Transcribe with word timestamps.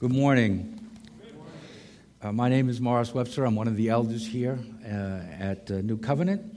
Good 0.00 0.10
morning. 0.10 0.90
Uh, 2.20 2.32
my 2.32 2.48
name 2.48 2.68
is 2.68 2.80
Morris 2.80 3.14
Webster. 3.14 3.44
I'm 3.44 3.54
one 3.54 3.68
of 3.68 3.76
the 3.76 3.90
elders 3.90 4.26
here 4.26 4.58
uh, 4.84 4.88
at 4.88 5.70
uh, 5.70 5.74
New 5.82 5.98
Covenant. 5.98 6.52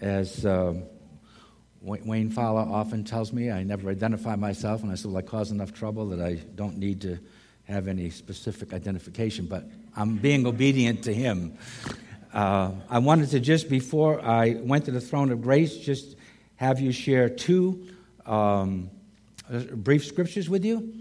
As 0.00 0.46
uh, 0.46 0.72
Wayne 1.82 2.30
Fowler 2.30 2.62
often 2.62 3.04
tells 3.04 3.30
me, 3.30 3.50
I 3.50 3.62
never 3.62 3.90
identify 3.90 4.36
myself, 4.36 4.82
and 4.82 4.90
I 4.90 4.94
said, 4.94 5.10
well, 5.10 5.18
I 5.18 5.22
cause 5.22 5.50
enough 5.50 5.74
trouble 5.74 6.08
that 6.08 6.20
I 6.22 6.36
don't 6.54 6.78
need 6.78 7.02
to 7.02 7.18
have 7.64 7.88
any 7.88 8.08
specific 8.08 8.72
identification, 8.72 9.44
but 9.44 9.64
I'm 9.94 10.16
being 10.16 10.46
obedient 10.46 11.04
to 11.04 11.12
him. 11.12 11.58
Uh, 12.32 12.72
I 12.88 13.00
wanted 13.00 13.28
to 13.30 13.40
just, 13.40 13.68
before 13.68 14.24
I 14.24 14.54
went 14.54 14.86
to 14.86 14.92
the 14.92 15.02
throne 15.02 15.30
of 15.30 15.42
grace, 15.42 15.76
just 15.76 16.16
have 16.56 16.80
you 16.80 16.92
share 16.92 17.28
two 17.28 17.86
um, 18.24 18.90
brief 19.74 20.06
scriptures 20.06 20.48
with 20.48 20.64
you. 20.64 20.97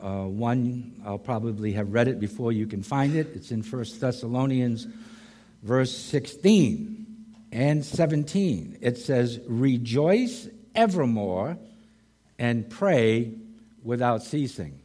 Uh, 0.00 0.24
one, 0.26 1.00
I'll 1.04 1.18
probably 1.18 1.72
have 1.72 1.92
read 1.92 2.08
it 2.08 2.20
before 2.20 2.52
you 2.52 2.66
can 2.66 2.82
find 2.82 3.16
it. 3.16 3.34
It's 3.34 3.50
in 3.50 3.62
1 3.62 3.84
Thessalonians, 3.98 4.86
verse 5.62 5.96
16 5.96 7.06
and 7.50 7.84
17. 7.84 8.78
It 8.80 8.98
says, 8.98 9.40
Rejoice 9.46 10.48
evermore 10.74 11.58
and 12.38 12.70
pray 12.70 13.34
without 13.82 14.22
ceasing. 14.22 14.78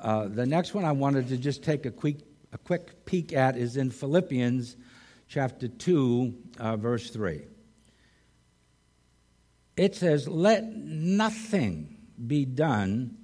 Uh, 0.00 0.28
the 0.28 0.46
next 0.46 0.72
one 0.72 0.84
I 0.84 0.92
wanted 0.92 1.28
to 1.28 1.36
just 1.36 1.62
take 1.62 1.84
a 1.84 1.90
quick, 1.90 2.16
a 2.52 2.58
quick 2.58 3.04
peek 3.04 3.34
at 3.34 3.56
is 3.56 3.76
in 3.76 3.90
Philippians 3.90 4.76
chapter 5.28 5.68
2, 5.68 6.34
uh, 6.58 6.76
verse 6.76 7.10
3. 7.10 7.42
It 9.76 9.94
says, 9.94 10.26
Let 10.26 10.64
nothing 10.74 11.96
be 12.26 12.44
done 12.44 13.18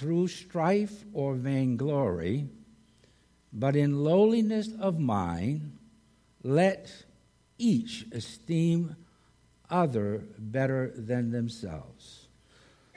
through 0.00 0.26
strife 0.28 1.04
or 1.12 1.34
vainglory, 1.34 2.46
but 3.52 3.76
in 3.76 4.02
lowliness 4.02 4.70
of 4.80 4.98
mind, 4.98 5.76
let 6.42 6.90
each 7.58 8.06
esteem 8.10 8.96
other 9.68 10.24
better 10.38 10.90
than 10.96 11.30
themselves. 11.30 12.28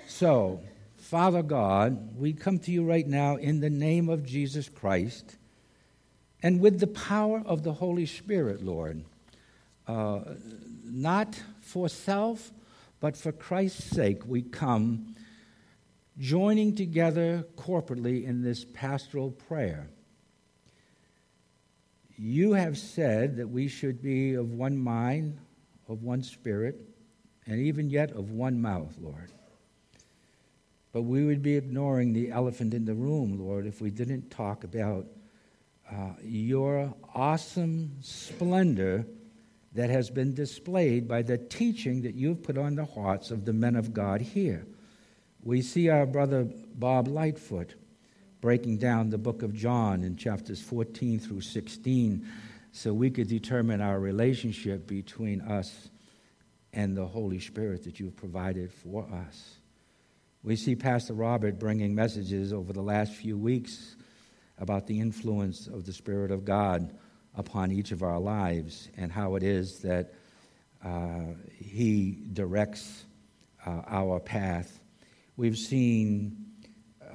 So, 0.07 0.61
Father 0.95 1.43
God, 1.43 2.15
we 2.15 2.31
come 2.31 2.57
to 2.59 2.71
you 2.71 2.85
right 2.85 3.05
now 3.05 3.35
in 3.35 3.59
the 3.59 3.69
name 3.69 4.07
of 4.07 4.25
Jesus 4.25 4.69
Christ 4.69 5.35
and 6.41 6.61
with 6.61 6.79
the 6.79 6.87
power 6.87 7.43
of 7.45 7.63
the 7.63 7.73
Holy 7.73 8.05
Spirit, 8.05 8.63
Lord, 8.63 9.03
uh, 9.89 10.21
not 10.85 11.37
for 11.59 11.89
self, 11.89 12.53
but 13.01 13.17
for 13.17 13.33
Christ's 13.33 13.83
sake, 13.83 14.21
we 14.25 14.41
come 14.41 15.12
joining 16.17 16.75
together 16.75 17.45
corporately 17.55 18.25
in 18.25 18.41
this 18.41 18.65
pastoral 18.65 19.31
prayer. 19.31 19.89
You 22.15 22.53
have 22.53 22.77
said 22.77 23.37
that 23.37 23.49
we 23.49 23.67
should 23.67 24.01
be 24.01 24.35
of 24.35 24.51
one 24.51 24.77
mind, 24.77 25.39
of 25.89 26.03
one 26.03 26.21
spirit, 26.21 26.79
and 27.47 27.59
even 27.59 27.89
yet 27.89 28.11
of 28.11 28.31
one 28.31 28.61
mouth, 28.61 28.95
Lord. 29.01 29.31
But 30.91 31.01
we 31.01 31.25
would 31.25 31.41
be 31.41 31.55
ignoring 31.55 32.13
the 32.13 32.31
elephant 32.31 32.75
in 32.75 32.85
the 32.85 32.93
room, 32.93 33.39
Lord, 33.39 33.65
if 33.65 33.81
we 33.81 33.89
didn't 33.89 34.29
talk 34.29 34.63
about 34.63 35.07
uh, 35.91 36.11
your 36.21 36.93
awesome 37.15 37.97
splendor 38.01 39.05
that 39.73 39.89
has 39.89 40.11
been 40.11 40.35
displayed 40.35 41.07
by 41.07 41.23
the 41.23 41.39
teaching 41.39 42.03
that 42.03 42.13
you've 42.13 42.43
put 42.43 42.59
on 42.59 42.75
the 42.75 42.85
hearts 42.85 43.31
of 43.31 43.43
the 43.43 43.53
men 43.53 43.75
of 43.75 43.91
God 43.91 44.21
here 44.21 44.67
we 45.43 45.61
see 45.61 45.89
our 45.89 46.05
brother 46.05 46.47
Bob 46.75 47.07
Lightfoot 47.07 47.75
breaking 48.39 48.77
down 48.77 49.09
the 49.09 49.17
book 49.17 49.43
of 49.43 49.53
John 49.53 50.03
in 50.03 50.15
chapters 50.15 50.61
14 50.61 51.19
through 51.19 51.41
16 51.41 52.25
so 52.71 52.93
we 52.93 53.09
could 53.09 53.27
determine 53.27 53.81
our 53.81 53.99
relationship 53.99 54.87
between 54.87 55.41
us 55.41 55.89
and 56.71 56.95
the 56.95 57.05
Holy 57.05 57.39
Spirit 57.39 57.83
that 57.83 57.99
you've 57.99 58.15
provided 58.15 58.71
for 58.71 59.07
us. 59.27 59.57
We 60.43 60.55
see 60.55 60.75
Pastor 60.75 61.13
Robert 61.13 61.59
bringing 61.59 61.93
messages 61.93 62.51
over 62.51 62.73
the 62.73 62.81
last 62.81 63.13
few 63.13 63.37
weeks 63.37 63.95
about 64.57 64.87
the 64.87 64.99
influence 64.99 65.67
of 65.67 65.85
the 65.85 65.93
Spirit 65.93 66.31
of 66.31 66.45
God 66.45 66.97
upon 67.35 67.71
each 67.71 67.91
of 67.91 68.01
our 68.01 68.19
lives 68.19 68.89
and 68.97 69.11
how 69.11 69.35
it 69.35 69.43
is 69.43 69.79
that 69.79 70.13
uh, 70.83 71.33
He 71.53 72.27
directs 72.33 73.05
uh, 73.65 73.81
our 73.87 74.19
path 74.19 74.79
We've 75.35 75.57
seen 75.57 76.45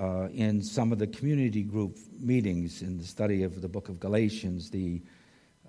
uh, 0.00 0.28
in 0.32 0.60
some 0.60 0.90
of 0.90 0.98
the 0.98 1.06
community 1.06 1.62
group 1.62 1.96
meetings 2.18 2.82
in 2.82 2.98
the 2.98 3.04
study 3.04 3.44
of 3.44 3.60
the 3.60 3.68
book 3.68 3.88
of 3.88 4.00
Galatians 4.00 4.70
the 4.70 5.00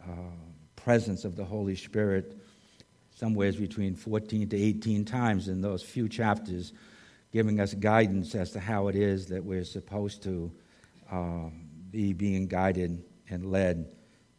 uh, 0.02 0.34
presence 0.76 1.26
of 1.26 1.36
the 1.36 1.46
Holy 1.46 1.76
Spirit 1.76 2.36
somewhere 3.14 3.52
between 3.54 3.94
14 3.94 4.50
to 4.50 4.58
18 4.58 5.06
times 5.06 5.48
in 5.48 5.62
those 5.62 5.84
few 5.84 6.10
chapters, 6.10 6.74
giving 7.32 7.60
us 7.60 7.76
guidance 7.76 8.34
as 8.34 8.52
to 8.54 8.60
how 8.60 8.88
it 8.88 8.96
is 8.96 9.28
that 9.28 9.44
we're 9.44 9.64
supposed 9.64 10.24
to 10.24 10.52
uh, 11.12 11.50
be 11.92 12.14
being 12.14 12.48
guided 12.48 13.04
and 13.30 13.52
led 13.52 13.92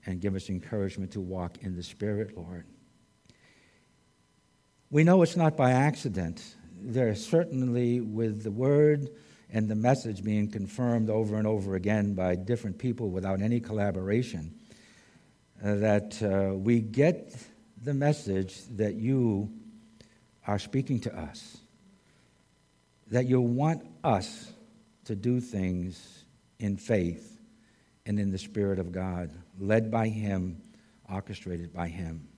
and 0.06 0.20
give 0.20 0.34
us 0.34 0.48
encouragement 0.48 1.12
to 1.12 1.20
walk 1.20 1.58
in 1.60 1.76
the 1.76 1.82
Spirit, 1.82 2.36
Lord. 2.36 2.66
We 4.90 5.04
know 5.04 5.22
it's 5.22 5.36
not 5.36 5.56
by 5.56 5.70
accident 5.70 6.56
there 6.82 7.14
certainly, 7.14 8.00
with 8.00 8.42
the 8.42 8.50
word 8.50 9.10
and 9.52 9.68
the 9.68 9.74
message 9.74 10.22
being 10.22 10.50
confirmed 10.50 11.10
over 11.10 11.36
and 11.36 11.46
over 11.46 11.74
again 11.74 12.14
by 12.14 12.36
different 12.36 12.78
people 12.78 13.10
without 13.10 13.40
any 13.40 13.60
collaboration, 13.60 14.54
uh, 15.62 15.74
that 15.76 16.22
uh, 16.22 16.54
we 16.56 16.80
get 16.80 17.34
the 17.82 17.94
message 17.94 18.62
that 18.76 18.94
you 18.94 19.50
are 20.46 20.58
speaking 20.58 21.00
to 21.00 21.16
us, 21.18 21.58
that 23.08 23.26
you 23.26 23.40
want 23.40 23.82
us 24.04 24.52
to 25.04 25.14
do 25.14 25.40
things 25.40 26.24
in 26.58 26.76
faith 26.76 27.40
and 28.06 28.18
in 28.18 28.30
the 28.30 28.38
Spirit 28.38 28.78
of 28.78 28.92
God, 28.92 29.30
led 29.58 29.90
by 29.90 30.08
Him, 30.08 30.60
orchestrated 31.12 31.72
by 31.72 31.88
Him, 31.88 32.28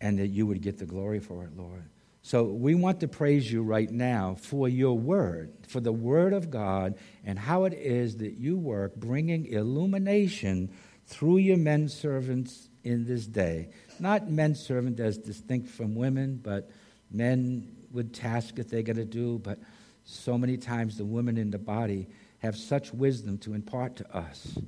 and 0.00 0.18
that 0.18 0.28
you 0.28 0.46
would 0.46 0.62
get 0.62 0.78
the 0.78 0.86
glory 0.86 1.20
for 1.20 1.44
it, 1.44 1.56
Lord. 1.56 1.88
So 2.26 2.42
we 2.42 2.74
want 2.74 2.98
to 3.00 3.06
praise 3.06 3.52
you 3.52 3.62
right 3.62 3.88
now 3.88 4.34
for 4.40 4.68
your 4.68 4.98
word, 4.98 5.52
for 5.68 5.78
the 5.78 5.92
word 5.92 6.32
of 6.32 6.50
God, 6.50 6.96
and 7.24 7.38
how 7.38 7.66
it 7.66 7.72
is 7.72 8.16
that 8.16 8.32
you 8.32 8.56
work 8.56 8.96
bringing 8.96 9.46
illumination 9.46 10.72
through 11.06 11.36
your 11.36 11.56
men 11.56 11.88
servants 11.88 12.68
in 12.82 13.04
this 13.06 13.28
day. 13.28 13.68
Not 14.00 14.28
men 14.28 14.56
servant 14.56 14.98
as 14.98 15.18
distinct 15.18 15.68
from 15.68 15.94
women, 15.94 16.40
but 16.42 16.68
men 17.12 17.76
with 17.92 18.12
tasks 18.12 18.54
that 18.56 18.70
they 18.70 18.82
got 18.82 18.96
to 18.96 19.04
do. 19.04 19.38
But 19.38 19.60
so 20.04 20.36
many 20.36 20.56
times 20.56 20.98
the 20.98 21.04
women 21.04 21.38
in 21.38 21.52
the 21.52 21.58
body 21.58 22.08
have 22.38 22.56
such 22.56 22.92
wisdom 22.92 23.38
to 23.38 23.54
impart 23.54 23.94
to 23.98 24.16
us 24.16 24.58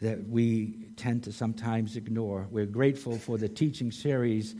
that 0.00 0.28
we 0.28 0.88
tend 0.96 1.22
to 1.22 1.32
sometimes 1.32 1.94
ignore. 1.94 2.48
We're 2.50 2.66
grateful 2.66 3.16
for 3.16 3.38
the 3.38 3.48
teaching 3.48 3.92
series 3.92 4.56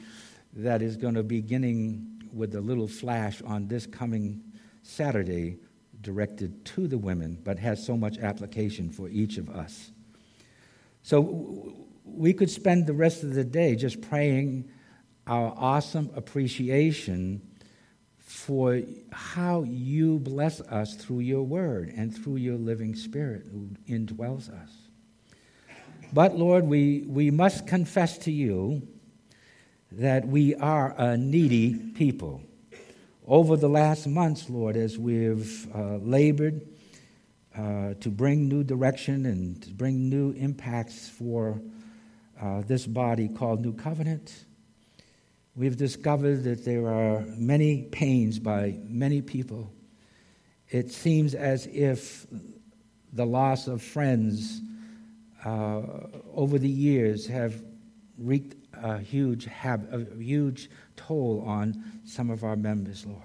that 0.56 0.80
is 0.80 0.96
going 0.96 1.14
to 1.14 1.22
be 1.22 1.40
beginning 1.40 2.22
with 2.32 2.54
a 2.54 2.60
little 2.60 2.88
flash 2.88 3.42
on 3.42 3.68
this 3.68 3.86
coming 3.86 4.42
Saturday 4.82 5.58
directed 6.00 6.64
to 6.64 6.88
the 6.88 6.98
women, 6.98 7.38
but 7.44 7.58
has 7.58 7.84
so 7.84 7.96
much 7.96 8.18
application 8.18 8.90
for 8.90 9.08
each 9.08 9.36
of 9.36 9.50
us. 9.50 9.90
So 11.02 11.74
we 12.04 12.32
could 12.32 12.50
spend 12.50 12.86
the 12.86 12.94
rest 12.94 13.22
of 13.22 13.34
the 13.34 13.44
day 13.44 13.76
just 13.76 14.00
praying 14.00 14.70
our 15.26 15.52
awesome 15.56 16.10
appreciation 16.14 17.42
for 18.18 18.80
how 19.12 19.62
you 19.62 20.18
bless 20.20 20.60
us 20.62 20.94
through 20.94 21.20
your 21.20 21.42
word 21.42 21.92
and 21.96 22.14
through 22.14 22.36
your 22.36 22.56
living 22.56 22.94
spirit 22.94 23.46
who 23.50 23.68
indwells 23.88 24.50
us. 24.50 24.70
But 26.12 26.36
Lord, 26.36 26.64
we, 26.64 27.04
we 27.06 27.30
must 27.30 27.66
confess 27.66 28.18
to 28.18 28.32
you 28.32 28.86
that 29.92 30.26
we 30.26 30.54
are 30.56 30.94
a 30.98 31.16
needy 31.16 31.74
people. 31.94 32.42
Over 33.26 33.56
the 33.56 33.68
last 33.68 34.06
months, 34.06 34.48
Lord, 34.50 34.76
as 34.76 34.98
we've 34.98 35.66
uh, 35.74 35.96
labored 35.96 36.60
uh, 37.56 37.94
to 38.00 38.10
bring 38.10 38.48
new 38.48 38.62
direction 38.62 39.26
and 39.26 39.62
to 39.62 39.70
bring 39.70 40.08
new 40.08 40.32
impacts 40.32 41.08
for 41.08 41.60
uh, 42.40 42.62
this 42.62 42.86
body 42.86 43.28
called 43.28 43.62
New 43.62 43.72
Covenant, 43.72 44.44
we've 45.54 45.76
discovered 45.76 46.44
that 46.44 46.64
there 46.64 46.86
are 46.86 47.20
many 47.36 47.82
pains 47.84 48.38
by 48.38 48.78
many 48.84 49.22
people. 49.22 49.72
It 50.68 50.92
seems 50.92 51.34
as 51.34 51.66
if 51.66 52.26
the 53.12 53.24
loss 53.24 53.66
of 53.66 53.82
friends 53.82 54.60
uh, 55.44 55.82
over 56.34 56.58
the 56.58 56.68
years 56.68 57.26
have 57.26 57.62
wreaked 58.18 58.56
a 58.82 58.98
huge, 58.98 59.46
have 59.46 59.92
a 59.92 60.06
huge 60.16 60.70
toll 60.96 61.42
on 61.46 61.82
some 62.04 62.30
of 62.30 62.44
our 62.44 62.56
members, 62.56 63.06
Lord. 63.06 63.22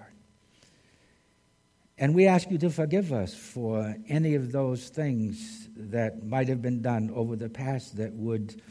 And 1.98 2.15
we 2.15 2.25
ask 2.25 2.50
you 2.50 2.57
to 2.59 2.69
forgive 2.69 3.13
us 3.13 3.33
for 3.33 3.95
any 4.07 4.36
of 4.36 4.51
those 4.51 4.89
things 4.89 5.69
that 5.75 6.24
might 6.25 6.48
have 6.48 6.62
been 6.62 6.81
done 6.81 7.12
over 7.13 7.36
the 7.36 7.50
past 7.50 7.98
that 7.98 8.12
would 8.13 8.62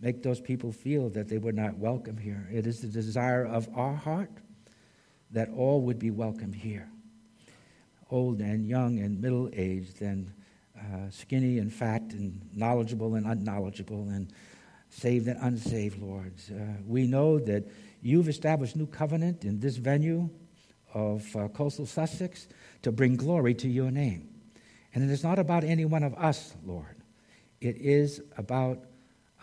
make 0.00 0.22
those 0.22 0.40
people 0.40 0.72
feel 0.72 1.10
that 1.10 1.28
they 1.28 1.38
were 1.38 1.52
not 1.52 1.76
welcome 1.76 2.16
here. 2.16 2.48
It 2.50 2.66
is 2.66 2.80
the 2.80 2.88
desire 2.88 3.44
of 3.44 3.68
our 3.74 3.94
heart 3.94 4.30
that 5.32 5.50
all 5.50 5.82
would 5.82 5.98
be 5.98 6.10
welcome 6.10 6.52
here 6.52 6.88
old 8.10 8.40
and 8.40 8.66
young 8.66 8.98
and 9.00 9.20
middle 9.20 9.50
aged, 9.52 10.02
and 10.02 10.32
uh, 10.78 11.10
skinny 11.10 11.58
and 11.58 11.72
fat, 11.72 12.02
and 12.12 12.40
knowledgeable 12.54 13.14
and 13.14 13.26
unknowledgeable, 13.26 14.08
and 14.08 14.32
saved 14.90 15.28
and 15.28 15.38
unsaved, 15.40 16.00
Lord. 16.00 16.32
Uh, 16.50 16.80
we 16.86 17.06
know 17.06 17.38
that 17.38 17.64
you've 18.02 18.28
established 18.28 18.76
new 18.76 18.86
covenant 18.86 19.44
in 19.44 19.60
this 19.60 19.76
venue 19.76 20.28
of 20.94 21.36
uh, 21.36 21.48
coastal 21.48 21.86
Sussex 21.86 22.48
to 22.82 22.92
bring 22.92 23.16
glory 23.16 23.54
to 23.54 23.68
your 23.68 23.90
name. 23.90 24.28
And 24.94 25.04
it 25.04 25.12
is 25.12 25.22
not 25.22 25.38
about 25.38 25.64
any 25.64 25.84
one 25.84 26.02
of 26.02 26.14
us, 26.14 26.54
Lord. 26.64 26.96
It 27.60 27.76
is 27.78 28.22
about 28.36 28.84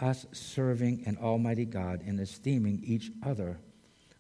us 0.02 0.26
serving 0.32 1.04
an 1.06 1.18
Almighty 1.22 1.66
God 1.66 2.02
and 2.06 2.20
esteeming 2.20 2.82
each 2.84 3.12
other 3.24 3.60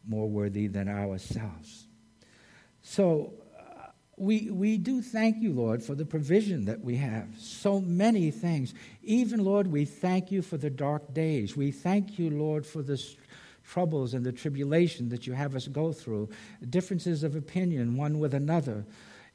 more 0.08 0.30
worthy 0.30 0.68
than 0.68 0.88
ourselves. 0.88 1.88
So, 2.82 3.34
we, 4.18 4.50
we 4.50 4.78
do 4.78 5.02
thank 5.02 5.42
you, 5.42 5.52
Lord, 5.52 5.84
for 5.84 5.94
the 5.94 6.06
provision 6.06 6.66
that 6.66 6.82
we 6.82 6.96
have. 6.96 7.28
So 7.38 7.82
many 7.82 8.32
things. 8.32 8.74
Even, 9.04 9.44
Lord, 9.44 9.68
we 9.68 9.86
thank 9.86 10.32
you 10.32 10.42
for 10.42 10.58
the 10.58 10.70
dark 10.70 11.14
days. 11.14 11.58
We 11.58 11.72
thank 11.72 12.18
you, 12.18 12.30
Lord, 12.30 12.66
for 12.66 12.82
the 12.82 13.02
troubles 13.68 14.14
and 14.14 14.26
the 14.26 14.32
tribulation 14.32 15.10
that 15.10 15.28
you 15.28 15.34
have 15.34 15.56
us 15.56 15.68
go 15.68 15.92
through, 15.92 16.30
differences 16.70 17.24
of 17.24 17.36
opinion 17.36 17.98
one 17.98 18.20
with 18.20 18.34
another, 18.34 18.86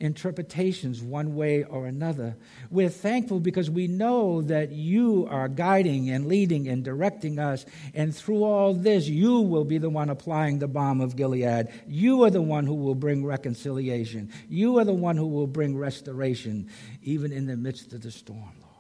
interpretations 0.01 1.03
one 1.03 1.37
way 1.37 1.63
or 1.65 1.87
another. 1.87 2.37
We're 2.71 2.89
thankful 2.89 3.39
because 3.39 3.71
we 3.71 3.87
know 3.87 4.41
that 4.43 4.73
you 4.73 5.29
are 5.31 5.47
guiding 5.47 6.11
and 6.11 6.27
leading 6.27 6.69
and 6.69 6.83
directing 6.83 7.39
us. 7.39 7.67
And 7.95 8.17
through 8.17 8.43
all 8.43 8.73
this, 8.73 9.07
you 9.07 9.41
will 9.41 9.65
be 9.65 9.79
the 9.79 9.91
one 9.91 10.09
applying 10.09 10.59
the 10.59 10.69
balm 10.69 11.01
of 11.03 11.17
Gilead. 11.17 11.69
You 11.87 12.25
are 12.25 12.31
the 12.31 12.43
one 12.43 12.67
who 12.67 12.75
will 12.75 12.95
bring 12.95 13.25
reconciliation. 13.25 14.33
You 14.49 14.79
are 14.79 14.85
the 14.85 14.95
one 14.95 15.19
who 15.19 15.27
will 15.27 15.47
bring 15.47 15.77
restoration, 15.77 16.71
even 17.03 17.31
in 17.31 17.47
the 17.47 17.57
midst 17.57 17.93
of 17.93 18.01
the 18.01 18.11
storm, 18.11 18.39
Lord. 18.39 18.71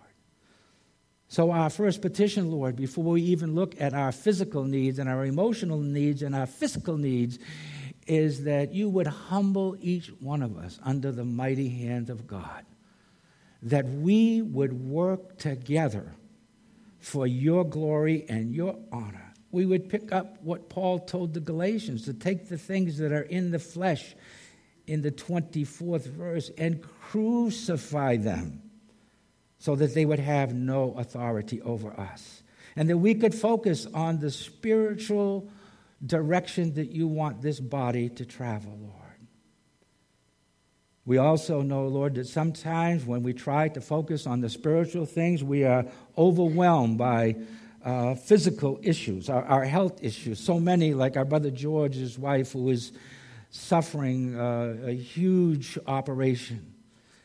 So, 1.28 1.52
our 1.52 1.70
first 1.70 2.02
petition, 2.02 2.50
Lord, 2.50 2.75
before 2.75 3.05
we 3.05 3.22
even 3.22 3.55
look 3.55 3.81
at 3.81 3.94
our 3.94 4.11
physical 4.11 4.64
needs 4.64 4.99
and 4.99 5.08
our 5.08 5.25
emotional 5.25 5.78
needs 5.78 6.22
and 6.22 6.34
our 6.34 6.46
physical 6.46 6.96
needs, 6.96 7.38
is 8.11 8.43
that 8.43 8.75
you 8.75 8.89
would 8.89 9.07
humble 9.07 9.77
each 9.81 10.09
one 10.19 10.43
of 10.43 10.59
us 10.59 10.81
under 10.83 11.12
the 11.12 11.25
mighty 11.25 11.69
hand 11.69 12.11
of 12.11 12.27
God, 12.27 12.67
that 13.62 13.89
we 13.89 14.43
would 14.43 14.73
work 14.73 15.39
together 15.39 16.12
for 16.99 17.25
your 17.25 17.65
glory 17.65 18.27
and 18.29 18.53
your 18.53 18.77
honor. 18.91 19.33
We 19.53 19.65
would 19.65 19.89
pick 19.89 20.11
up 20.11 20.43
what 20.43 20.69
Paul 20.69 20.99
told 20.99 21.35
the 21.35 21.41
Galatians 21.41 22.05
to 22.07 22.12
take 22.12 22.49
the 22.49 22.59
things 22.59 22.99
that 22.99 23.12
are 23.12 23.23
in 23.23 23.53
the 23.53 23.61
flesh 23.61 24.17
in 24.89 25.03
the 25.03 25.13
24th 25.13 26.06
verse 26.06 26.51
and 26.59 26.83
crucify 26.83 28.17
them 28.17 28.61
so 29.59 29.77
that 29.77 29.95
they 29.95 30.05
would 30.05 30.19
have 30.19 30.53
no 30.53 30.95
authority 30.95 31.63
over 31.63 31.93
us. 31.93 32.43
And 32.75 32.91
that 32.91 32.99
we 32.99 33.15
could 33.15 33.37
focus 33.37 33.87
on 33.95 34.19
the 34.19 34.33
spiritual 34.33 35.49
direction 36.05 36.75
that 36.75 36.91
you 36.91 37.06
want 37.06 37.43
this 37.43 37.61
body 37.61 38.08
to 38.08 38.25
travel, 38.25 38.76
Lord. 38.81 38.94
We 41.05 41.19
also 41.19 41.62
know, 41.62 41.87
Lord, 41.88 42.14
that 42.14 42.26
sometimes 42.26 43.05
when 43.05 43.23
we 43.23 43.32
try 43.32 43.69
to 43.69 43.81
focus 43.81 44.26
on 44.26 44.41
the 44.41 44.49
spiritual 44.49 45.06
things, 45.06 45.43
we 45.43 45.64
are 45.64 45.85
overwhelmed 46.17 46.99
by 46.99 47.37
uh, 47.85 48.14
physical 48.14 48.79
issues, 48.82 49.29
our, 49.29 49.43
our, 49.44 49.64
health 49.64 50.05
issues. 50.05 50.38
So 50.38 50.61
many, 50.61 50.93
like 50.93 51.17
our 51.17 51.25
brother 51.25 51.50
George's 51.50 52.19
wife, 52.19 52.53
who 52.53 52.69
is 52.69 52.93
suffering 53.49 54.38
uh, 54.38 54.76
a 54.85 54.93
huge 54.93 55.79
operation. 55.87 56.75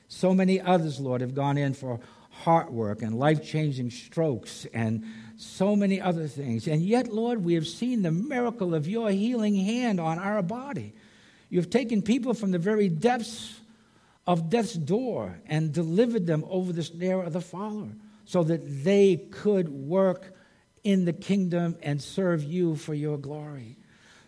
So 0.08 0.34
many 0.34 0.62
others, 0.62 1.00
Lord, 1.00 1.22
have 1.22 1.36
gone 1.36 1.58
in 1.58 1.74
for 1.74 2.00
heart 2.30 2.72
work 2.72 3.02
and 3.02 3.18
life 3.20 3.46
changing 3.46 3.92
strokes 3.92 4.66
and 4.74 5.06
so 5.38 5.76
many 5.76 6.00
other 6.00 6.28
things. 6.28 6.68
And 6.68 6.82
yet, 6.82 7.12
Lord, 7.12 7.44
we 7.44 7.56
have 7.56 7.68
seen 7.68 8.02
the 8.02 8.12
miracle 8.12 8.74
of 8.74 8.88
your 8.88 9.10
healing 9.10 9.56
hand 9.56 10.00
on 10.00 10.18
our 10.20 10.42
body. 10.42 10.94
You've 11.50 11.70
taken 11.70 12.02
people 12.02 12.34
from 12.34 12.52
the 12.52 12.60
very 12.60 12.90
depths 12.90 13.60
of 14.28 14.50
death's 14.50 14.74
door 14.74 15.40
and 15.46 15.72
delivered 15.72 16.26
them 16.26 16.44
over 16.50 16.74
the 16.74 16.84
snare 16.84 17.22
of 17.22 17.34
the 17.34 17.42
fowler 17.42 17.92
so 18.26 18.44
that 18.44 18.84
they 18.84 19.18
could 19.18 19.70
work 19.70 20.36
in 20.84 21.06
the 21.06 21.14
kingdom 21.14 21.78
and 21.82 22.02
serve 22.02 22.44
you 22.44 22.76
for 22.76 22.94
your 22.94 23.18
glory. 23.18 23.78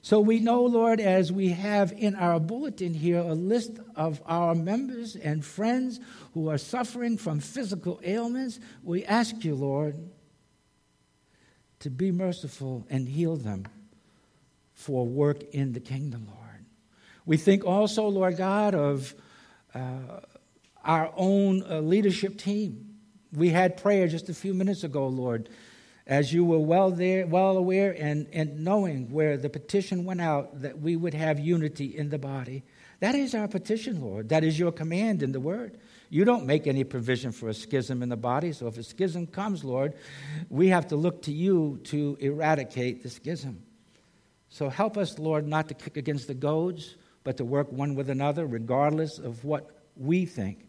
So 0.02 0.20
we 0.20 0.40
know, 0.40 0.64
Lord, 0.64 1.00
as 1.00 1.32
we 1.32 1.50
have 1.50 1.92
in 1.92 2.16
our 2.16 2.40
bulletin 2.40 2.94
here 2.94 3.20
a 3.20 3.34
list 3.34 3.72
of 3.96 4.22
our 4.26 4.56
members 4.56 5.16
and 5.16 5.44
friends 5.44 6.00
who 6.34 6.50
are 6.50 6.58
suffering 6.58 7.18
from 7.18 7.40
physical 7.40 8.00
ailments, 8.04 8.60
we 8.84 9.04
ask 9.04 9.44
you, 9.44 9.56
Lord, 9.56 9.98
to 11.80 11.90
be 11.90 12.12
merciful 12.12 12.86
and 12.90 13.08
heal 13.08 13.36
them 13.36 13.66
for 14.74 15.06
work 15.06 15.44
in 15.54 15.74
the 15.74 15.80
kingdom, 15.80 16.28
Lord. 16.28 16.66
We 17.26 17.38
think 17.38 17.66
also, 17.66 18.08
Lord 18.08 18.38
God, 18.38 18.74
of 18.74 19.14
uh, 19.76 20.22
our 20.84 21.12
own 21.16 21.64
uh, 21.70 21.82
leadership 21.82 22.38
team. 22.38 22.96
We 23.34 23.50
had 23.50 23.78
prayer 23.78 24.08
just 24.08 24.30
a 24.30 24.34
few 24.34 24.54
minutes 24.54 24.84
ago, 24.84 25.08
Lord, 25.08 25.50
as 26.06 26.32
you 26.32 26.46
were 26.46 26.60
well 26.60 26.90
there, 26.90 27.28
well 27.28 27.58
aware 27.58 27.92
and, 28.00 28.28
and 28.32 28.64
knowing 28.64 29.12
where 29.12 29.36
the 29.36 29.50
petition 29.50 30.06
went 30.06 30.22
out 30.22 30.62
that 30.62 30.80
we 30.80 30.96
would 30.96 31.14
have 31.14 31.40
unity 31.40 31.98
in 31.98 32.10
the 32.10 32.18
body. 32.18 32.64
That 33.02 33.16
is 33.16 33.36
our 33.36 33.48
petition, 33.48 34.02
Lord. 34.02 34.30
That 34.30 34.44
is 34.44 34.58
your 34.58 34.72
command 34.72 35.22
in 35.22 35.34
the 35.34 35.40
word. 35.42 35.78
You 36.10 36.24
don't 36.24 36.46
make 36.46 36.68
any 36.68 36.84
provision 36.84 37.32
for 37.32 37.50
a 37.50 37.54
schism 37.54 38.02
in 38.02 38.10
the 38.10 38.18
body. 38.18 38.54
So 38.54 38.68
if 38.68 38.78
a 38.78 38.84
schism 38.84 39.28
comes, 39.28 39.64
Lord, 39.64 39.94
we 40.50 40.70
have 40.70 40.88
to 40.88 40.96
look 40.96 41.24
to 41.24 41.32
you 41.32 41.80
to 41.86 42.18
eradicate 42.20 43.04
the 43.04 43.10
schism. 43.10 43.64
So 44.50 44.70
help 44.70 44.98
us, 44.98 45.20
Lord, 45.20 45.46
not 45.46 45.68
to 45.68 45.74
kick 45.74 45.98
against 45.98 46.28
the 46.28 46.34
goads, 46.34 46.96
but 47.24 47.38
to 47.38 47.46
work 47.46 47.72
one 47.72 47.96
with 47.96 48.10
another, 48.10 48.46
regardless 48.46 49.20
of 49.20 49.44
what 49.44 49.70
we 49.98 50.26
think. 50.26 50.66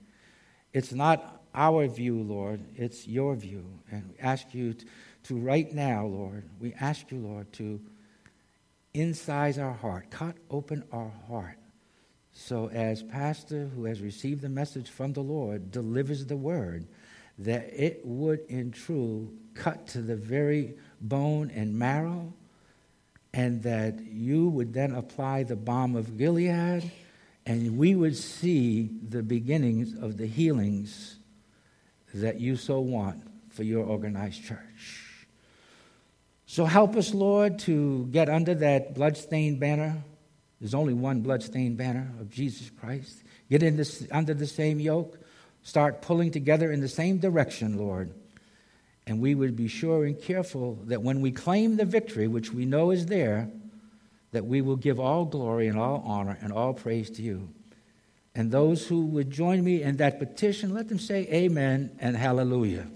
It's 0.72 0.92
not 0.92 1.42
our 1.54 1.86
view, 1.86 2.20
Lord, 2.20 2.60
it's 2.74 3.06
your 3.06 3.34
view. 3.34 3.64
And 3.90 4.10
we 4.10 4.18
ask 4.18 4.52
you 4.52 4.74
to, 5.24 5.36
right 5.36 5.72
now, 5.72 6.06
Lord, 6.06 6.48
we 6.60 6.74
ask 6.74 7.10
you, 7.10 7.18
Lord, 7.18 7.52
to 7.54 7.80
incise 8.94 9.62
our 9.62 9.72
heart, 9.72 10.10
cut 10.10 10.36
open 10.50 10.82
our 10.92 11.12
heart 11.28 11.57
so, 12.40 12.68
as 12.68 13.02
pastor 13.02 13.68
who 13.74 13.86
has 13.86 14.00
received 14.00 14.42
the 14.42 14.48
message 14.48 14.88
from 14.88 15.12
the 15.12 15.20
Lord 15.20 15.72
delivers 15.72 16.24
the 16.24 16.36
word, 16.36 16.86
that 17.36 17.68
it 17.74 18.00
would 18.04 18.40
in 18.48 18.70
truth 18.70 19.28
cut 19.54 19.88
to 19.88 20.02
the 20.02 20.14
very 20.14 20.76
bone 21.00 21.50
and 21.50 21.76
marrow, 21.76 22.32
and 23.34 23.60
that 23.64 23.98
you 24.06 24.48
would 24.50 24.72
then 24.72 24.94
apply 24.94 25.42
the 25.42 25.56
balm 25.56 25.96
of 25.96 26.16
Gilead, 26.16 26.92
and 27.44 27.76
we 27.76 27.96
would 27.96 28.16
see 28.16 28.88
the 29.08 29.24
beginnings 29.24 29.98
of 30.00 30.16
the 30.16 30.28
healings 30.28 31.16
that 32.14 32.38
you 32.38 32.54
so 32.54 32.78
want 32.78 33.20
for 33.50 33.64
your 33.64 33.84
organized 33.84 34.44
church. 34.44 35.26
So 36.46 36.66
help 36.66 36.94
us, 36.94 37.12
Lord, 37.12 37.58
to 37.60 38.06
get 38.12 38.28
under 38.28 38.54
that 38.54 38.94
bloodstained 38.94 39.58
banner 39.58 40.04
there's 40.60 40.74
only 40.74 40.94
one 40.94 41.20
bloodstained 41.20 41.76
banner 41.76 42.10
of 42.20 42.30
Jesus 42.30 42.70
Christ. 42.70 43.22
Get 43.48 43.62
in 43.62 43.76
this, 43.76 44.06
under 44.10 44.34
the 44.34 44.46
same 44.46 44.80
yoke. 44.80 45.18
Start 45.62 46.02
pulling 46.02 46.32
together 46.32 46.72
in 46.72 46.80
the 46.80 46.88
same 46.88 47.18
direction, 47.18 47.78
Lord. 47.78 48.12
And 49.06 49.20
we 49.20 49.34
would 49.34 49.56
be 49.56 49.68
sure 49.68 50.04
and 50.04 50.20
careful 50.20 50.78
that 50.84 51.02
when 51.02 51.20
we 51.20 51.30
claim 51.30 51.76
the 51.76 51.84
victory, 51.84 52.26
which 52.26 52.52
we 52.52 52.66
know 52.66 52.90
is 52.90 53.06
there, 53.06 53.50
that 54.32 54.44
we 54.44 54.60
will 54.60 54.76
give 54.76 55.00
all 55.00 55.24
glory 55.24 55.68
and 55.68 55.78
all 55.78 56.02
honor 56.04 56.36
and 56.42 56.52
all 56.52 56.74
praise 56.74 57.08
to 57.10 57.22
you. 57.22 57.48
And 58.34 58.50
those 58.50 58.86
who 58.86 59.06
would 59.06 59.30
join 59.30 59.64
me 59.64 59.82
in 59.82 59.96
that 59.96 60.18
petition, 60.18 60.74
let 60.74 60.88
them 60.88 60.98
say 60.98 61.26
amen 61.32 61.96
and 61.98 62.16
hallelujah. 62.16 62.86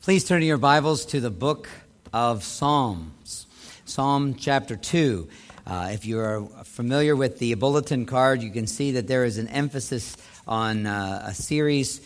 Please 0.00 0.24
turn 0.24 0.42
your 0.42 0.58
Bibles 0.58 1.06
to 1.06 1.20
the 1.20 1.30
book 1.30 1.68
of 2.12 2.44
Psalms. 2.44 3.46
Psalm 3.84 4.34
chapter 4.34 4.76
2. 4.76 5.28
Uh, 5.66 5.90
if 5.92 6.04
you 6.04 6.18
are 6.18 6.42
familiar 6.64 7.16
with 7.16 7.38
the 7.38 7.54
bulletin 7.54 8.04
card, 8.04 8.42
you 8.42 8.50
can 8.50 8.66
see 8.66 8.92
that 8.92 9.06
there 9.06 9.24
is 9.24 9.38
an 9.38 9.48
emphasis 9.48 10.16
on 10.46 10.86
uh, 10.86 11.24
a 11.28 11.34
series. 11.34 12.00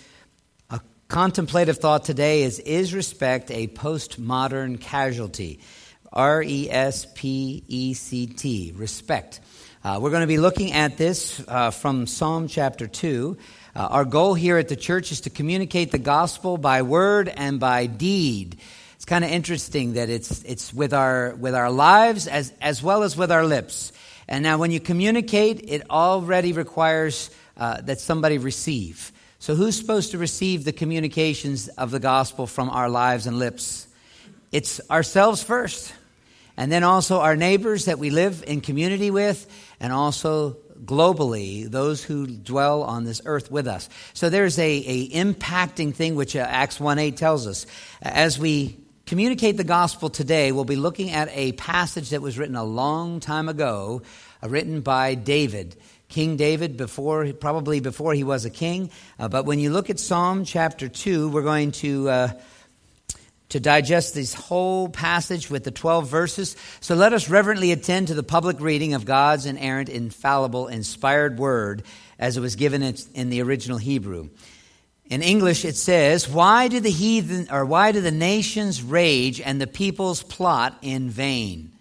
A 0.71 0.81
contemplative 1.09 1.79
thought 1.79 2.05
today 2.05 2.43
is 2.43 2.59
Is 2.61 2.95
respect 2.95 3.51
a 3.51 3.67
postmodern 3.69 4.81
casualty? 4.81 5.61
R 6.13 6.43
E 6.43 6.71
S 6.71 7.07
P 7.15 7.65
E 7.67 7.95
C 7.95 8.27
T, 8.27 8.73
respect. 8.77 9.41
Uh, 9.83 9.99
we're 10.01 10.11
going 10.11 10.23
to 10.23 10.27
be 10.27 10.39
looking 10.39 10.73
at 10.73 10.97
this 10.97 11.43
uh, 11.47 11.71
from 11.71 12.07
Psalm 12.07 12.49
chapter 12.49 12.87
2. 12.87 13.37
Uh, 13.75 13.79
our 13.79 14.05
goal 14.05 14.35
here 14.35 14.59
at 14.59 14.69
the 14.69 14.77
church 14.77 15.13
is 15.13 15.23
to 15.23 15.31
communicate 15.31 15.91
the 15.91 15.99
gospel 15.99 16.59
by 16.59 16.83
word 16.83 17.29
and 17.29 17.61
by 17.61 17.87
deed. 17.87 18.59
It's 19.07 19.11
kind 19.11 19.25
of 19.25 19.31
interesting 19.31 19.93
that 19.93 20.11
it's, 20.11 20.43
it's 20.43 20.75
with, 20.75 20.93
our, 20.93 21.37
with 21.37 21.55
our 21.55 21.71
lives 21.71 22.27
as, 22.27 22.53
as 22.61 22.83
well 22.83 23.05
as 23.05 23.17
with 23.17 23.31
our 23.31 23.47
lips. 23.47 23.93
And 24.27 24.43
now, 24.43 24.59
when 24.59 24.73
you 24.73 24.81
communicate, 24.81 25.63
it 25.69 25.89
already 25.89 26.53
requires 26.53 27.31
uh, 27.57 27.83
that 27.83 28.01
somebody 28.01 28.39
receive. 28.39 29.13
So, 29.39 29.55
who's 29.55 29.79
supposed 29.79 30.11
to 30.11 30.19
receive 30.19 30.65
the 30.65 30.73
communications 30.73 31.69
of 31.69 31.93
the 31.93 32.01
gospel 32.01 32.49
from 32.49 32.69
our 32.69 32.89
lives 32.89 33.29
and 33.29 33.39
lips? 33.39 33.87
It's 34.51 34.81
ourselves 34.91 35.41
first, 35.41 35.95
and 36.57 36.73
then 36.73 36.83
also 36.83 37.21
our 37.21 37.37
neighbors 37.37 37.85
that 37.85 38.01
we 38.01 38.11
live 38.11 38.43
in 38.45 38.61
community 38.61 39.13
with, 39.13 39.47
and 39.79 39.93
also 39.93 40.57
globally 40.85 41.71
those 41.71 42.03
who 42.03 42.27
dwell 42.27 42.83
on 42.83 43.05
this 43.05 43.21
earth 43.25 43.53
with 43.53 43.69
us. 43.69 43.89
So 44.15 44.31
there's 44.31 44.59
a, 44.59 44.69
a 44.85 45.11
impacting 45.11 45.95
thing 45.95 46.17
which 46.17 46.35
uh, 46.35 46.41
Acts 46.41 46.79
1:8 46.79 47.15
tells 47.15 47.47
us. 47.47 47.67
As 48.03 48.37
we 48.37 48.79
communicate 49.07 49.57
the 49.57 49.65
gospel 49.65 50.11
today, 50.11 50.51
we'll 50.51 50.65
be 50.65 50.75
looking 50.75 51.13
at 51.13 51.29
a 51.33 51.53
passage 51.53 52.11
that 52.11 52.21
was 52.21 52.37
written 52.37 52.57
a 52.57 52.65
long 52.65 53.21
time 53.21 53.49
ago, 53.49 54.03
uh, 54.43 54.49
written 54.49 54.81
by 54.81 55.15
David. 55.15 55.77
King 56.09 56.37
David 56.37 56.77
before, 56.77 57.33
probably 57.33 57.79
before 57.79 58.15
he 58.15 58.25
was 58.25 58.45
a 58.45 58.51
king. 58.51 58.91
Uh, 59.19 59.29
but 59.29 59.45
when 59.45 59.61
you 59.61 59.71
look 59.71 59.91
at 59.91 60.01
Psalm 60.01 60.45
chapter 60.45 60.89
2, 60.89 61.29
we're 61.29 61.43
going 61.43 61.71
to, 61.73 62.09
uh, 62.09 62.29
to 63.51 63.61
digest 63.61 64.13
this 64.15 64.35
whole 64.35 64.89
passage 64.89 65.51
with 65.51 65.63
the 65.63 65.71
12 65.71 66.09
verses. 66.09 66.57
So 66.81 66.97
let 66.97 67.13
us 67.13 67.29
reverently 67.29 67.71
attend 67.71 68.09
to 68.09 68.15
the 68.15 68.25
public 68.25 68.61
reading 68.61 68.95
of 68.95 69.05
God's 69.05 69.47
inerrant, 69.47 69.89
infallible, 69.89 70.67
inspired 70.67 71.39
word 71.39 71.85
as 72.19 72.37
it 72.37 72.41
was 72.41 72.57
given 72.57 72.83
in 73.15 73.31
the 73.31 73.43
original 73.43 73.79
Hebrew. 73.79 74.31
In 75.09 75.23
English, 75.23 75.65
it 75.65 75.77
says, 75.77 76.29
Why 76.29 76.69
do 76.69 76.81
the 76.81 76.91
heathen, 76.91 77.49
or 77.51 77.65
why 77.65 77.93
do 77.93 78.01
the 78.01 78.11
nations 78.11 78.83
rage 78.83 79.41
and 79.41 79.61
the 79.61 79.67
peoples 79.67 80.23
plot 80.23 80.77
in 80.83 81.11
vain? 81.11 81.73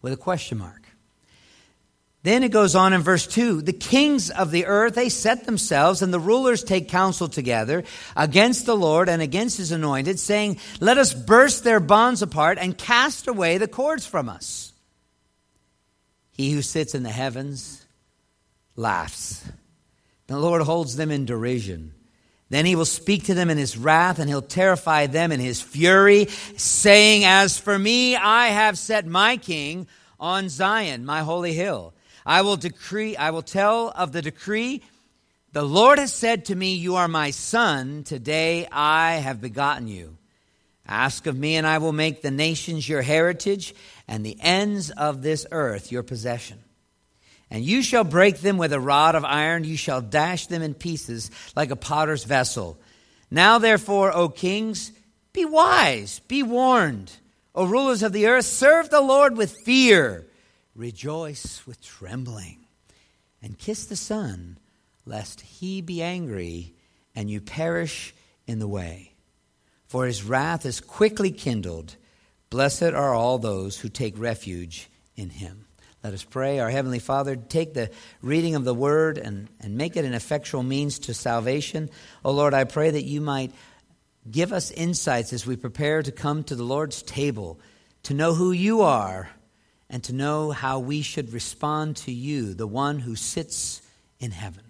With 0.00 0.14
a 0.14 0.16
question 0.16 0.58
mark. 0.58 0.80
Then 2.22 2.42
it 2.42 2.52
goes 2.52 2.74
on 2.74 2.92
in 2.92 3.02
verse 3.02 3.26
2 3.26 3.62
The 3.62 3.72
kings 3.72 4.30
of 4.30 4.50
the 4.50 4.66
earth, 4.66 4.94
they 4.94 5.10
set 5.10 5.44
themselves, 5.44 6.00
and 6.00 6.12
the 6.12 6.20
rulers 6.20 6.64
take 6.64 6.88
counsel 6.88 7.28
together 7.28 7.84
against 8.16 8.64
the 8.64 8.76
Lord 8.76 9.08
and 9.08 9.20
against 9.20 9.58
his 9.58 9.72
anointed, 9.72 10.18
saying, 10.18 10.58
Let 10.80 10.96
us 10.96 11.12
burst 11.12 11.64
their 11.64 11.80
bonds 11.80 12.22
apart 12.22 12.58
and 12.58 12.76
cast 12.76 13.26
away 13.26 13.58
the 13.58 13.68
cords 13.68 14.06
from 14.06 14.28
us. 14.28 14.72
He 16.32 16.52
who 16.52 16.62
sits 16.62 16.94
in 16.94 17.02
the 17.02 17.10
heavens 17.10 17.84
laughs. 18.74 19.46
The 20.26 20.38
Lord 20.38 20.62
holds 20.62 20.96
them 20.96 21.10
in 21.10 21.26
derision. 21.26 21.92
Then 22.50 22.66
he 22.66 22.74
will 22.74 22.84
speak 22.84 23.24
to 23.24 23.34
them 23.34 23.48
in 23.48 23.58
his 23.58 23.78
wrath, 23.78 24.18
and 24.18 24.28
he'll 24.28 24.42
terrify 24.42 25.06
them 25.06 25.30
in 25.30 25.38
his 25.40 25.62
fury, 25.62 26.26
saying, 26.56 27.24
As 27.24 27.58
for 27.58 27.78
me, 27.78 28.16
I 28.16 28.48
have 28.48 28.76
set 28.76 29.06
my 29.06 29.36
king 29.36 29.86
on 30.18 30.48
Zion, 30.48 31.06
my 31.06 31.20
holy 31.20 31.52
hill. 31.54 31.94
I 32.26 32.42
will 32.42 32.56
decree, 32.56 33.16
I 33.16 33.30
will 33.30 33.42
tell 33.42 33.88
of 33.90 34.10
the 34.12 34.20
decree. 34.20 34.82
The 35.52 35.62
Lord 35.62 35.98
has 35.98 36.12
said 36.12 36.46
to 36.46 36.54
me, 36.54 36.74
You 36.74 36.96
are 36.96 37.08
my 37.08 37.30
son. 37.30 38.02
Today 38.02 38.66
I 38.70 39.14
have 39.14 39.40
begotten 39.40 39.86
you. 39.86 40.16
Ask 40.86 41.26
of 41.26 41.38
me, 41.38 41.54
and 41.54 41.66
I 41.66 41.78
will 41.78 41.92
make 41.92 42.20
the 42.20 42.32
nations 42.32 42.88
your 42.88 43.02
heritage, 43.02 43.74
and 44.08 44.26
the 44.26 44.36
ends 44.40 44.90
of 44.90 45.22
this 45.22 45.46
earth 45.52 45.92
your 45.92 46.02
possession. 46.02 46.58
And 47.50 47.64
you 47.64 47.82
shall 47.82 48.04
break 48.04 48.38
them 48.38 48.58
with 48.58 48.72
a 48.72 48.80
rod 48.80 49.14
of 49.14 49.24
iron, 49.24 49.64
you 49.64 49.76
shall 49.76 50.00
dash 50.00 50.46
them 50.46 50.62
in 50.62 50.74
pieces 50.74 51.30
like 51.56 51.70
a 51.70 51.76
potter's 51.76 52.24
vessel. 52.24 52.78
Now, 53.30 53.58
therefore, 53.58 54.12
O 54.14 54.28
kings, 54.28 54.92
be 55.32 55.44
wise, 55.44 56.20
be 56.20 56.42
warned. 56.42 57.12
O 57.54 57.66
rulers 57.66 58.02
of 58.02 58.12
the 58.12 58.26
earth, 58.26 58.46
serve 58.46 58.90
the 58.90 59.00
Lord 59.00 59.36
with 59.36 59.56
fear. 59.64 60.26
Rejoice 60.76 61.66
with 61.66 61.82
trembling 61.82 62.66
and 63.42 63.58
kiss 63.58 63.86
the 63.86 63.96
Son, 63.96 64.58
lest 65.04 65.40
he 65.40 65.80
be 65.80 66.02
angry 66.02 66.74
and 67.14 67.28
you 67.28 67.40
perish 67.40 68.14
in 68.46 68.60
the 68.60 68.68
way. 68.68 69.14
For 69.86 70.06
his 70.06 70.22
wrath 70.22 70.64
is 70.64 70.80
quickly 70.80 71.32
kindled. 71.32 71.96
Blessed 72.48 72.82
are 72.82 73.14
all 73.14 73.38
those 73.38 73.80
who 73.80 73.88
take 73.88 74.18
refuge 74.18 74.88
in 75.16 75.30
him. 75.30 75.66
Let 76.02 76.14
us 76.14 76.24
pray. 76.24 76.60
Our 76.60 76.70
Heavenly 76.70 76.98
Father, 76.98 77.36
take 77.36 77.74
the 77.74 77.90
reading 78.22 78.54
of 78.54 78.64
the 78.64 78.74
Word 78.74 79.18
and, 79.18 79.48
and 79.60 79.76
make 79.76 79.96
it 79.96 80.06
an 80.06 80.14
effectual 80.14 80.62
means 80.62 81.00
to 81.00 81.14
salvation. 81.14 81.90
Oh 82.24 82.32
Lord, 82.32 82.54
I 82.54 82.64
pray 82.64 82.90
that 82.90 83.04
you 83.04 83.20
might 83.20 83.52
give 84.30 84.52
us 84.52 84.70
insights 84.70 85.32
as 85.32 85.46
we 85.46 85.56
prepare 85.56 86.02
to 86.02 86.12
come 86.12 86.42
to 86.44 86.56
the 86.56 86.64
Lord's 86.64 87.02
table, 87.02 87.60
to 88.04 88.14
know 88.14 88.34
who 88.34 88.52
you 88.52 88.80
are 88.80 89.28
and 89.90 90.02
to 90.04 90.14
know 90.14 90.52
how 90.52 90.78
we 90.78 91.02
should 91.02 91.34
respond 91.34 91.96
to 91.96 92.12
you, 92.12 92.54
the 92.54 92.66
one 92.66 92.98
who 92.98 93.14
sits 93.14 93.82
in 94.18 94.30
heaven. 94.30 94.64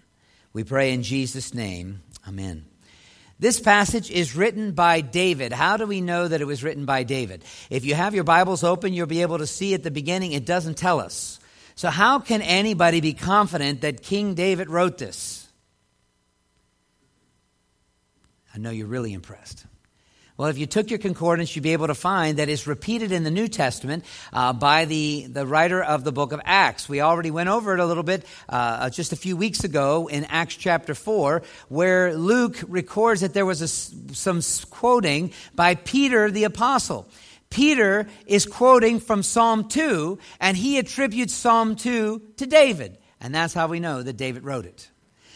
We 0.51 0.65
pray 0.65 0.91
in 0.91 1.03
Jesus' 1.03 1.53
name. 1.53 2.01
Amen. 2.27 2.70
This 3.41 3.59
passage 3.59 4.11
is 4.11 4.35
written 4.35 4.73
by 4.73 5.01
David. 5.01 5.51
How 5.51 5.75
do 5.75 5.87
we 5.87 5.99
know 5.99 6.27
that 6.27 6.41
it 6.41 6.45
was 6.45 6.63
written 6.63 6.85
by 6.85 7.01
David? 7.01 7.43
If 7.71 7.85
you 7.85 7.95
have 7.95 8.13
your 8.13 8.23
Bibles 8.23 8.63
open, 8.63 8.93
you'll 8.93 9.07
be 9.07 9.23
able 9.23 9.39
to 9.39 9.47
see 9.47 9.73
at 9.73 9.81
the 9.81 9.89
beginning, 9.89 10.33
it 10.33 10.45
doesn't 10.45 10.77
tell 10.77 10.99
us. 10.99 11.39
So, 11.73 11.89
how 11.89 12.19
can 12.19 12.43
anybody 12.43 13.01
be 13.01 13.13
confident 13.13 13.81
that 13.81 14.03
King 14.03 14.35
David 14.35 14.69
wrote 14.69 14.99
this? 14.99 15.47
I 18.53 18.59
know 18.59 18.69
you're 18.69 18.85
really 18.85 19.11
impressed. 19.11 19.65
Well, 20.41 20.49
if 20.49 20.57
you 20.57 20.65
took 20.65 20.89
your 20.89 20.97
concordance, 20.97 21.55
you'd 21.55 21.61
be 21.61 21.73
able 21.73 21.85
to 21.85 21.93
find 21.93 22.39
that 22.39 22.49
it's 22.49 22.65
repeated 22.65 23.11
in 23.11 23.23
the 23.23 23.29
New 23.29 23.47
Testament 23.47 24.03
uh, 24.33 24.53
by 24.53 24.85
the, 24.85 25.27
the 25.29 25.45
writer 25.45 25.83
of 25.83 26.03
the 26.03 26.11
book 26.11 26.31
of 26.31 26.41
Acts. 26.43 26.89
We 26.89 26.99
already 26.99 27.29
went 27.29 27.47
over 27.47 27.75
it 27.75 27.79
a 27.79 27.85
little 27.85 28.01
bit 28.01 28.25
uh, 28.49 28.89
just 28.89 29.13
a 29.13 29.15
few 29.15 29.37
weeks 29.37 29.63
ago 29.63 30.07
in 30.07 30.23
Acts 30.23 30.55
chapter 30.55 30.95
4, 30.95 31.43
where 31.69 32.15
Luke 32.15 32.57
records 32.67 33.21
that 33.21 33.35
there 33.35 33.45
was 33.45 33.61
a, 33.61 33.67
some 34.15 34.41
quoting 34.71 35.31
by 35.53 35.75
Peter 35.75 36.31
the 36.31 36.45
apostle. 36.45 37.07
Peter 37.51 38.07
is 38.25 38.47
quoting 38.47 38.99
from 38.99 39.21
Psalm 39.21 39.69
2, 39.69 40.17
and 40.39 40.57
he 40.57 40.79
attributes 40.79 41.35
Psalm 41.35 41.75
2 41.75 42.19
to 42.37 42.47
David. 42.47 42.97
And 43.19 43.35
that's 43.35 43.53
how 43.53 43.67
we 43.67 43.79
know 43.79 44.01
that 44.01 44.17
David 44.17 44.43
wrote 44.43 44.65
it. 44.65 44.90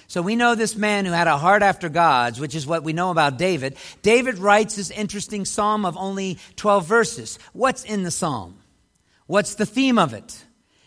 So 0.07 0.21
we 0.21 0.35
know 0.35 0.55
this 0.55 0.75
man 0.75 1.05
who 1.05 1.11
had 1.11 1.27
a 1.27 1.37
heart 1.37 1.63
after 1.63 1.89
God's, 1.89 2.39
which 2.39 2.55
is 2.55 2.67
what 2.67 2.83
we 2.83 2.93
know 2.93 3.11
about 3.11 3.37
David. 3.37 3.75
David 4.01 4.37
writes 4.37 4.75
this 4.75 4.91
interesting 4.91 5.45
psalm 5.45 5.85
of 5.85 5.97
only 5.97 6.37
12 6.57 6.85
verses. 6.85 7.39
What's 7.53 7.83
in 7.83 8.03
the 8.03 8.11
psalm? 8.11 8.59
What's 9.27 9.55
the 9.55 9.65
theme 9.65 9.97
of 9.97 10.13
it? 10.13 10.43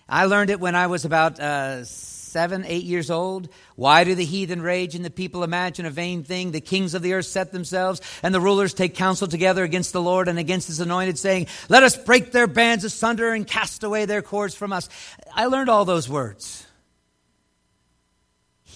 I 0.08 0.26
learned 0.26 0.50
it 0.50 0.60
when 0.60 0.74
I 0.74 0.86
was 0.86 1.04
about 1.04 1.40
uh, 1.40 1.84
seven, 1.84 2.64
eight 2.66 2.84
years 2.84 3.10
old. 3.10 3.48
Why 3.74 4.04
do 4.04 4.14
the 4.14 4.24
heathen 4.24 4.62
rage 4.62 4.94
and 4.94 5.04
the 5.04 5.10
people 5.10 5.42
imagine 5.42 5.86
a 5.86 5.90
vain 5.90 6.22
thing? 6.22 6.52
The 6.52 6.60
kings 6.60 6.94
of 6.94 7.02
the 7.02 7.14
earth 7.14 7.26
set 7.26 7.52
themselves, 7.52 8.00
and 8.22 8.34
the 8.34 8.40
rulers 8.40 8.74
take 8.74 8.94
counsel 8.94 9.26
together 9.26 9.64
against 9.64 9.92
the 9.92 10.00
Lord 10.00 10.28
and 10.28 10.38
against 10.38 10.68
his 10.68 10.80
anointed, 10.80 11.18
saying, 11.18 11.48
Let 11.68 11.82
us 11.82 11.96
break 11.96 12.30
their 12.30 12.46
bands 12.46 12.84
asunder 12.84 13.32
and 13.32 13.46
cast 13.46 13.82
away 13.82 14.04
their 14.04 14.22
cords 14.22 14.54
from 14.54 14.72
us. 14.72 14.88
I 15.34 15.46
learned 15.46 15.68
all 15.68 15.84
those 15.84 16.08
words. 16.08 16.67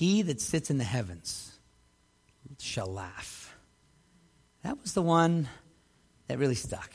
He 0.02 0.22
that 0.22 0.40
sits 0.40 0.68
in 0.68 0.78
the 0.78 0.84
heavens 0.84 1.60
shall 2.58 2.92
laugh. 2.92 3.56
That 4.64 4.80
was 4.82 4.94
the 4.94 5.00
one 5.00 5.46
that 6.26 6.40
really 6.40 6.56
stuck. 6.56 6.90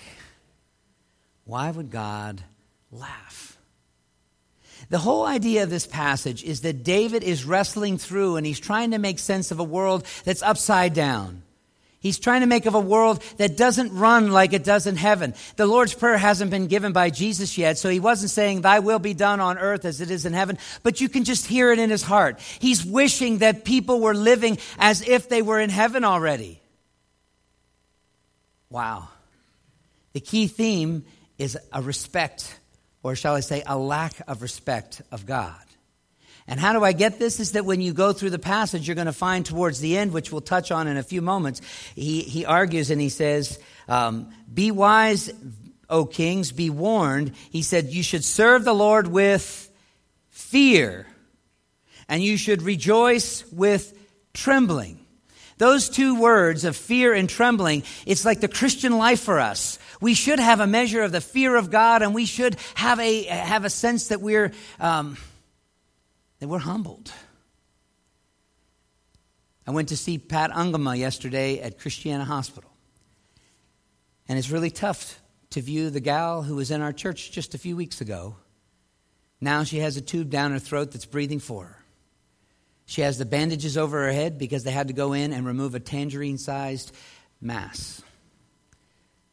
Why 1.46 1.72
would 1.72 1.90
God 1.90 2.44
laugh? 2.92 3.58
The 4.90 4.98
whole 4.98 5.26
idea 5.26 5.64
of 5.64 5.70
this 5.70 5.88
passage 5.88 6.44
is 6.44 6.60
that 6.62 6.84
David 6.84 7.24
is 7.24 7.46
wrestling 7.46 7.98
through 7.98 8.36
and 8.36 8.46
he's 8.46 8.60
trying 8.60 8.92
to 8.92 8.98
make 8.98 9.20
sense 9.20 9.52
of 9.52 9.60
a 9.62 9.64
world 9.64 10.06
that's 10.26 10.44
upside 10.44 10.94
down. 10.94 11.44
He's 12.00 12.20
trying 12.20 12.42
to 12.42 12.48
make 12.48 12.68
of 12.68 12.76
a 12.76 12.80
world 12.80 13.24
that 13.38 13.58
doesn't 13.58 13.94
run 13.94 14.32
like 14.32 14.54
it 14.54 14.64
does 14.64 14.86
in 14.86 14.96
heaven. 14.96 15.34
The 15.56 15.66
Lord's 15.66 15.96
Prayer 15.96 16.18
hasn't 16.18 16.52
been 16.52 16.68
given 16.68 16.94
by 16.94 17.10
Jesus 17.10 17.58
yet, 17.58 17.78
so 17.80 17.90
he 17.90 18.00
wasn't 18.00 18.30
saying, 18.30 18.62
Thy 18.62 18.80
will 18.80 19.00
be 19.00 19.16
done 19.16 19.40
on 19.40 19.58
earth 19.58 19.84
as 19.84 20.00
it 20.00 20.12
is 20.12 20.26
in 20.26 20.34
heaven, 20.34 20.60
but 20.84 21.02
you 21.02 21.10
can 21.10 21.24
just 21.24 21.48
hear 21.48 21.72
it 21.72 21.80
in 21.80 21.90
his 21.90 22.04
heart. 22.04 22.40
He's 22.60 22.86
wishing 22.86 23.40
that 23.40 23.66
people 23.66 24.00
were 24.00 24.14
living 24.14 24.60
as 24.78 25.08
if 25.08 25.28
they 25.28 25.42
were 25.42 25.60
in 25.60 25.72
heaven 25.72 26.04
already. 26.04 26.62
Wow. 28.70 29.10
The 30.14 30.20
key 30.20 30.48
theme 30.48 31.04
is 31.38 31.58
a 31.74 31.82
respect, 31.82 32.60
or 33.02 33.16
shall 33.16 33.36
I 33.36 33.40
say, 33.40 33.64
a 33.66 33.78
lack 33.78 34.14
of 34.28 34.44
respect 34.44 35.02
of 35.12 35.26
God. 35.26 35.67
And 36.48 36.60
how 36.60 36.72
do 36.74 36.84
I 36.84 36.94
get 36.94 37.20
this? 37.20 37.40
Is 37.40 37.52
that 37.54 37.66
when 37.66 37.82
you 37.82 37.94
go 37.94 38.14
through 38.14 38.30
the 38.30 38.40
passage, 38.40 38.88
you're 38.88 38.96
going 38.96 39.08
to 39.08 39.14
find 39.14 39.46
towards 39.46 39.80
the 39.80 39.98
end, 39.98 40.14
which 40.14 40.32
we'll 40.32 40.42
touch 40.42 40.72
on 40.72 40.88
in 40.88 40.96
a 40.96 41.04
few 41.04 41.22
moments, 41.22 41.62
he, 41.94 42.22
he 42.22 42.46
argues 42.46 42.90
and 42.90 43.02
he 43.02 43.10
says, 43.10 43.60
um, 43.90 44.32
Be 44.52 44.72
wise, 44.72 45.32
O 45.90 46.06
kings, 46.06 46.52
be 46.54 46.70
warned. 46.70 47.34
He 47.50 47.62
said, 47.62 47.88
You 47.88 48.02
should 48.02 48.24
serve 48.24 48.64
the 48.64 48.74
Lord 48.74 49.08
with 49.08 49.70
fear, 50.30 51.06
and 52.08 52.24
you 52.24 52.38
should 52.38 52.62
rejoice 52.62 53.44
with 53.52 53.94
trembling. 54.34 55.00
Those 55.58 55.90
two 55.90 56.20
words 56.20 56.66
of 56.66 56.78
fear 56.78 57.14
and 57.14 57.28
trembling, 57.28 57.84
it's 58.06 58.24
like 58.24 58.42
the 58.42 58.48
Christian 58.48 58.98
life 58.98 59.22
for 59.22 59.40
us. 59.40 59.80
We 60.00 60.14
should 60.14 60.40
have 60.40 60.60
a 60.60 60.68
measure 60.68 61.02
of 61.02 61.12
the 61.12 61.20
fear 61.20 61.56
of 61.56 61.72
God, 61.72 62.04
and 62.04 62.14
we 62.14 62.26
should 62.26 62.56
have 62.76 63.00
a, 63.00 63.24
have 63.24 63.66
a 63.66 63.70
sense 63.70 64.10
that 64.10 64.22
we're, 64.22 64.52
um, 64.80 65.18
that 66.40 66.48
we're 66.48 66.60
humbled. 66.60 67.12
I 69.66 69.72
went 69.72 69.90
to 69.90 69.98
see 69.98 70.18
Pat 70.18 70.52
Ungama 70.52 70.98
yesterday 70.98 71.60
at 71.60 71.80
Christiana 71.80 72.24
Hospital. 72.24 72.72
And 74.30 74.40
it's 74.40 74.50
really 74.50 74.70
tough 74.70 75.22
to 75.52 75.62
view 75.62 75.90
the 75.90 76.00
gal 76.00 76.44
who 76.44 76.56
was 76.56 76.72
in 76.72 76.82
our 76.82 76.94
church 76.94 77.32
just 77.32 77.54
a 77.54 77.58
few 77.58 77.76
weeks 77.76 78.02
ago. 78.02 78.36
Now 79.42 79.64
she 79.64 79.80
has 79.80 79.98
a 79.98 80.02
tube 80.02 80.30
down 80.30 80.52
her 80.52 80.60
throat 80.60 80.92
that's 80.92 81.06
breathing 81.06 81.40
for 81.40 81.66
her. 81.66 81.84
She 82.86 83.02
has 83.02 83.18
the 83.18 83.26
bandages 83.26 83.78
over 83.78 84.06
her 84.06 84.12
head 84.12 84.38
because 84.38 84.64
they 84.64 84.72
had 84.72 84.88
to 84.88 84.94
go 84.94 85.14
in 85.14 85.34
and 85.34 85.46
remove 85.46 85.76
a 85.76 85.80
tangerine 85.80 86.38
sized 86.38 86.94
mass. 87.42 88.02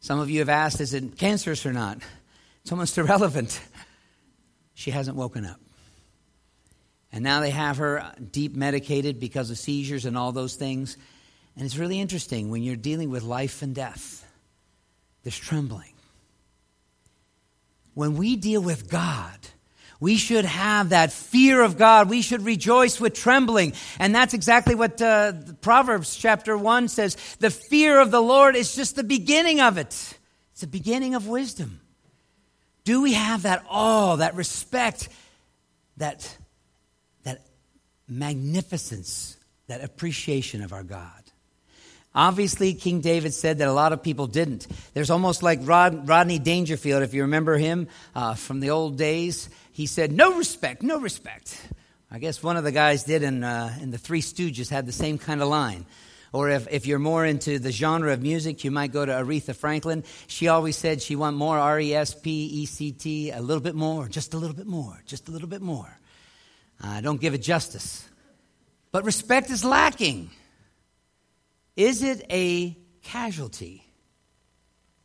Some 0.01 0.19
of 0.19 0.29
you 0.29 0.41
have 0.41 0.49
asked, 0.49 0.81
is 0.81 0.93
it 0.93 1.17
cancerous 1.17 1.65
or 1.65 1.73
not? 1.73 1.99
It's 2.63 2.73
almost 2.73 2.99
irrelevant. 2.99 3.61
She 4.75 4.91
hasn't 4.91 5.17
woken 5.17 5.47
up. 5.47 5.61
And 7.15 7.23
now 7.23 7.39
they 7.39 7.51
have 7.51 7.77
her 7.77 8.13
deep 8.33 8.57
medicated 8.57 9.21
because 9.21 9.49
of 9.49 9.57
seizures 9.57 10.05
and 10.05 10.19
all 10.19 10.33
those 10.33 10.57
things. 10.57 10.97
And 11.55 11.65
it's 11.65 11.77
really 11.77 12.01
interesting 12.01 12.51
when 12.51 12.65
you're 12.65 12.75
dealing 12.75 13.09
with 13.09 13.23
life 13.23 13.63
and 13.63 13.73
death, 13.73 14.27
there's 15.23 15.39
trembling. 15.39 15.93
When 17.95 18.17
we 18.17 18.35
deal 18.35 18.61
with 18.61 18.91
God, 18.91 19.39
we 20.01 20.17
should 20.17 20.45
have 20.45 20.89
that 20.89 21.13
fear 21.13 21.63
of 21.63 21.79
God. 21.79 22.11
We 22.11 22.21
should 22.21 22.43
rejoice 22.43 23.01
with 23.01 23.15
trembling. 23.15 23.75
And 24.01 24.13
that's 24.13 24.35
exactly 24.35 24.75
what 24.75 25.01
uh, 25.01 25.35
Proverbs 25.61 26.17
chapter 26.17 26.59
1 26.59 26.89
says. 26.89 27.15
The 27.39 27.51
fear 27.51 28.01
of 28.01 28.11
the 28.11 28.21
Lord 28.21 28.57
is 28.57 28.75
just 28.75 28.97
the 28.97 29.05
beginning 29.05 29.61
of 29.61 29.79
it, 29.79 30.19
it's 30.51 30.63
the 30.63 30.67
beginning 30.67 31.15
of 31.15 31.29
wisdom. 31.29 31.81
Do 32.83 33.03
we 33.03 33.13
have 33.13 33.43
that 33.43 33.65
awe, 33.71 34.17
that 34.17 34.35
respect, 34.35 35.09
that 35.97 36.37
magnificence, 38.09 39.37
that 39.67 39.83
appreciation 39.83 40.63
of 40.63 40.73
our 40.73 40.83
God. 40.83 41.25
Obviously, 42.15 42.75
King 42.75 43.01
David 43.01 43.35
said 43.35 43.59
that 43.59 43.69
a 43.69 43.73
lot 43.73 43.93
of 43.93 44.03
people 44.03 44.29
didn't. 44.29 44.69
There's 44.93 45.11
almost 45.11 45.43
like 45.43 45.59
Rod, 45.63 46.09
Rodney 46.09 46.39
Dangerfield, 46.39 47.03
if 47.03 47.13
you 47.13 47.23
remember 47.23 47.57
him 47.57 47.89
uh, 48.15 48.35
from 48.35 48.61
the 48.61 48.71
old 48.71 48.97
days. 48.97 49.51
He 49.73 49.87
said, 49.87 50.13
No 50.13 50.39
respect, 50.39 50.83
no 50.83 51.01
respect. 51.01 51.61
I 52.13 52.21
guess 52.21 52.41
one 52.41 52.57
of 52.57 52.63
the 52.63 52.71
guys 52.71 53.03
did 53.03 53.25
in, 53.25 53.43
uh, 53.43 53.77
in 53.81 53.91
the 53.91 53.99
Three 53.99 54.23
Stooges 54.23 54.71
had 54.71 54.87
the 54.87 54.93
same 54.93 55.19
kind 55.19 55.43
of 55.43 55.49
line. 55.49 55.87
Or 56.33 56.51
if, 56.51 56.69
if 56.71 56.87
you're 56.87 57.01
more 57.01 57.25
into 57.25 57.59
the 57.59 57.73
genre 57.73 58.13
of 58.13 58.23
music, 58.23 58.63
you 58.63 58.71
might 58.71 58.93
go 58.93 59.05
to 59.05 59.13
Aretha 59.13 59.55
Franklin. 59.55 60.05
She 60.29 60.47
always 60.47 60.77
said 60.77 61.03
she 61.03 61.17
want 61.17 61.37
more 61.37 61.59
R 61.59 61.81
E 61.81 61.95
S 61.95 62.15
P 62.15 62.47
E 62.47 62.67
C 62.67 62.93
T, 62.93 63.31
a 63.31 63.41
little 63.41 63.63
bit 63.63 63.75
more, 63.75 64.09
just 64.09 64.35
a 64.35 64.37
little 64.37 64.55
bit 64.55 64.67
more, 64.67 65.03
just 65.07 65.29
a 65.29 65.33
little 65.33 65.49
bit 65.49 65.63
more. 65.63 65.99
I 66.81 67.01
don't 67.01 67.21
give 67.21 67.35
it 67.35 67.43
justice. 67.43 68.09
But 68.93 69.05
respect 69.05 69.51
is 69.51 69.65
lacking. 69.65 70.31
Is 71.77 72.03
it 72.03 72.25
a 72.31 72.77
casualty 73.03 73.85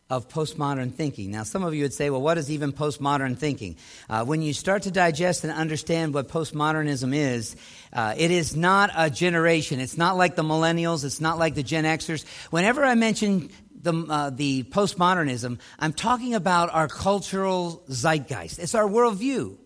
of 0.10 0.28
postmodern 0.28 0.94
thinking? 0.94 1.32
Now, 1.32 1.44
some 1.44 1.64
of 1.64 1.74
you 1.74 1.84
would 1.84 1.94
say, 1.94 2.10
well, 2.10 2.22
what 2.22 2.38
is 2.38 2.52
even 2.52 2.72
postmodern 2.72 3.38
thinking? 3.38 3.78
Uh, 4.10 4.26
when 4.26 4.42
you 4.42 4.54
start 4.54 4.84
to 4.84 4.92
digest 4.92 5.44
and 5.44 5.52
understand 5.52 6.14
what 6.14 6.28
postmodernism 6.28 7.16
is, 7.16 7.56
uh, 7.94 8.14
it 8.18 8.30
is 8.30 8.56
not 8.56 8.92
a 8.96 9.10
generation. 9.10 9.80
It's 9.80 9.98
not 9.98 10.18
like 10.18 10.36
the 10.36 10.44
millennials. 10.44 11.04
It's 11.04 11.22
not 11.22 11.40
like 11.40 11.56
the 11.56 11.64
Gen 11.64 11.86
Xers. 11.86 12.26
Whenever 12.52 12.86
I 12.86 12.94
mention 12.96 13.50
the, 13.82 13.94
uh, 14.08 14.30
the 14.30 14.64
postmodernism, 14.64 15.60
I'm 15.80 15.94
talking 15.94 16.36
about 16.36 16.72
our 16.72 16.88
cultural 16.88 17.84
zeitgeist. 17.90 18.60
It's 18.60 18.76
our 18.76 18.88
worldview. 18.88 19.58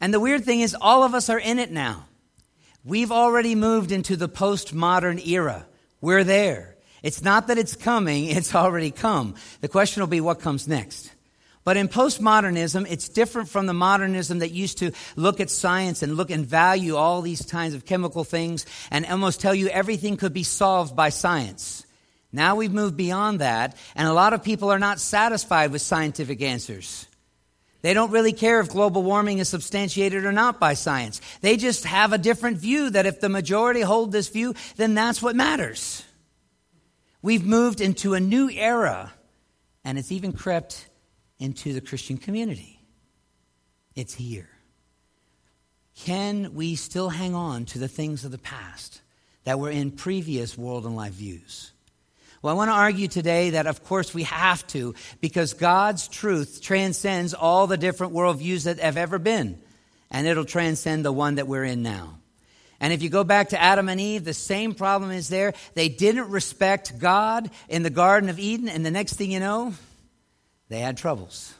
And 0.00 0.14
the 0.14 0.20
weird 0.20 0.44
thing 0.44 0.60
is, 0.60 0.76
all 0.80 1.02
of 1.02 1.14
us 1.14 1.28
are 1.28 1.38
in 1.38 1.58
it 1.58 1.70
now. 1.70 2.06
We've 2.84 3.12
already 3.12 3.54
moved 3.54 3.92
into 3.92 4.16
the 4.16 4.28
postmodern 4.28 5.24
era. 5.26 5.66
We're 6.00 6.24
there. 6.24 6.76
It's 7.02 7.22
not 7.22 7.48
that 7.48 7.58
it's 7.58 7.76
coming, 7.76 8.26
it's 8.30 8.54
already 8.54 8.90
come. 8.90 9.34
The 9.60 9.68
question 9.68 10.02
will 10.02 10.08
be 10.08 10.20
what 10.20 10.40
comes 10.40 10.66
next. 10.66 11.12
But 11.62 11.76
in 11.76 11.88
postmodernism, 11.88 12.90
it's 12.90 13.10
different 13.10 13.50
from 13.50 13.66
the 13.66 13.74
modernism 13.74 14.38
that 14.38 14.50
used 14.50 14.78
to 14.78 14.92
look 15.14 15.40
at 15.40 15.50
science 15.50 16.02
and 16.02 16.16
look 16.16 16.30
and 16.30 16.46
value 16.46 16.96
all 16.96 17.20
these 17.20 17.42
kinds 17.42 17.74
of 17.74 17.84
chemical 17.84 18.24
things 18.24 18.64
and 18.90 19.04
almost 19.04 19.42
tell 19.42 19.54
you 19.54 19.68
everything 19.68 20.16
could 20.16 20.32
be 20.32 20.42
solved 20.42 20.96
by 20.96 21.10
science. 21.10 21.84
Now 22.32 22.56
we've 22.56 22.72
moved 22.72 22.96
beyond 22.96 23.40
that, 23.40 23.76
and 23.94 24.08
a 24.08 24.12
lot 24.12 24.32
of 24.32 24.42
people 24.42 24.70
are 24.70 24.78
not 24.78 25.00
satisfied 25.00 25.72
with 25.72 25.82
scientific 25.82 26.40
answers. 26.40 27.06
They 27.82 27.94
don't 27.94 28.10
really 28.10 28.32
care 28.32 28.60
if 28.60 28.68
global 28.68 29.02
warming 29.02 29.38
is 29.38 29.48
substantiated 29.48 30.24
or 30.24 30.32
not 30.32 30.60
by 30.60 30.74
science. 30.74 31.20
They 31.40 31.56
just 31.56 31.84
have 31.84 32.12
a 32.12 32.18
different 32.18 32.58
view 32.58 32.90
that 32.90 33.06
if 33.06 33.20
the 33.20 33.28
majority 33.28 33.80
hold 33.80 34.12
this 34.12 34.28
view, 34.28 34.54
then 34.76 34.94
that's 34.94 35.22
what 35.22 35.34
matters. 35.34 36.04
We've 37.22 37.44
moved 37.44 37.80
into 37.80 38.14
a 38.14 38.20
new 38.20 38.50
era, 38.50 39.12
and 39.84 39.98
it's 39.98 40.12
even 40.12 40.32
crept 40.32 40.88
into 41.38 41.72
the 41.72 41.80
Christian 41.80 42.18
community. 42.18 42.80
It's 43.94 44.14
here. 44.14 44.48
Can 45.96 46.54
we 46.54 46.76
still 46.76 47.10
hang 47.10 47.34
on 47.34 47.64
to 47.66 47.78
the 47.78 47.88
things 47.88 48.24
of 48.24 48.30
the 48.30 48.38
past 48.38 49.02
that 49.44 49.58
were 49.58 49.70
in 49.70 49.90
previous 49.90 50.56
world 50.56 50.86
and 50.86 50.96
life 50.96 51.12
views? 51.12 51.72
Well, 52.42 52.54
I 52.54 52.56
want 52.56 52.70
to 52.70 52.74
argue 52.74 53.06
today 53.06 53.50
that, 53.50 53.66
of 53.66 53.84
course, 53.84 54.14
we 54.14 54.22
have 54.22 54.66
to 54.68 54.94
because 55.20 55.52
God's 55.52 56.08
truth 56.08 56.62
transcends 56.62 57.34
all 57.34 57.66
the 57.66 57.76
different 57.76 58.14
worldviews 58.14 58.64
that 58.64 58.78
have 58.78 58.96
ever 58.96 59.18
been, 59.18 59.58
and 60.10 60.26
it'll 60.26 60.46
transcend 60.46 61.04
the 61.04 61.12
one 61.12 61.34
that 61.34 61.46
we're 61.46 61.64
in 61.64 61.82
now. 61.82 62.16
And 62.80 62.94
if 62.94 63.02
you 63.02 63.10
go 63.10 63.24
back 63.24 63.50
to 63.50 63.60
Adam 63.60 63.90
and 63.90 64.00
Eve, 64.00 64.24
the 64.24 64.32
same 64.32 64.72
problem 64.72 65.10
is 65.10 65.28
there. 65.28 65.52
They 65.74 65.90
didn't 65.90 66.30
respect 66.30 66.98
God 66.98 67.50
in 67.68 67.82
the 67.82 67.90
Garden 67.90 68.30
of 68.30 68.38
Eden, 68.38 68.70
and 68.70 68.86
the 68.86 68.90
next 68.90 69.16
thing 69.16 69.30
you 69.30 69.40
know, 69.40 69.74
they 70.70 70.80
had 70.80 70.96
troubles. 70.96 71.52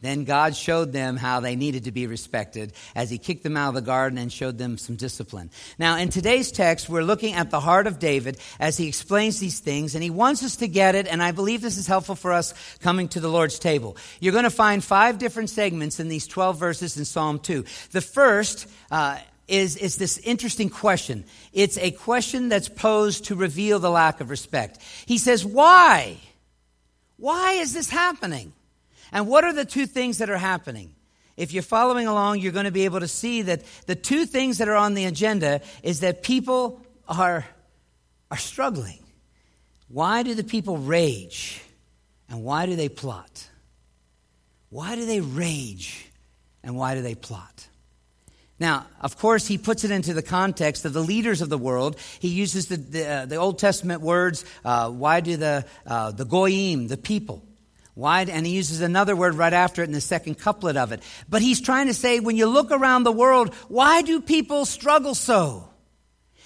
Then 0.00 0.24
God 0.24 0.56
showed 0.56 0.92
them 0.92 1.16
how 1.16 1.40
they 1.40 1.56
needed 1.56 1.84
to 1.84 1.92
be 1.92 2.06
respected 2.06 2.72
as 2.94 3.10
He 3.10 3.18
kicked 3.18 3.42
them 3.42 3.56
out 3.56 3.70
of 3.70 3.74
the 3.74 3.82
garden 3.82 4.18
and 4.18 4.32
showed 4.32 4.58
them 4.58 4.78
some 4.78 4.96
discipline. 4.96 5.50
Now, 5.78 5.96
in 5.96 6.08
today's 6.08 6.50
text, 6.52 6.88
we're 6.88 7.02
looking 7.02 7.34
at 7.34 7.50
the 7.50 7.60
heart 7.60 7.86
of 7.86 7.98
David 7.98 8.38
as 8.58 8.76
he 8.76 8.88
explains 8.88 9.40
these 9.40 9.60
things, 9.60 9.94
and 9.94 10.02
he 10.02 10.10
wants 10.10 10.42
us 10.42 10.56
to 10.56 10.68
get 10.68 10.94
it, 10.94 11.06
and 11.06 11.22
I 11.22 11.32
believe 11.32 11.60
this 11.60 11.76
is 11.78 11.86
helpful 11.86 12.14
for 12.14 12.32
us 12.32 12.54
coming 12.80 13.08
to 13.08 13.20
the 13.20 13.28
Lord's 13.28 13.58
table. 13.58 13.96
You're 14.20 14.32
going 14.32 14.44
to 14.44 14.50
find 14.50 14.82
five 14.82 15.18
different 15.18 15.50
segments 15.50 16.00
in 16.00 16.08
these 16.08 16.26
12 16.26 16.58
verses 16.58 16.96
in 16.96 17.04
Psalm 17.04 17.38
2. 17.38 17.64
The 17.92 18.00
first, 18.00 18.66
uh, 18.90 19.18
is, 19.48 19.76
is 19.76 19.96
this 19.96 20.18
interesting 20.18 20.70
question. 20.70 21.24
It's 21.52 21.76
a 21.78 21.90
question 21.90 22.48
that's 22.48 22.68
posed 22.68 23.26
to 23.26 23.34
reveal 23.34 23.78
the 23.78 23.90
lack 23.90 24.20
of 24.20 24.30
respect. 24.30 24.78
He 25.06 25.18
says, 25.18 25.44
Why? 25.44 26.18
Why 27.16 27.52
is 27.54 27.74
this 27.74 27.90
happening? 27.90 28.52
And 29.12 29.26
what 29.26 29.44
are 29.44 29.52
the 29.52 29.64
two 29.64 29.86
things 29.86 30.18
that 30.18 30.30
are 30.30 30.38
happening? 30.38 30.94
If 31.36 31.52
you're 31.52 31.62
following 31.62 32.06
along, 32.06 32.40
you're 32.40 32.52
going 32.52 32.66
to 32.66 32.70
be 32.70 32.84
able 32.84 33.00
to 33.00 33.08
see 33.08 33.42
that 33.42 33.62
the 33.86 33.94
two 33.94 34.26
things 34.26 34.58
that 34.58 34.68
are 34.68 34.76
on 34.76 34.94
the 34.94 35.06
agenda 35.06 35.62
is 35.82 36.00
that 36.00 36.22
people 36.22 36.80
are, 37.08 37.46
are 38.30 38.36
struggling. 38.36 38.98
Why 39.88 40.22
do 40.22 40.34
the 40.34 40.44
people 40.44 40.76
rage? 40.76 41.62
And 42.28 42.44
why 42.44 42.66
do 42.66 42.76
they 42.76 42.88
plot? 42.88 43.48
Why 44.68 44.94
do 44.94 45.06
they 45.06 45.20
rage? 45.20 46.06
And 46.62 46.76
why 46.76 46.94
do 46.94 47.02
they 47.02 47.14
plot? 47.14 47.66
Now, 48.60 48.86
of 49.00 49.16
course, 49.16 49.46
he 49.46 49.56
puts 49.56 49.84
it 49.84 49.90
into 49.90 50.12
the 50.12 50.22
context 50.22 50.84
of 50.84 50.92
the 50.92 51.00
leaders 51.00 51.40
of 51.40 51.48
the 51.48 51.56
world. 51.56 51.96
He 52.20 52.28
uses 52.28 52.66
the, 52.66 52.76
the, 52.76 53.08
uh, 53.08 53.26
the 53.26 53.36
Old 53.36 53.58
Testament 53.58 54.02
words, 54.02 54.44
uh, 54.62 54.90
why 54.90 55.20
do 55.20 55.38
the, 55.38 55.64
uh, 55.86 56.10
the 56.12 56.26
goyim, 56.26 56.86
the 56.86 56.98
people, 56.98 57.42
why? 57.94 58.22
And 58.22 58.46
he 58.46 58.52
uses 58.52 58.80
another 58.80 59.14
word 59.16 59.34
right 59.34 59.52
after 59.52 59.82
it 59.82 59.86
in 59.86 59.92
the 59.92 60.00
second 60.00 60.38
couplet 60.38 60.76
of 60.76 60.92
it. 60.92 61.02
But 61.28 61.42
he's 61.42 61.60
trying 61.60 61.86
to 61.88 61.94
say, 61.94 62.20
when 62.20 62.36
you 62.36 62.46
look 62.46 62.70
around 62.70 63.02
the 63.02 63.12
world, 63.12 63.54
why 63.68 64.02
do 64.02 64.20
people 64.20 64.64
struggle 64.64 65.14
so? 65.14 65.68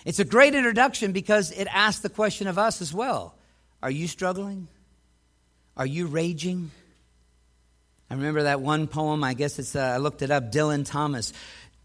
It's 0.04 0.18
a 0.18 0.24
great 0.24 0.54
introduction 0.54 1.12
because 1.12 1.50
it 1.50 1.68
asks 1.70 2.02
the 2.02 2.10
question 2.10 2.46
of 2.46 2.58
us 2.58 2.80
as 2.80 2.92
well. 2.92 3.34
Are 3.82 3.90
you 3.90 4.08
struggling? 4.08 4.68
Are 5.76 5.86
you 5.86 6.06
raging? 6.06 6.70
I 8.10 8.14
remember 8.14 8.44
that 8.44 8.60
one 8.60 8.86
poem, 8.86 9.24
I 9.24 9.34
guess 9.34 9.58
it's, 9.58 9.74
uh, 9.74 9.80
I 9.80 9.96
looked 9.96 10.22
it 10.22 10.30
up, 10.30 10.52
Dylan 10.52 10.86
Thomas. 10.86 11.32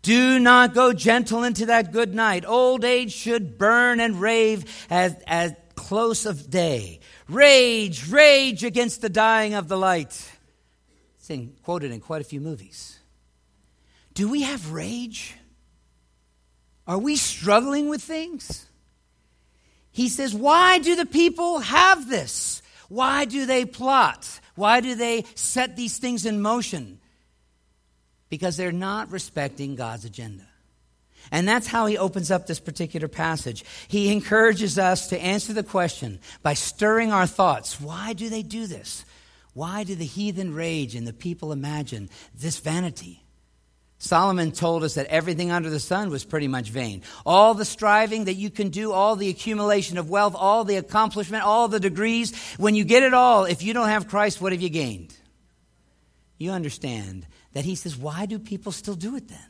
Do 0.02 0.40
not 0.40 0.74
go 0.74 0.94
gentle 0.94 1.44
into 1.44 1.68
that 1.68 1.92
good 1.92 2.14
night. 2.14 2.46
Old 2.46 2.86
age 2.86 3.12
should 3.12 3.58
burn 3.58 4.00
and 4.00 4.22
rave 4.22 4.88
as, 4.90 5.16
as 5.28 5.54
close 5.80 6.26
of 6.26 6.50
day. 6.50 7.00
Rage, 7.30 8.12
rage 8.12 8.64
against 8.66 9.02
the 9.02 9.10
dying 9.10 9.54
of 9.54 9.70
the 9.70 9.78
light. 9.78 10.30
It's 11.18 11.62
quoted 11.64 11.92
in 11.92 12.02
quite 12.02 12.22
a 12.22 12.26
few 12.26 12.42
movies. 12.42 13.00
Do 14.14 14.30
we 14.30 14.42
have 14.42 14.72
rage? 14.72 15.36
Are 16.86 16.98
we 16.98 17.16
struggling 17.16 17.88
with 17.88 18.02
things? 18.02 18.66
He 19.92 20.10
says, 20.10 20.36
Why 20.36 20.80
do 20.80 20.96
the 20.96 21.06
people 21.06 21.60
have 21.60 22.10
this? 22.10 22.62
Why 22.90 23.26
do 23.26 23.46
they 23.46 23.64
plot? 23.64 24.28
Why 24.56 24.82
do 24.82 24.96
they 24.96 25.24
set 25.36 25.78
these 25.78 25.98
things 25.98 26.26
in 26.26 26.42
motion? 26.42 27.00
Because 28.28 28.58
they're 28.58 28.72
not 28.74 29.12
respecting 29.12 29.76
God's 29.76 30.04
agenda. 30.04 30.49
And 31.32 31.48
that's 31.48 31.68
how 31.68 31.86
he 31.86 31.98
opens 31.98 32.32
up 32.32 32.48
this 32.48 32.60
particular 32.60 33.08
passage. 33.08 33.64
He 33.88 34.12
encourages 34.12 34.80
us 34.80 35.08
to 35.10 35.20
answer 35.20 35.54
the 35.54 35.64
question 35.64 36.20
by 36.42 36.54
stirring 36.54 37.12
our 37.12 37.28
thoughts. 37.28 37.80
Why 37.80 38.14
do 38.14 38.30
they 38.30 38.42
do 38.44 38.68
this? 38.68 39.06
Why 39.54 39.84
do 39.84 39.96
the 39.96 40.06
heathen 40.06 40.54
rage 40.54 40.96
and 40.96 41.06
the 41.06 41.14
people 41.14 41.52
imagine 41.52 42.10
this 42.34 42.60
vanity? 42.60 43.24
Solomon 44.02 44.54
told 44.54 44.86
us 44.86 44.94
that 44.94 45.08
everything 45.08 45.52
under 45.52 45.70
the 45.70 45.80
sun 45.80 46.10
was 46.10 46.24
pretty 46.24 46.48
much 46.48 46.70
vain. 46.70 47.04
All 47.26 47.54
the 47.54 47.66
striving 47.66 48.26
that 48.26 48.36
you 48.36 48.50
can 48.50 48.70
do, 48.70 48.94
all 48.94 49.18
the 49.18 49.28
accumulation 49.28 49.98
of 49.98 50.10
wealth, 50.10 50.36
all 50.38 50.64
the 50.64 50.78
accomplishment, 50.78 51.44
all 51.44 51.68
the 51.68 51.82
degrees, 51.82 52.34
when 52.56 52.76
you 52.76 52.86
get 52.86 53.04
it 53.04 53.14
all, 53.14 53.44
if 53.44 53.62
you 53.62 53.74
don't 53.74 53.90
have 53.90 54.08
Christ, 54.08 54.40
what 54.40 54.54
have 54.54 54.62
you 54.62 54.70
gained? 54.70 55.14
You 56.38 56.52
understand 56.52 57.28
that 57.52 57.66
he 57.66 57.76
says, 57.76 57.98
why 57.98 58.26
do 58.26 58.40
people 58.40 58.72
still 58.72 58.96
do 58.96 59.18
it 59.18 59.28
then? 59.28 59.49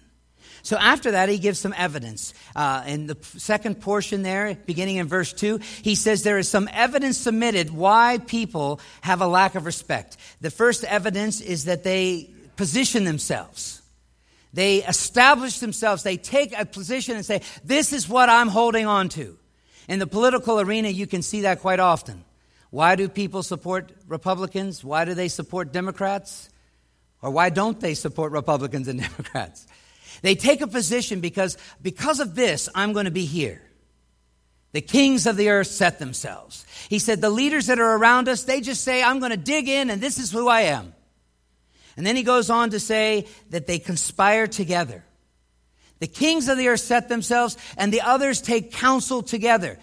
So 0.63 0.77
after 0.77 1.11
that, 1.11 1.29
he 1.29 1.37
gives 1.37 1.59
some 1.59 1.73
evidence. 1.77 2.33
Uh, 2.55 2.83
in 2.85 3.07
the 3.07 3.17
second 3.37 3.81
portion 3.81 4.23
there, 4.23 4.55
beginning 4.65 4.97
in 4.97 5.07
verse 5.07 5.33
2, 5.33 5.59
he 5.81 5.95
says 5.95 6.23
there 6.23 6.37
is 6.37 6.49
some 6.49 6.69
evidence 6.73 7.17
submitted 7.17 7.71
why 7.71 8.19
people 8.27 8.79
have 9.01 9.21
a 9.21 9.27
lack 9.27 9.55
of 9.55 9.65
respect. 9.65 10.17
The 10.41 10.51
first 10.51 10.83
evidence 10.83 11.41
is 11.41 11.65
that 11.65 11.83
they 11.83 12.29
position 12.55 13.05
themselves. 13.05 13.81
They 14.53 14.83
establish 14.83 15.59
themselves. 15.59 16.03
They 16.03 16.17
take 16.17 16.57
a 16.57 16.65
position 16.65 17.15
and 17.15 17.25
say, 17.25 17.41
This 17.63 17.93
is 17.93 18.09
what 18.09 18.29
I'm 18.29 18.47
holding 18.47 18.87
on 18.87 19.09
to. 19.09 19.37
In 19.87 19.99
the 19.99 20.07
political 20.07 20.59
arena, 20.59 20.89
you 20.89 21.07
can 21.07 21.21
see 21.21 21.41
that 21.41 21.61
quite 21.61 21.79
often. 21.79 22.23
Why 22.69 22.95
do 22.95 23.09
people 23.09 23.43
support 23.43 23.91
Republicans? 24.07 24.83
Why 24.83 25.05
do 25.05 25.13
they 25.13 25.27
support 25.27 25.71
Democrats? 25.71 26.49
Or 27.21 27.31
why 27.31 27.49
don't 27.49 27.79
they 27.79 27.93
support 27.93 28.31
Republicans 28.31 28.87
and 28.87 28.99
Democrats? 29.09 29.67
They 30.21 30.35
take 30.35 30.61
a 30.61 30.67
position 30.67 31.21
because, 31.21 31.57
because 31.81 32.19
of 32.19 32.35
this, 32.35 32.69
I'm 32.75 32.93
going 32.93 33.05
to 33.05 33.11
be 33.11 33.25
here. 33.25 33.61
The 34.71 34.81
kings 34.81 35.25
of 35.25 35.35
the 35.35 35.49
earth 35.49 35.67
set 35.67 35.97
themselves. 35.99 36.65
He 36.89 36.99
said, 36.99 37.21
the 37.21 37.29
leaders 37.29 37.67
that 37.67 37.79
are 37.79 37.95
around 37.95 38.29
us, 38.29 38.43
they 38.43 38.61
just 38.61 38.83
say, 38.83 39.01
I'm 39.01 39.19
going 39.19 39.31
to 39.31 39.37
dig 39.37 39.67
in 39.67 39.89
and 39.89 40.01
this 40.01 40.19
is 40.19 40.31
who 40.31 40.47
I 40.47 40.61
am. 40.61 40.93
And 41.97 42.05
then 42.05 42.15
he 42.15 42.23
goes 42.23 42.49
on 42.49 42.69
to 42.69 42.79
say 42.79 43.27
that 43.49 43.67
they 43.67 43.79
conspire 43.79 44.47
together. 44.47 45.03
The 45.99 46.07
kings 46.07 46.47
of 46.47 46.57
the 46.57 46.69
earth 46.69 46.79
set 46.79 47.09
themselves, 47.09 47.57
and 47.77 47.91
the 47.91 48.01
others 48.01 48.41
take 48.41 48.71
counsel 48.71 49.21
together. 49.21 49.77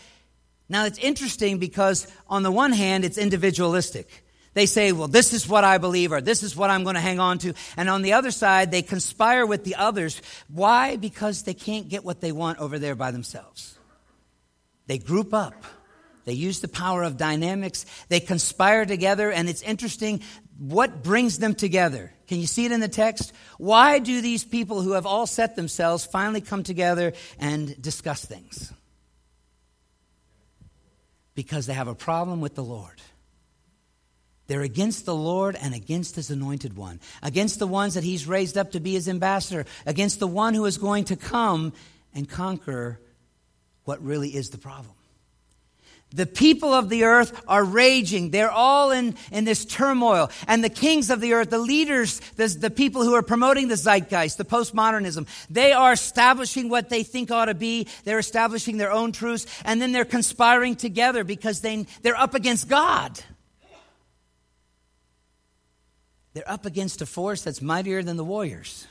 Now, 0.66 0.86
it's 0.86 0.98
interesting 0.98 1.58
because, 1.58 2.06
on 2.26 2.42
the 2.42 2.50
one 2.50 2.72
hand, 2.72 3.04
it's 3.04 3.18
individualistic. 3.18 4.24
They 4.56 4.64
say, 4.64 4.92
well, 4.92 5.06
this 5.06 5.34
is 5.34 5.46
what 5.46 5.64
I 5.64 5.76
believe, 5.76 6.12
or 6.12 6.22
this 6.22 6.42
is 6.42 6.56
what 6.56 6.70
I'm 6.70 6.82
going 6.82 6.94
to 6.94 7.00
hang 7.02 7.20
on 7.20 7.36
to. 7.40 7.52
And 7.76 7.90
on 7.90 8.00
the 8.00 8.14
other 8.14 8.30
side, 8.30 8.70
they 8.70 8.80
conspire 8.80 9.44
with 9.44 9.64
the 9.64 9.74
others. 9.74 10.22
Why? 10.48 10.96
Because 10.96 11.42
they 11.42 11.52
can't 11.52 11.90
get 11.90 12.06
what 12.06 12.22
they 12.22 12.32
want 12.32 12.58
over 12.58 12.78
there 12.78 12.94
by 12.94 13.10
themselves. 13.10 13.78
They 14.86 14.96
group 14.96 15.34
up. 15.34 15.52
They 16.24 16.32
use 16.32 16.60
the 16.60 16.68
power 16.68 17.02
of 17.02 17.18
dynamics. 17.18 17.84
They 18.08 18.18
conspire 18.18 18.86
together, 18.86 19.30
and 19.30 19.46
it's 19.50 19.60
interesting 19.60 20.22
what 20.56 21.02
brings 21.02 21.38
them 21.38 21.54
together? 21.54 22.14
Can 22.26 22.40
you 22.40 22.46
see 22.46 22.64
it 22.64 22.72
in 22.72 22.80
the 22.80 22.88
text? 22.88 23.34
Why 23.58 23.98
do 23.98 24.22
these 24.22 24.42
people 24.42 24.80
who 24.80 24.92
have 24.92 25.04
all 25.04 25.26
set 25.26 25.54
themselves 25.54 26.06
finally 26.06 26.40
come 26.40 26.62
together 26.62 27.12
and 27.38 27.80
discuss 27.82 28.24
things? 28.24 28.72
Because 31.34 31.66
they 31.66 31.74
have 31.74 31.88
a 31.88 31.94
problem 31.94 32.40
with 32.40 32.54
the 32.54 32.64
Lord. 32.64 33.02
They're 34.46 34.62
against 34.62 35.06
the 35.06 35.14
Lord 35.14 35.56
and 35.56 35.74
against 35.74 36.16
his 36.16 36.30
anointed 36.30 36.76
one, 36.76 37.00
against 37.22 37.58
the 37.58 37.66
ones 37.66 37.94
that 37.94 38.04
he's 38.04 38.26
raised 38.26 38.56
up 38.56 38.72
to 38.72 38.80
be 38.80 38.92
his 38.92 39.08
ambassador, 39.08 39.66
against 39.84 40.20
the 40.20 40.26
one 40.26 40.54
who 40.54 40.64
is 40.66 40.78
going 40.78 41.04
to 41.06 41.16
come 41.16 41.72
and 42.14 42.28
conquer 42.28 43.00
what 43.84 44.02
really 44.02 44.30
is 44.30 44.50
the 44.50 44.58
problem. 44.58 44.92
The 46.14 46.26
people 46.26 46.72
of 46.72 46.88
the 46.88 47.04
earth 47.04 47.42
are 47.48 47.64
raging. 47.64 48.30
They're 48.30 48.50
all 48.50 48.92
in, 48.92 49.16
in 49.32 49.44
this 49.44 49.64
turmoil. 49.64 50.30
And 50.46 50.62
the 50.62 50.70
kings 50.70 51.10
of 51.10 51.20
the 51.20 51.32
earth, 51.32 51.50
the 51.50 51.58
leaders, 51.58 52.20
the, 52.36 52.46
the 52.46 52.70
people 52.70 53.02
who 53.02 53.14
are 53.14 53.22
promoting 53.22 53.66
the 53.66 53.76
zeitgeist, 53.76 54.38
the 54.38 54.44
postmodernism, 54.44 55.26
they 55.50 55.72
are 55.72 55.92
establishing 55.92 56.68
what 56.68 56.90
they 56.90 57.02
think 57.02 57.32
ought 57.32 57.46
to 57.46 57.54
be. 57.54 57.88
They're 58.04 58.20
establishing 58.20 58.76
their 58.76 58.92
own 58.92 59.10
truths. 59.10 59.46
And 59.64 59.82
then 59.82 59.90
they're 59.90 60.04
conspiring 60.04 60.76
together 60.76 61.24
because 61.24 61.60
they, 61.60 61.86
they're 62.02 62.16
up 62.16 62.34
against 62.34 62.68
God. 62.68 63.20
They're 66.36 66.50
up 66.50 66.66
against 66.66 67.00
a 67.00 67.06
force 67.06 67.40
that's 67.40 67.62
mightier 67.62 68.02
than 68.02 68.18
the 68.18 68.24
Warriors 68.24 68.86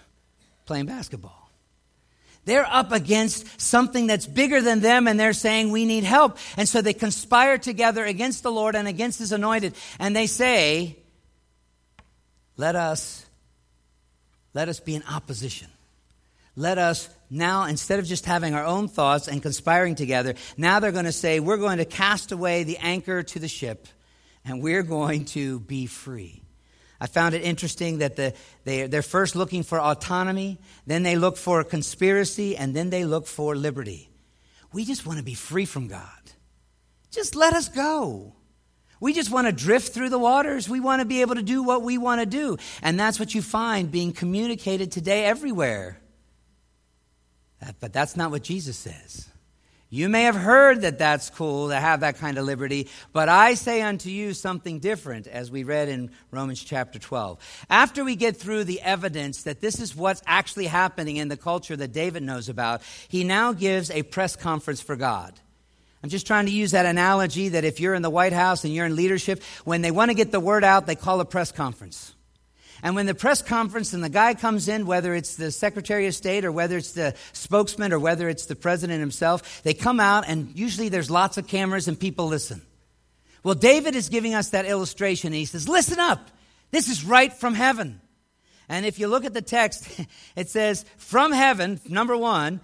playing 0.66 0.88
basketball. 0.88 1.52
They're 2.46 2.66
up 2.66 2.92
against 2.92 3.62
something 3.62 4.08
that's 4.08 4.26
bigger 4.26 4.62
than 4.62 4.80
them 4.80 5.08
and 5.08 5.20
they're 5.20 5.32
saying 5.32 5.70
we 5.70 5.86
need 5.86 6.06
help. 6.06 6.40
And 6.58 6.68
so 6.68 6.82
they 6.82 6.94
conspire 6.94 7.60
together 7.60 8.04
against 8.04 8.42
the 8.42 8.52
Lord 8.52 8.76
and 8.76 8.88
against 8.88 9.20
his 9.20 9.32
anointed. 9.32 9.76
And 10.00 10.16
they 10.16 10.26
say, 10.26 10.98
let 12.58 12.76
us, 12.76 13.24
let 14.56 14.68
us 14.68 14.80
be 14.80 14.96
in 14.96 15.04
opposition. 15.04 15.68
Let 16.56 16.80
us 16.80 17.10
now, 17.30 17.66
instead 17.66 18.00
of 18.00 18.06
just 18.06 18.26
having 18.26 18.56
our 18.56 18.66
own 18.66 18.88
thoughts 18.88 19.28
and 19.28 19.40
conspiring 19.40 19.94
together, 19.94 20.34
now 20.58 20.80
they're 20.80 20.92
going 20.92 21.06
to 21.06 21.12
say, 21.12 21.40
we're 21.40 21.58
going 21.58 21.78
to 21.78 21.86
cast 21.86 22.32
away 22.32 22.64
the 22.64 22.80
anchor 22.80 23.22
to 23.22 23.38
the 23.38 23.48
ship 23.48 23.88
and 24.44 24.64
we're 24.64 24.82
going 24.82 25.26
to 25.26 25.60
be 25.60 25.86
free. 25.86 26.42
I 27.00 27.08
found 27.08 27.36
it 27.36 27.44
interesting 27.44 28.00
that 28.00 28.16
the, 28.16 28.34
they, 28.64 28.88
they're 28.88 29.02
first 29.02 29.36
looking 29.36 29.64
for 29.64 29.80
autonomy, 29.80 30.60
then 30.86 31.04
they 31.04 31.16
look 31.16 31.38
for 31.38 31.60
a 31.60 31.66
conspiracy, 31.66 32.56
and 32.56 32.76
then 32.76 32.90
they 32.90 33.06
look 33.06 33.28
for 33.28 33.56
liberty. 33.56 34.10
We 34.72 34.86
just 34.86 35.06
want 35.06 35.20
to 35.20 35.24
be 35.24 35.34
free 35.34 35.66
from 35.66 35.88
God. 35.88 36.10
Just 37.12 37.36
let 37.36 37.54
us 37.54 37.70
go. 37.70 38.34
We 39.00 39.14
just 39.14 39.32
want 39.32 39.48
to 39.48 39.54
drift 39.54 39.94
through 39.94 40.10
the 40.10 40.20
waters. 40.20 40.70
We 40.70 40.80
want 40.80 41.02
to 41.02 41.06
be 41.06 41.22
able 41.22 41.36
to 41.36 41.44
do 41.44 41.64
what 41.64 41.82
we 41.82 41.98
want 41.98 42.22
to 42.22 42.26
do. 42.26 42.58
And 42.82 43.00
that's 43.00 43.20
what 43.20 43.36
you 43.36 43.42
find 43.42 43.92
being 43.92 44.14
communicated 44.14 44.92
today 44.92 45.26
everywhere. 45.26 46.00
But 47.80 47.94
that's 47.94 48.16
not 48.16 48.32
what 48.32 48.44
Jesus 48.44 48.78
says. 48.78 49.28
You 49.90 50.10
may 50.10 50.24
have 50.24 50.36
heard 50.36 50.82
that 50.82 50.98
that's 50.98 51.30
cool 51.30 51.70
to 51.70 51.80
have 51.80 52.00
that 52.00 52.18
kind 52.18 52.40
of 52.40 52.46
liberty, 52.46 52.90
but 53.14 53.30
I 53.30 53.54
say 53.54 53.84
unto 53.84 54.10
you 54.10 54.34
something 54.34 54.80
different, 54.80 55.28
as 55.28 55.52
we 55.52 55.64
read 55.64 55.90
in 55.90 56.10
Romans 56.32 56.64
chapter 56.64 56.98
12. 56.98 57.66
After 57.70 58.04
we 58.04 58.16
get 58.16 58.36
through 58.36 58.64
the 58.64 58.82
evidence 58.82 59.44
that 59.44 59.62
this 59.62 59.80
is 59.80 59.96
what's 59.96 60.24
actually 60.26 60.66
happening 60.66 61.18
in 61.18 61.28
the 61.28 61.38
culture 61.38 61.76
that 61.76 61.94
David 61.94 62.24
knows 62.24 62.50
about, 62.50 62.82
he 63.10 63.24
now 63.24 63.54
gives 63.54 63.92
a 63.92 64.02
press 64.02 64.36
conference 64.36 64.82
for 64.82 64.96
God. 64.96 65.40
I'm 66.02 66.10
just 66.10 66.26
trying 66.26 66.48
to 66.48 66.52
use 66.52 66.72
that 66.72 66.88
analogy 66.88 67.50
that 67.50 67.64
if 67.64 67.80
you're 67.80 67.94
in 67.94 68.02
the 68.02 68.10
White 68.10 68.34
House 68.34 68.64
and 68.64 68.74
you're 68.74 68.88
in 68.88 68.96
leadership, 68.96 69.44
when 69.66 69.84
they 69.84 69.92
want 69.92 70.10
to 70.10 70.16
get 70.16 70.32
the 70.32 70.40
word 70.40 70.64
out, 70.64 70.88
they 70.88 70.96
call 70.96 71.20
a 71.20 71.26
press 71.26 71.52
conference. 71.52 72.15
And 72.86 72.94
when 72.94 73.08
the 73.08 73.16
press 73.16 73.42
conference 73.42 73.94
and 73.94 74.04
the 74.04 74.10
guy 74.10 74.36
comes 74.36 74.68
in, 74.68 74.86
whether 74.86 75.16
it's 75.16 75.38
the 75.38 75.50
Secretary 75.50 76.06
of 76.06 76.14
State 76.14 76.46
or 76.46 76.52
whether 76.52 76.78
it's 76.78 76.92
the 76.92 77.16
spokesman 77.34 77.92
or 77.92 77.98
whether 77.98 78.30
it's 78.30 78.46
the 78.46 78.56
president 78.56 79.00
himself, 79.00 79.64
they 79.64 79.74
come 79.74 80.00
out 80.00 80.26
and 80.28 80.52
usually 80.56 80.90
there's 80.90 81.10
lots 81.10 81.40
of 81.40 81.48
cameras 81.48 81.88
and 81.88 82.00
people 82.00 82.28
listen. 82.28 82.62
Well, 83.42 83.56
David 83.56 83.96
is 83.96 84.10
giving 84.10 84.36
us 84.36 84.50
that 84.50 84.68
illustration. 84.68 85.34
He 85.34 85.46
says, 85.46 85.68
Listen 85.68 86.00
up. 86.00 86.30
This 86.70 86.88
is 86.88 87.04
right 87.04 87.34
from 87.34 87.56
heaven. 87.56 88.02
And 88.70 88.86
if 88.86 89.00
you 89.00 89.08
look 89.08 89.26
at 89.26 89.34
the 89.34 89.42
text, 89.42 89.90
it 90.36 90.50
says, 90.52 90.86
From 90.98 91.32
heaven, 91.32 91.80
number 91.90 92.16
one, 92.16 92.62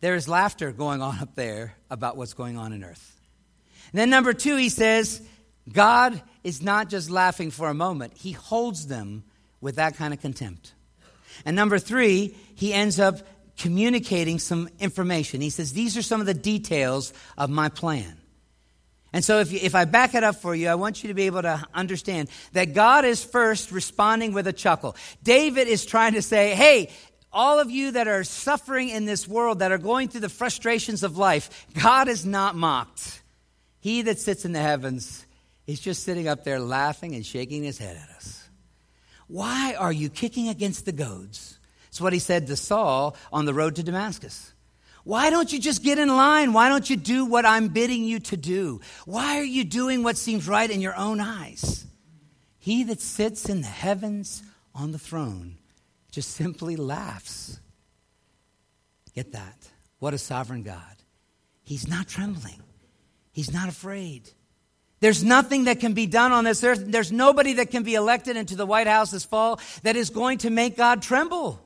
there 0.00 0.16
is 0.16 0.28
laughter 0.28 0.72
going 0.72 1.00
on 1.02 1.20
up 1.20 1.36
there 1.36 1.76
about 1.88 2.16
what's 2.16 2.34
going 2.34 2.58
on 2.58 2.72
in 2.72 2.82
earth. 2.82 3.20
And 3.92 4.00
then 4.00 4.10
number 4.10 4.32
two, 4.32 4.56
he 4.56 4.70
says, 4.70 5.22
God 5.72 6.20
is 6.42 6.62
not 6.62 6.88
just 6.88 7.10
laughing 7.10 7.52
for 7.52 7.68
a 7.68 7.74
moment, 7.74 8.14
he 8.16 8.32
holds 8.32 8.88
them 8.88 9.22
with 9.62 9.76
that 9.76 9.96
kind 9.96 10.12
of 10.12 10.20
contempt. 10.20 10.74
And 11.46 11.56
number 11.56 11.78
three, 11.78 12.36
he 12.54 12.74
ends 12.74 13.00
up 13.00 13.20
communicating 13.56 14.38
some 14.38 14.68
information. 14.78 15.40
He 15.40 15.48
says, 15.48 15.72
These 15.72 15.96
are 15.96 16.02
some 16.02 16.20
of 16.20 16.26
the 16.26 16.34
details 16.34 17.14
of 17.38 17.48
my 17.48 17.70
plan. 17.70 18.18
And 19.14 19.24
so, 19.24 19.40
if, 19.40 19.52
you, 19.52 19.60
if 19.62 19.74
I 19.74 19.84
back 19.84 20.14
it 20.14 20.24
up 20.24 20.36
for 20.36 20.54
you, 20.54 20.68
I 20.68 20.74
want 20.74 21.02
you 21.02 21.08
to 21.08 21.14
be 21.14 21.24
able 21.24 21.42
to 21.42 21.62
understand 21.72 22.28
that 22.52 22.74
God 22.74 23.04
is 23.04 23.22
first 23.22 23.70
responding 23.70 24.32
with 24.32 24.46
a 24.46 24.52
chuckle. 24.52 24.96
David 25.22 25.68
is 25.68 25.86
trying 25.86 26.14
to 26.14 26.22
say, 26.22 26.54
Hey, 26.54 26.90
all 27.32 27.58
of 27.58 27.70
you 27.70 27.92
that 27.92 28.08
are 28.08 28.24
suffering 28.24 28.90
in 28.90 29.06
this 29.06 29.26
world, 29.26 29.60
that 29.60 29.72
are 29.72 29.78
going 29.78 30.08
through 30.08 30.20
the 30.20 30.28
frustrations 30.28 31.02
of 31.02 31.16
life, 31.16 31.66
God 31.80 32.08
is 32.08 32.26
not 32.26 32.54
mocked. 32.54 33.22
He 33.80 34.02
that 34.02 34.18
sits 34.18 34.44
in 34.44 34.52
the 34.52 34.60
heavens 34.60 35.24
is 35.66 35.80
just 35.80 36.02
sitting 36.04 36.28
up 36.28 36.44
there 36.44 36.60
laughing 36.60 37.14
and 37.14 37.24
shaking 37.24 37.62
his 37.62 37.78
head 37.78 37.96
at 37.96 38.16
us. 38.16 38.41
Why 39.28 39.74
are 39.78 39.92
you 39.92 40.08
kicking 40.08 40.48
against 40.48 40.84
the 40.84 40.92
goads? 40.92 41.58
It's 41.88 42.00
what 42.00 42.12
he 42.12 42.18
said 42.18 42.46
to 42.46 42.56
Saul 42.56 43.16
on 43.32 43.44
the 43.44 43.54
road 43.54 43.76
to 43.76 43.82
Damascus. 43.82 44.52
Why 45.04 45.30
don't 45.30 45.52
you 45.52 45.58
just 45.58 45.82
get 45.82 45.98
in 45.98 46.08
line? 46.08 46.52
Why 46.52 46.68
don't 46.68 46.88
you 46.88 46.96
do 46.96 47.24
what 47.24 47.44
I'm 47.44 47.68
bidding 47.68 48.04
you 48.04 48.20
to 48.20 48.36
do? 48.36 48.80
Why 49.04 49.38
are 49.38 49.44
you 49.44 49.64
doing 49.64 50.02
what 50.02 50.16
seems 50.16 50.46
right 50.46 50.70
in 50.70 50.80
your 50.80 50.96
own 50.96 51.20
eyes? 51.20 51.84
He 52.58 52.84
that 52.84 53.00
sits 53.00 53.48
in 53.48 53.60
the 53.60 53.66
heavens 53.66 54.42
on 54.74 54.92
the 54.92 54.98
throne 54.98 55.58
just 56.12 56.30
simply 56.30 56.76
laughs. 56.76 57.58
Get 59.14 59.32
that? 59.32 59.56
What 59.98 60.14
a 60.14 60.18
sovereign 60.18 60.62
God. 60.62 60.96
He's 61.64 61.88
not 61.88 62.06
trembling, 62.06 62.62
He's 63.32 63.52
not 63.52 63.68
afraid. 63.68 64.30
There's 65.02 65.24
nothing 65.24 65.64
that 65.64 65.80
can 65.80 65.94
be 65.94 66.06
done 66.06 66.30
on 66.30 66.44
this 66.44 66.62
earth. 66.62 66.84
There's 66.86 67.10
nobody 67.10 67.54
that 67.54 67.72
can 67.72 67.82
be 67.82 67.96
elected 67.96 68.36
into 68.36 68.54
the 68.54 68.64
White 68.64 68.86
House 68.86 69.10
this 69.10 69.24
fall 69.24 69.58
that 69.82 69.96
is 69.96 70.10
going 70.10 70.38
to 70.38 70.50
make 70.50 70.76
God 70.76 71.02
tremble. 71.02 71.60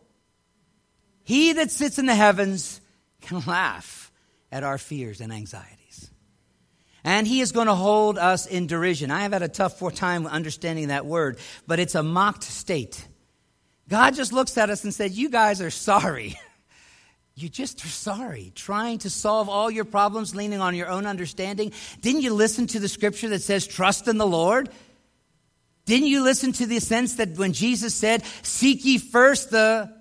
He 1.22 1.52
that 1.52 1.70
sits 1.70 1.98
in 1.98 2.06
the 2.06 2.14
heavens 2.14 2.80
can 3.20 3.42
laugh 3.46 4.10
at 4.50 4.64
our 4.64 4.78
fears 4.78 5.20
and 5.20 5.34
anxieties. 5.34 6.10
And 7.04 7.26
he 7.26 7.42
is 7.42 7.52
going 7.52 7.66
to 7.66 7.74
hold 7.74 8.16
us 8.16 8.46
in 8.46 8.66
derision. 8.66 9.10
I 9.10 9.20
have 9.24 9.32
had 9.32 9.42
a 9.42 9.48
tough 9.48 9.82
time 9.94 10.26
understanding 10.26 10.88
that 10.88 11.04
word, 11.04 11.38
but 11.66 11.78
it's 11.78 11.94
a 11.94 12.02
mocked 12.02 12.42
state. 12.42 13.06
God 13.86 14.14
just 14.14 14.32
looks 14.32 14.56
at 14.56 14.70
us 14.70 14.82
and 14.82 14.94
says, 14.94 15.18
You 15.18 15.28
guys 15.28 15.60
are 15.60 15.70
sorry. 15.70 16.36
You 17.38 17.50
just 17.50 17.84
are 17.84 17.88
sorry, 17.88 18.50
trying 18.54 18.98
to 18.98 19.10
solve 19.10 19.50
all 19.50 19.70
your 19.70 19.84
problems, 19.84 20.34
leaning 20.34 20.60
on 20.60 20.74
your 20.74 20.88
own 20.88 21.04
understanding. 21.04 21.70
Didn't 22.00 22.22
you 22.22 22.32
listen 22.32 22.66
to 22.68 22.80
the 22.80 22.88
scripture 22.88 23.28
that 23.28 23.42
says, 23.42 23.66
Trust 23.66 24.08
in 24.08 24.16
the 24.16 24.26
Lord? 24.26 24.70
Didn't 25.84 26.08
you 26.08 26.24
listen 26.24 26.52
to 26.52 26.66
the 26.66 26.80
sense 26.80 27.16
that 27.16 27.36
when 27.36 27.52
Jesus 27.52 27.94
said, 27.94 28.24
Seek 28.42 28.86
ye 28.86 28.96
first 28.96 29.50
the 29.50 29.92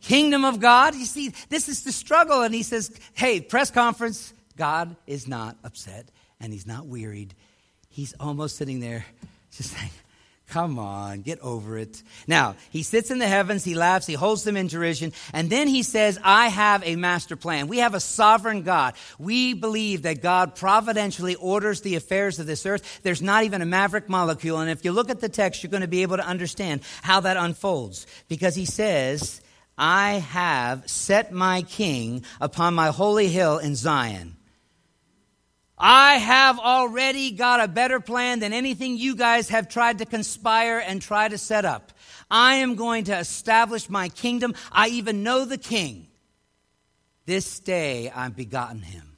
kingdom 0.00 0.44
of 0.44 0.58
God? 0.58 0.96
You 0.96 1.04
see, 1.04 1.32
this 1.48 1.68
is 1.68 1.84
the 1.84 1.92
struggle. 1.92 2.42
And 2.42 2.52
he 2.52 2.64
says, 2.64 2.90
Hey, 3.14 3.40
press 3.40 3.70
conference, 3.70 4.34
God 4.56 4.96
is 5.06 5.28
not 5.28 5.56
upset 5.62 6.10
and 6.40 6.52
he's 6.52 6.66
not 6.66 6.86
wearied. 6.86 7.32
He's 7.90 8.12
almost 8.18 8.56
sitting 8.56 8.80
there 8.80 9.06
just 9.52 9.70
saying, 9.70 9.90
Come 10.52 10.78
on, 10.78 11.22
get 11.22 11.40
over 11.40 11.78
it. 11.78 12.02
Now, 12.26 12.56
he 12.68 12.82
sits 12.82 13.10
in 13.10 13.18
the 13.18 13.26
heavens, 13.26 13.64
he 13.64 13.74
laughs, 13.74 14.06
he 14.06 14.12
holds 14.12 14.44
them 14.44 14.54
in 14.54 14.66
derision, 14.66 15.14
and 15.32 15.48
then 15.48 15.66
he 15.66 15.82
says, 15.82 16.18
I 16.22 16.48
have 16.48 16.86
a 16.86 16.96
master 16.96 17.36
plan. 17.36 17.68
We 17.68 17.78
have 17.78 17.94
a 17.94 18.00
sovereign 18.00 18.60
God. 18.60 18.92
We 19.18 19.54
believe 19.54 20.02
that 20.02 20.20
God 20.20 20.54
providentially 20.54 21.36
orders 21.36 21.80
the 21.80 21.94
affairs 21.94 22.38
of 22.38 22.44
this 22.44 22.66
earth. 22.66 23.00
There's 23.02 23.22
not 23.22 23.44
even 23.44 23.62
a 23.62 23.64
maverick 23.64 24.10
molecule, 24.10 24.58
and 24.58 24.70
if 24.70 24.84
you 24.84 24.92
look 24.92 25.08
at 25.08 25.20
the 25.20 25.30
text, 25.30 25.62
you're 25.62 25.70
going 25.70 25.80
to 25.80 25.88
be 25.88 26.02
able 26.02 26.18
to 26.18 26.26
understand 26.26 26.82
how 27.00 27.20
that 27.20 27.38
unfolds. 27.38 28.06
Because 28.28 28.54
he 28.54 28.66
says, 28.66 29.40
I 29.78 30.16
have 30.16 30.86
set 30.86 31.32
my 31.32 31.62
king 31.62 32.26
upon 32.42 32.74
my 32.74 32.88
holy 32.88 33.28
hill 33.28 33.56
in 33.56 33.74
Zion. 33.74 34.36
I 35.84 36.14
have 36.18 36.60
already 36.60 37.32
got 37.32 37.58
a 37.58 37.66
better 37.66 37.98
plan 37.98 38.38
than 38.38 38.52
anything 38.52 38.96
you 38.96 39.16
guys 39.16 39.48
have 39.48 39.68
tried 39.68 39.98
to 39.98 40.06
conspire 40.06 40.78
and 40.78 41.02
try 41.02 41.26
to 41.26 41.36
set 41.36 41.64
up. 41.64 41.90
I 42.30 42.54
am 42.56 42.76
going 42.76 43.04
to 43.04 43.18
establish 43.18 43.90
my 43.90 44.08
kingdom. 44.08 44.54
I 44.70 44.88
even 44.90 45.24
know 45.24 45.44
the 45.44 45.58
king. 45.58 46.06
This 47.26 47.58
day 47.58 48.12
I've 48.14 48.36
begotten 48.36 48.80
him. 48.82 49.16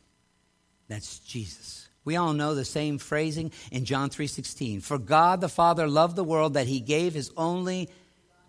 That's 0.88 1.18
Jesus. 1.18 1.86
We 2.02 2.16
all 2.16 2.32
know 2.32 2.54
the 2.54 2.64
same 2.64 2.96
phrasing 2.96 3.52
in 3.70 3.84
John 3.84 4.08
3:16. 4.08 4.80
For 4.82 4.98
God 4.98 5.42
the 5.42 5.50
Father 5.50 5.86
loved 5.86 6.16
the 6.16 6.24
world 6.24 6.54
that 6.54 6.66
he 6.66 6.80
gave 6.80 7.12
his 7.12 7.30
only 7.36 7.90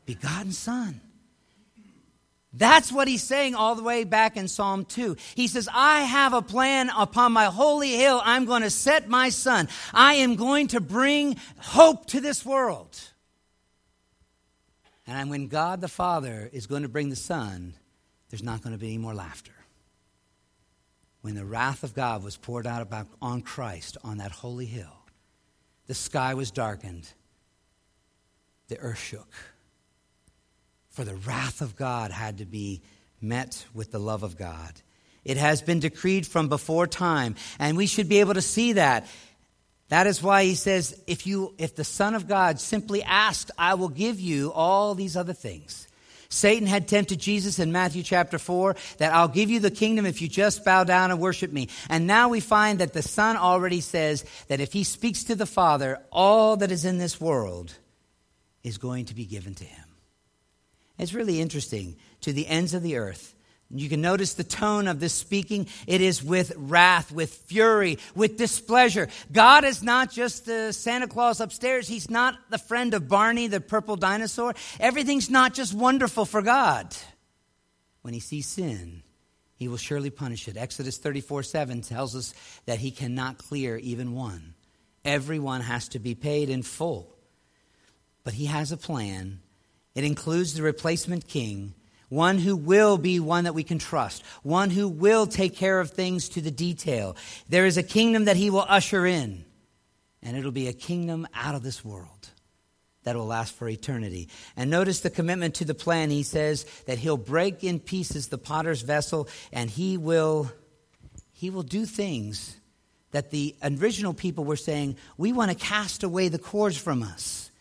begotten 0.06 0.54
son 0.54 1.02
that's 2.58 2.92
what 2.92 3.08
he's 3.08 3.24
saying 3.24 3.54
all 3.54 3.76
the 3.76 3.84
way 3.84 4.06
back 4.06 4.38
in 4.38 4.48
Psalm 4.48 4.86
2. 4.86 5.18
He 5.36 5.48
says, 5.48 5.68
I 5.74 6.02
have 6.02 6.34
a 6.34 6.42
plan 6.42 6.90
upon 6.96 7.34
my 7.34 7.46
holy 7.46 7.92
hill. 7.92 8.22
I'm 8.24 8.46
going 8.46 8.62
to 8.62 8.70
set 8.70 9.10
my 9.10 9.30
son. 9.30 9.68
I 9.94 10.16
am 10.16 10.36
going 10.36 10.68
to 10.70 10.80
bring 10.80 11.36
hope 11.58 12.06
to 12.08 12.22
this 12.22 12.46
world. 12.46 12.98
And 15.06 15.30
when 15.30 15.48
God 15.48 15.82
the 15.82 15.88
Father 15.88 16.50
is 16.52 16.66
going 16.66 16.84
to 16.84 16.90
bring 16.90 17.10
the 17.10 17.16
Son, 17.16 17.76
there's 18.30 18.42
not 18.42 18.62
going 18.62 18.74
to 18.74 18.80
be 18.80 18.88
any 18.88 18.98
more 18.98 19.14
laughter. 19.14 19.52
When 21.22 21.36
the 21.36 21.46
wrath 21.46 21.84
of 21.84 21.94
God 21.94 22.24
was 22.24 22.38
poured 22.38 22.66
out 22.66 22.82
about, 22.82 23.08
on 23.22 23.42
Christ 23.42 23.98
on 24.04 24.18
that 24.18 24.32
holy 24.32 24.66
hill, 24.66 25.06
the 25.88 25.94
sky 25.94 26.34
was 26.34 26.50
darkened, 26.50 27.08
the 28.68 28.80
earth 28.80 29.00
shook 29.00 29.28
for 30.96 31.04
the 31.04 31.16
wrath 31.16 31.60
of 31.60 31.76
God 31.76 32.10
had 32.10 32.38
to 32.38 32.46
be 32.46 32.82
met 33.22 33.66
with 33.74 33.92
the 33.92 34.00
love 34.00 34.24
of 34.24 34.38
God. 34.38 34.72
It 35.26 35.36
has 35.36 35.62
been 35.62 35.82
decreed 35.82 36.26
from 36.26 36.48
before 36.48 36.88
time, 36.88 37.36
and 37.60 37.76
we 37.76 37.86
should 37.86 38.08
be 38.08 38.22
able 38.22 38.36
to 38.36 38.42
see 38.42 38.74
that. 38.74 39.06
That 39.90 40.08
is 40.08 40.24
why 40.24 40.46
he 40.46 40.56
says, 40.56 40.98
if, 41.06 41.28
you, 41.28 41.54
if 41.58 41.76
the 41.76 41.84
Son 41.84 42.16
of 42.16 42.30
God 42.30 42.62
simply 42.62 43.04
asked, 43.04 43.52
I 43.58 43.74
will 43.74 43.90
give 43.90 44.22
you 44.22 44.54
all 44.54 44.96
these 44.96 45.18
other 45.18 45.34
things. 45.34 45.90
Satan 46.30 46.66
had 46.66 46.88
tempted 46.88 47.20
Jesus 47.20 47.60
in 47.60 47.74
Matthew 47.74 48.02
chapter 48.02 48.40
4 48.40 48.78
that 48.98 49.14
I'll 49.14 49.28
give 49.28 49.50
you 49.50 49.60
the 49.60 49.72
kingdom 49.72 50.06
if 50.06 50.22
you 50.22 50.30
just 50.30 50.64
bow 50.64 50.86
down 50.86 51.12
and 51.12 51.20
worship 51.20 51.52
me. 51.52 51.68
And 51.90 52.08
now 52.08 52.30
we 52.30 52.40
find 52.40 52.80
that 52.80 52.94
the 52.94 53.02
Son 53.02 53.36
already 53.36 53.82
says 53.82 54.24
that 54.48 54.62
if 54.62 54.72
he 54.72 54.86
speaks 54.86 55.26
to 55.26 55.36
the 55.36 55.46
Father, 55.46 56.00
all 56.10 56.56
that 56.58 56.72
is 56.72 56.86
in 56.86 57.00
this 57.00 57.20
world 57.20 57.74
is 58.64 58.78
going 58.78 59.06
to 59.06 59.14
be 59.14 59.26
given 59.26 59.54
to 59.56 59.66
him. 59.66 59.85
It's 60.98 61.14
really 61.14 61.42
interesting. 61.42 61.98
To 62.22 62.34
the 62.34 62.48
ends 62.48 62.74
of 62.74 62.82
the 62.82 62.98
earth. 62.98 63.36
You 63.72 63.90
can 63.90 64.02
notice 64.02 64.36
the 64.36 64.44
tone 64.44 64.88
of 64.88 65.00
this 65.00 65.14
speaking. 65.14 65.68
It 65.88 66.00
is 66.00 66.24
with 66.24 66.54
wrath, 66.56 67.12
with 67.12 67.34
fury, 67.34 67.98
with 68.16 68.38
displeasure. 68.38 69.10
God 69.32 69.66
is 69.66 69.82
not 69.82 70.12
just 70.12 70.46
the 70.46 70.72
Santa 70.72 71.08
Claus 71.08 71.40
upstairs. 71.40 71.88
He's 71.88 72.10
not 72.10 72.36
the 72.52 72.60
friend 72.60 72.94
of 72.94 73.10
Barney, 73.10 73.48
the 73.48 73.60
purple 73.60 73.96
dinosaur. 73.96 74.54
Everything's 74.80 75.30
not 75.30 75.54
just 75.54 75.74
wonderful 75.74 76.26
for 76.26 76.42
God. 76.42 76.96
When 78.02 78.14
he 78.14 78.20
sees 78.20 78.46
sin, 78.46 79.02
he 79.56 79.68
will 79.68 79.78
surely 79.78 80.12
punish 80.12 80.48
it. 80.48 80.58
Exodus 80.58 80.98
34 80.98 81.42
7 81.44 81.82
tells 81.82 82.16
us 82.16 82.34
that 82.66 82.80
he 82.80 82.92
cannot 82.92 83.40
clear 83.40 83.78
even 83.78 84.14
one. 84.14 84.54
Everyone 85.04 85.62
has 85.62 85.90
to 85.90 86.00
be 86.00 86.14
paid 86.14 86.50
in 86.50 86.62
full. 86.62 87.16
But 88.24 88.34
he 88.34 88.46
has 88.46 88.72
a 88.72 88.78
plan 88.78 89.40
it 89.96 90.04
includes 90.04 90.54
the 90.54 90.62
replacement 90.62 91.28
king, 91.28 91.74
one 92.10 92.38
who 92.38 92.56
will 92.56 92.98
be 92.98 93.20
one 93.20 93.46
that 93.46 93.56
we 93.56 93.64
can 93.64 93.80
trust, 93.80 94.24
one 94.44 94.70
who 94.70 94.88
will 94.88 95.26
take 95.26 95.56
care 95.56 95.80
of 95.80 95.92
things 95.92 96.30
to 96.30 96.42
the 96.42 96.52
detail. 96.52 97.16
There 97.50 97.66
is 97.66 97.78
a 97.78 97.84
kingdom 97.84 98.26
that 98.26 98.38
he 98.38 98.50
will 98.50 98.66
usher 98.68 99.06
in, 99.06 99.46
and 100.22 100.38
it'll 100.38 100.52
be 100.52 100.68
a 100.68 100.74
kingdom 100.74 101.28
out 101.34 101.56
of 101.56 101.64
this 101.64 101.84
world 101.84 102.30
that 103.06 103.16
will 103.16 103.26
last 103.26 103.54
for 103.54 103.70
eternity. 103.70 104.28
And 104.58 104.70
notice 104.70 105.00
the 105.00 105.10
commitment 105.10 105.56
to 105.56 105.66
the 105.66 105.74
plan. 105.74 106.10
He 106.10 106.24
says 106.24 106.66
that 106.88 106.98
he'll 106.98 107.18
break 107.18 107.64
in 107.64 107.80
pieces 107.80 108.28
the 108.28 108.38
potter's 108.38 108.82
vessel 108.82 109.30
and 109.54 109.70
he 109.70 109.98
will 109.98 110.52
he 111.32 111.50
will 111.50 111.64
do 111.64 111.86
things 111.86 112.56
that 113.12 113.30
the 113.30 113.56
original 113.62 114.14
people 114.14 114.46
were 114.46 114.56
saying, 114.56 114.96
we 115.18 115.34
want 115.34 115.52
to 115.52 115.56
cast 115.56 116.04
away 116.04 116.28
the 116.30 116.40
cords 116.40 116.78
from 116.78 117.04
us. 117.04 117.52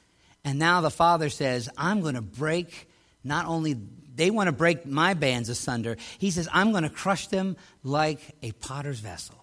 And 0.44 0.58
now 0.58 0.80
the 0.80 0.90
father 0.90 1.30
says, 1.30 1.68
I'm 1.76 2.00
going 2.02 2.14
to 2.14 2.22
break 2.22 2.88
not 3.22 3.46
only 3.46 3.76
they 4.14 4.30
want 4.30 4.48
to 4.48 4.52
break 4.52 4.86
my 4.86 5.14
bands 5.14 5.48
asunder. 5.48 5.96
He 6.18 6.30
says, 6.30 6.48
I'm 6.52 6.70
going 6.70 6.84
to 6.84 6.90
crush 6.90 7.28
them 7.28 7.56
like 7.82 8.20
a 8.42 8.52
potter's 8.52 9.00
vessel. 9.00 9.36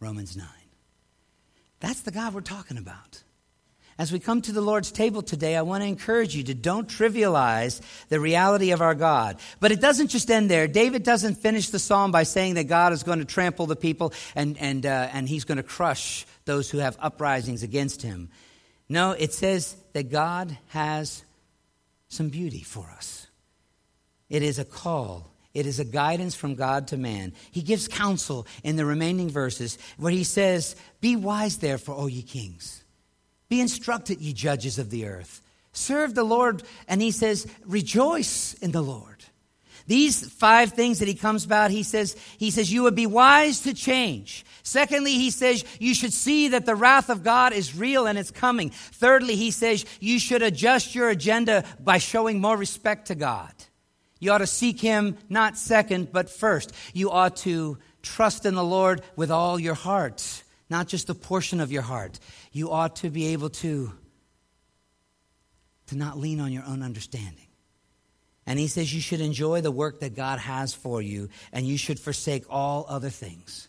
Romans 0.00 0.36
9. 0.36 0.46
That's 1.80 2.00
the 2.00 2.10
God 2.10 2.34
we're 2.34 2.40
talking 2.42 2.78
about. 2.78 3.22
As 3.98 4.12
we 4.12 4.18
come 4.18 4.42
to 4.42 4.52
the 4.52 4.60
Lord's 4.60 4.92
table 4.92 5.22
today, 5.22 5.56
I 5.56 5.62
want 5.62 5.82
to 5.82 5.88
encourage 5.88 6.36
you 6.36 6.42
to 6.44 6.54
don't 6.54 6.86
trivialize 6.86 7.80
the 8.10 8.20
reality 8.20 8.72
of 8.72 8.82
our 8.82 8.94
God. 8.94 9.38
But 9.58 9.72
it 9.72 9.80
doesn't 9.80 10.08
just 10.08 10.30
end 10.30 10.50
there. 10.50 10.68
David 10.68 11.02
doesn't 11.02 11.36
finish 11.36 11.70
the 11.70 11.78
psalm 11.78 12.10
by 12.10 12.24
saying 12.24 12.54
that 12.54 12.64
God 12.64 12.92
is 12.92 13.02
going 13.02 13.20
to 13.20 13.24
trample 13.24 13.64
the 13.64 13.76
people 13.76 14.12
and, 14.34 14.58
and, 14.58 14.84
uh, 14.84 15.08
and 15.12 15.26
he's 15.26 15.44
going 15.44 15.56
to 15.56 15.62
crush 15.62 16.26
those 16.44 16.70
who 16.70 16.78
have 16.78 16.98
uprisings 17.00 17.62
against 17.62 18.02
him. 18.02 18.28
No, 18.88 19.12
it 19.12 19.32
says 19.32 19.76
that 19.92 20.10
God 20.10 20.56
has 20.68 21.24
some 22.08 22.28
beauty 22.28 22.62
for 22.62 22.88
us. 22.96 23.26
It 24.28 24.42
is 24.42 24.58
a 24.58 24.64
call, 24.64 25.30
it 25.54 25.66
is 25.66 25.80
a 25.80 25.84
guidance 25.84 26.34
from 26.34 26.54
God 26.54 26.88
to 26.88 26.96
man. 26.96 27.32
He 27.50 27.62
gives 27.62 27.88
counsel 27.88 28.46
in 28.62 28.76
the 28.76 28.84
remaining 28.84 29.30
verses 29.30 29.78
where 29.96 30.12
he 30.12 30.24
says, 30.24 30.76
Be 31.00 31.16
wise, 31.16 31.58
therefore, 31.58 31.96
O 31.98 32.06
ye 32.06 32.22
kings. 32.22 32.84
Be 33.48 33.60
instructed, 33.60 34.20
ye 34.20 34.32
judges 34.32 34.78
of 34.78 34.90
the 34.90 35.06
earth. 35.06 35.40
Serve 35.72 36.14
the 36.14 36.24
Lord. 36.24 36.62
And 36.88 37.00
he 37.00 37.10
says, 37.10 37.46
Rejoice 37.64 38.54
in 38.54 38.72
the 38.72 38.82
Lord. 38.82 39.15
These 39.86 40.28
five 40.32 40.72
things 40.72 40.98
that 40.98 41.08
he 41.08 41.14
comes 41.14 41.44
about, 41.44 41.70
he 41.70 41.84
says, 41.84 42.16
he 42.38 42.50
says, 42.50 42.72
you 42.72 42.82
would 42.82 42.96
be 42.96 43.06
wise 43.06 43.60
to 43.60 43.72
change. 43.74 44.44
Secondly, 44.64 45.12
he 45.12 45.30
says, 45.30 45.64
you 45.78 45.94
should 45.94 46.12
see 46.12 46.48
that 46.48 46.66
the 46.66 46.74
wrath 46.74 47.08
of 47.08 47.22
God 47.22 47.52
is 47.52 47.76
real 47.76 48.06
and 48.06 48.18
it's 48.18 48.32
coming. 48.32 48.70
Thirdly, 48.70 49.36
he 49.36 49.52
says, 49.52 49.84
you 50.00 50.18
should 50.18 50.42
adjust 50.42 50.94
your 50.94 51.08
agenda 51.08 51.64
by 51.78 51.98
showing 51.98 52.40
more 52.40 52.56
respect 52.56 53.06
to 53.06 53.14
God. 53.14 53.52
You 54.18 54.32
ought 54.32 54.38
to 54.38 54.46
seek 54.46 54.80
him 54.80 55.18
not 55.28 55.56
second, 55.56 56.10
but 56.10 56.30
first. 56.30 56.72
You 56.92 57.10
ought 57.10 57.36
to 57.38 57.78
trust 58.02 58.44
in 58.44 58.54
the 58.54 58.64
Lord 58.64 59.02
with 59.14 59.30
all 59.30 59.58
your 59.58 59.74
heart, 59.74 60.42
not 60.68 60.88
just 60.88 61.10
a 61.10 61.14
portion 61.14 61.60
of 61.60 61.70
your 61.70 61.82
heart. 61.82 62.18
You 62.50 62.72
ought 62.72 62.96
to 62.96 63.10
be 63.10 63.26
able 63.28 63.50
to, 63.50 63.92
to 65.88 65.96
not 65.96 66.18
lean 66.18 66.40
on 66.40 66.50
your 66.50 66.64
own 66.66 66.82
understanding. 66.82 67.45
And 68.46 68.58
he 68.58 68.68
says 68.68 68.94
you 68.94 69.00
should 69.00 69.20
enjoy 69.20 69.60
the 69.60 69.72
work 69.72 70.00
that 70.00 70.14
God 70.14 70.38
has 70.38 70.72
for 70.72 71.02
you, 71.02 71.28
and 71.52 71.66
you 71.66 71.76
should 71.76 71.98
forsake 71.98 72.44
all 72.48 72.86
other 72.88 73.10
things. 73.10 73.68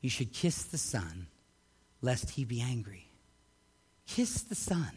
You 0.00 0.10
should 0.10 0.32
kiss 0.32 0.62
the 0.64 0.78
Son, 0.78 1.26
lest 2.00 2.30
he 2.30 2.44
be 2.44 2.60
angry. 2.60 3.10
Kiss 4.06 4.42
the 4.42 4.54
Son. 4.54 4.90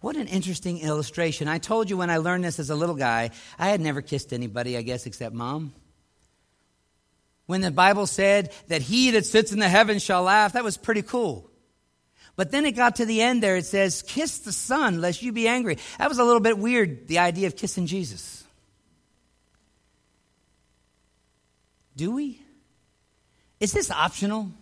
What 0.00 0.16
an 0.16 0.28
interesting 0.28 0.80
illustration. 0.80 1.48
I 1.48 1.58
told 1.58 1.90
you 1.90 1.96
when 1.96 2.10
I 2.10 2.18
learned 2.18 2.44
this 2.44 2.60
as 2.60 2.70
a 2.70 2.76
little 2.76 2.94
guy, 2.94 3.30
I 3.58 3.70
had 3.70 3.80
never 3.80 4.02
kissed 4.02 4.32
anybody, 4.32 4.76
I 4.76 4.82
guess, 4.82 5.06
except 5.06 5.34
mom. 5.34 5.72
When 7.46 7.62
the 7.62 7.70
Bible 7.70 8.06
said 8.06 8.52
that 8.68 8.82
he 8.82 9.12
that 9.12 9.24
sits 9.24 9.52
in 9.52 9.58
the 9.58 9.68
heavens 9.68 10.02
shall 10.02 10.22
laugh, 10.22 10.52
that 10.52 10.62
was 10.62 10.76
pretty 10.76 11.02
cool. 11.02 11.50
But 12.38 12.52
then 12.52 12.66
it 12.66 12.76
got 12.76 12.94
to 12.96 13.04
the 13.04 13.20
end 13.20 13.42
there, 13.42 13.56
it 13.56 13.66
says, 13.66 14.04
Kiss 14.06 14.38
the 14.38 14.52
Son, 14.52 15.00
lest 15.00 15.22
you 15.22 15.32
be 15.32 15.48
angry. 15.48 15.76
That 15.98 16.08
was 16.08 16.20
a 16.20 16.24
little 16.24 16.38
bit 16.38 16.56
weird, 16.56 17.08
the 17.08 17.18
idea 17.18 17.48
of 17.48 17.56
kissing 17.56 17.86
Jesus. 17.86 18.44
Do 21.96 22.12
we? 22.12 22.40
Is 23.58 23.72
this 23.72 23.90
optional? 23.90 24.52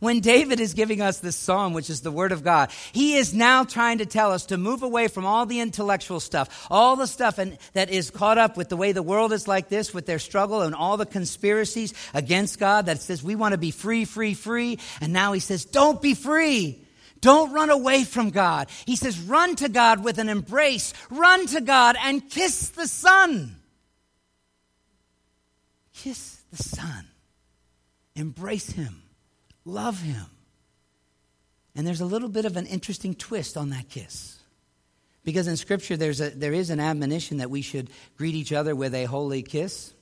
When 0.00 0.20
David 0.20 0.60
is 0.60 0.74
giving 0.74 1.00
us 1.00 1.18
this 1.18 1.36
psalm, 1.36 1.72
which 1.72 1.90
is 1.90 2.02
the 2.02 2.12
Word 2.12 2.30
of 2.30 2.44
God, 2.44 2.70
he 2.92 3.16
is 3.16 3.34
now 3.34 3.64
trying 3.64 3.98
to 3.98 4.06
tell 4.06 4.32
us 4.32 4.46
to 4.46 4.56
move 4.56 4.82
away 4.82 5.08
from 5.08 5.26
all 5.26 5.44
the 5.44 5.60
intellectual 5.60 6.20
stuff, 6.20 6.66
all 6.70 6.94
the 6.94 7.06
stuff 7.06 7.40
that 7.72 7.90
is 7.90 8.10
caught 8.10 8.38
up 8.38 8.56
with 8.56 8.68
the 8.68 8.76
way 8.76 8.92
the 8.92 9.02
world 9.02 9.32
is 9.32 9.48
like 9.48 9.68
this, 9.68 9.92
with 9.92 10.06
their 10.06 10.20
struggle 10.20 10.62
and 10.62 10.74
all 10.74 10.96
the 10.96 11.06
conspiracies 11.06 11.94
against 12.14 12.60
God 12.60 12.86
that 12.86 13.02
says 13.02 13.22
we 13.22 13.34
want 13.34 13.52
to 13.52 13.58
be 13.58 13.72
free, 13.72 14.04
free, 14.04 14.34
free. 14.34 14.78
And 15.00 15.12
now 15.12 15.32
he 15.32 15.40
says, 15.40 15.64
don't 15.64 16.00
be 16.00 16.14
free. 16.14 16.84
Don't 17.20 17.52
run 17.52 17.70
away 17.70 18.04
from 18.04 18.30
God. 18.30 18.68
He 18.86 18.94
says, 18.94 19.18
run 19.18 19.56
to 19.56 19.68
God 19.68 20.04
with 20.04 20.18
an 20.18 20.28
embrace. 20.28 20.94
Run 21.10 21.46
to 21.48 21.60
God 21.60 21.96
and 22.00 22.30
kiss 22.30 22.68
the 22.68 22.86
Son. 22.86 23.56
Kiss 25.92 26.40
the 26.52 26.62
Son. 26.62 27.08
Embrace 28.14 28.70
Him. 28.70 29.02
Love 29.68 30.00
him. 30.00 30.24
And 31.76 31.86
there's 31.86 32.00
a 32.00 32.06
little 32.06 32.30
bit 32.30 32.46
of 32.46 32.56
an 32.56 32.64
interesting 32.64 33.14
twist 33.14 33.58
on 33.58 33.68
that 33.68 33.90
kiss. 33.90 34.38
Because 35.24 35.46
in 35.46 35.58
Scripture, 35.58 35.94
there's 35.94 36.22
a, 36.22 36.30
there 36.30 36.54
is 36.54 36.70
an 36.70 36.80
admonition 36.80 37.36
that 37.36 37.50
we 37.50 37.60
should 37.60 37.90
greet 38.16 38.34
each 38.34 38.50
other 38.50 38.74
with 38.74 38.94
a 38.94 39.04
holy 39.04 39.42
kiss. 39.42 39.92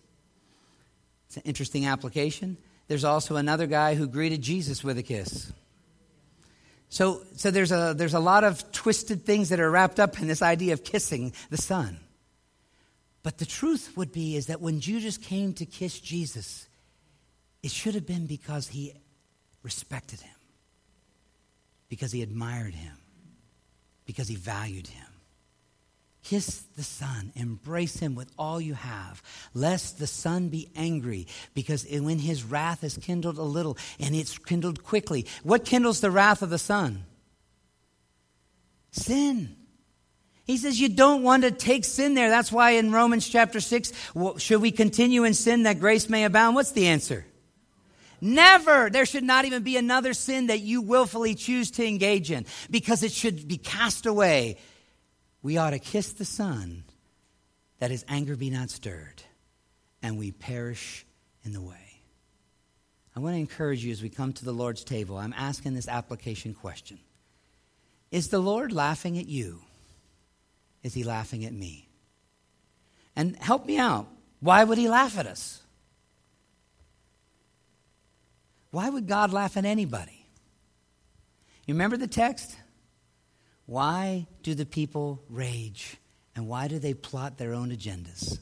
It's 1.27 1.37
an 1.37 1.43
interesting 1.45 1.85
application. 1.85 2.57
There's 2.87 3.03
also 3.03 3.35
another 3.35 3.67
guy 3.67 3.97
who 3.97 4.07
greeted 4.07 4.41
Jesus 4.41 4.85
with 4.85 4.99
a 4.99 5.03
kiss. 5.03 5.53
So, 6.89 7.23
so 7.35 7.51
there's, 7.51 7.73
a, 7.73 7.93
there's 7.97 8.15
a 8.15 8.21
lot 8.21 8.45
of 8.45 8.71
twisted 8.71 9.25
things 9.25 9.49
that 9.49 9.59
are 9.59 9.69
wrapped 9.69 9.99
up 9.99 10.21
in 10.21 10.29
this 10.29 10.43
idea 10.43 10.75
of 10.75 10.85
kissing 10.85 11.33
the 11.51 11.57
Son. 11.57 11.99
But 13.25 13.39
the 13.39 13.47
truth 13.47 13.97
would 13.97 14.13
be 14.13 14.37
is 14.37 14.47
that 14.47 14.61
when 14.61 14.79
Judas 14.79 15.19
came 15.19 15.55
to 15.55 15.67
kiss 15.67 15.99
Jesus, 15.99 16.69
it 17.65 17.73
should 17.73 17.97
have 17.97 18.07
been 18.07 18.27
because 18.27 18.69
he 18.69 18.95
respected 19.67 20.21
him, 20.21 20.39
because 21.89 22.13
he 22.13 22.23
admired 22.23 22.73
him, 22.73 22.97
because 24.07 24.29
he 24.29 24.37
valued 24.37 24.87
him. 24.87 25.07
Kiss 26.23 26.63
the 26.77 26.85
Son, 26.85 27.33
embrace 27.35 27.99
him 27.99 28.15
with 28.15 28.31
all 28.39 28.61
you 28.61 28.75
have, 28.75 29.23
lest 29.55 29.99
the 29.99 30.07
Son 30.07 30.49
be 30.51 30.71
angry, 30.77 31.27
because 31.53 31.85
when 31.91 32.21
his 32.21 32.45
wrath 32.45 32.85
is 32.85 32.97
kindled 32.97 33.39
a 33.39 33.43
little, 33.43 33.77
and 33.99 34.15
it's 34.15 34.39
kindled 34.39 34.85
quickly, 34.85 35.27
what 35.43 35.65
kindles 35.65 36.01
the 36.01 36.13
wrath 36.13 36.43
of 36.43 36.51
the 36.51 36.59
Son? 36.59 37.05
Sin. 38.93 39.57
He 40.45 40.57
says 40.59 40.81
you 40.81 40.89
don't 40.89 41.25
want 41.25 41.43
to 41.43 41.51
take 41.51 41.85
sin 41.85 42.15
there. 42.15 42.31
That's 42.31 42.53
why 42.53 42.71
in 42.73 42.93
Romans 42.93 43.29
chapter 43.29 43.59
6, 43.59 43.93
well, 44.15 44.39
should 44.39 44.63
we 44.63 44.71
continue 44.71 45.25
in 45.25 45.35
sin 45.35 45.65
that 45.65 45.81
grace 45.81 46.09
may 46.09 46.23
abound? 46.25 46.55
What's 46.55 46.71
the 46.71 46.87
answer? 46.87 47.27
Never. 48.21 48.91
There 48.91 49.07
should 49.07 49.25
not 49.25 49.45
even 49.45 49.63
be 49.63 49.77
another 49.77 50.15
sin 50.15 50.49
that 50.49 50.61
you 50.61 50.83
willfully 50.83 51.35
choose 51.35 51.71
to 51.73 51.87
engage 51.87 52.31
in 52.31 52.47
because 52.71 53.03
it 53.03 53.13
should 53.13 53.47
be 53.47 53.59
cast 53.59 54.07
away. 54.07 54.59
We 55.43 55.59
ought 55.59 55.71
to 55.71 55.79
kiss 55.79 56.13
the 56.13 56.25
Son 56.25 56.85
that 57.79 57.91
his 57.91 58.05
anger 58.09 58.37
be 58.37 58.51
not 58.51 58.71
stirred 58.71 59.23
and 60.03 60.19
we 60.19 60.33
perish 60.33 61.07
in 61.45 61.53
the 61.53 61.61
way. 61.61 61.77
I 63.15 63.21
want 63.21 63.35
to 63.35 63.41
encourage 63.41 63.85
you 63.85 63.93
as 63.93 64.03
we 64.03 64.11
come 64.11 64.33
to 64.35 64.45
the 64.45 64.53
Lord's 64.53 64.85
table. 64.85 65.17
I'm 65.17 65.35
asking 65.37 65.75
this 65.75 65.89
application 65.89 66.53
question 66.55 66.99
Is 68.11 68.29
the 68.29 68.39
Lord 68.39 68.73
laughing 68.73 69.19
at 69.19 69.27
you? 69.27 69.61
Is 70.83 70.95
he 70.95 71.03
laughing 71.03 71.45
at 71.45 71.53
me? 71.53 71.89
And 73.17 73.37
help 73.37 73.67
me 73.67 73.79
out. 73.79 74.07
Why 74.41 74.63
would 74.63 74.79
he 74.79 74.89
laugh 74.89 75.19
at 75.19 75.27
us? 75.27 75.63
Why 78.77 78.91
would 78.91 79.07
God 79.07 79.33
laugh 79.33 79.57
at 79.57 79.65
anybody? 79.65 80.27
You 81.67 81.73
remember 81.73 81.97
the 81.97 82.07
text? 82.07 82.55
Why 83.65 84.27
do 84.43 84.55
the 84.55 84.67
people 84.67 85.23
rage? 85.31 85.97
And 86.35 86.47
why 86.47 86.69
do 86.69 86.79
they 86.79 86.93
plot 86.93 87.39
their 87.39 87.55
own 87.55 87.71
agendas? 87.71 88.39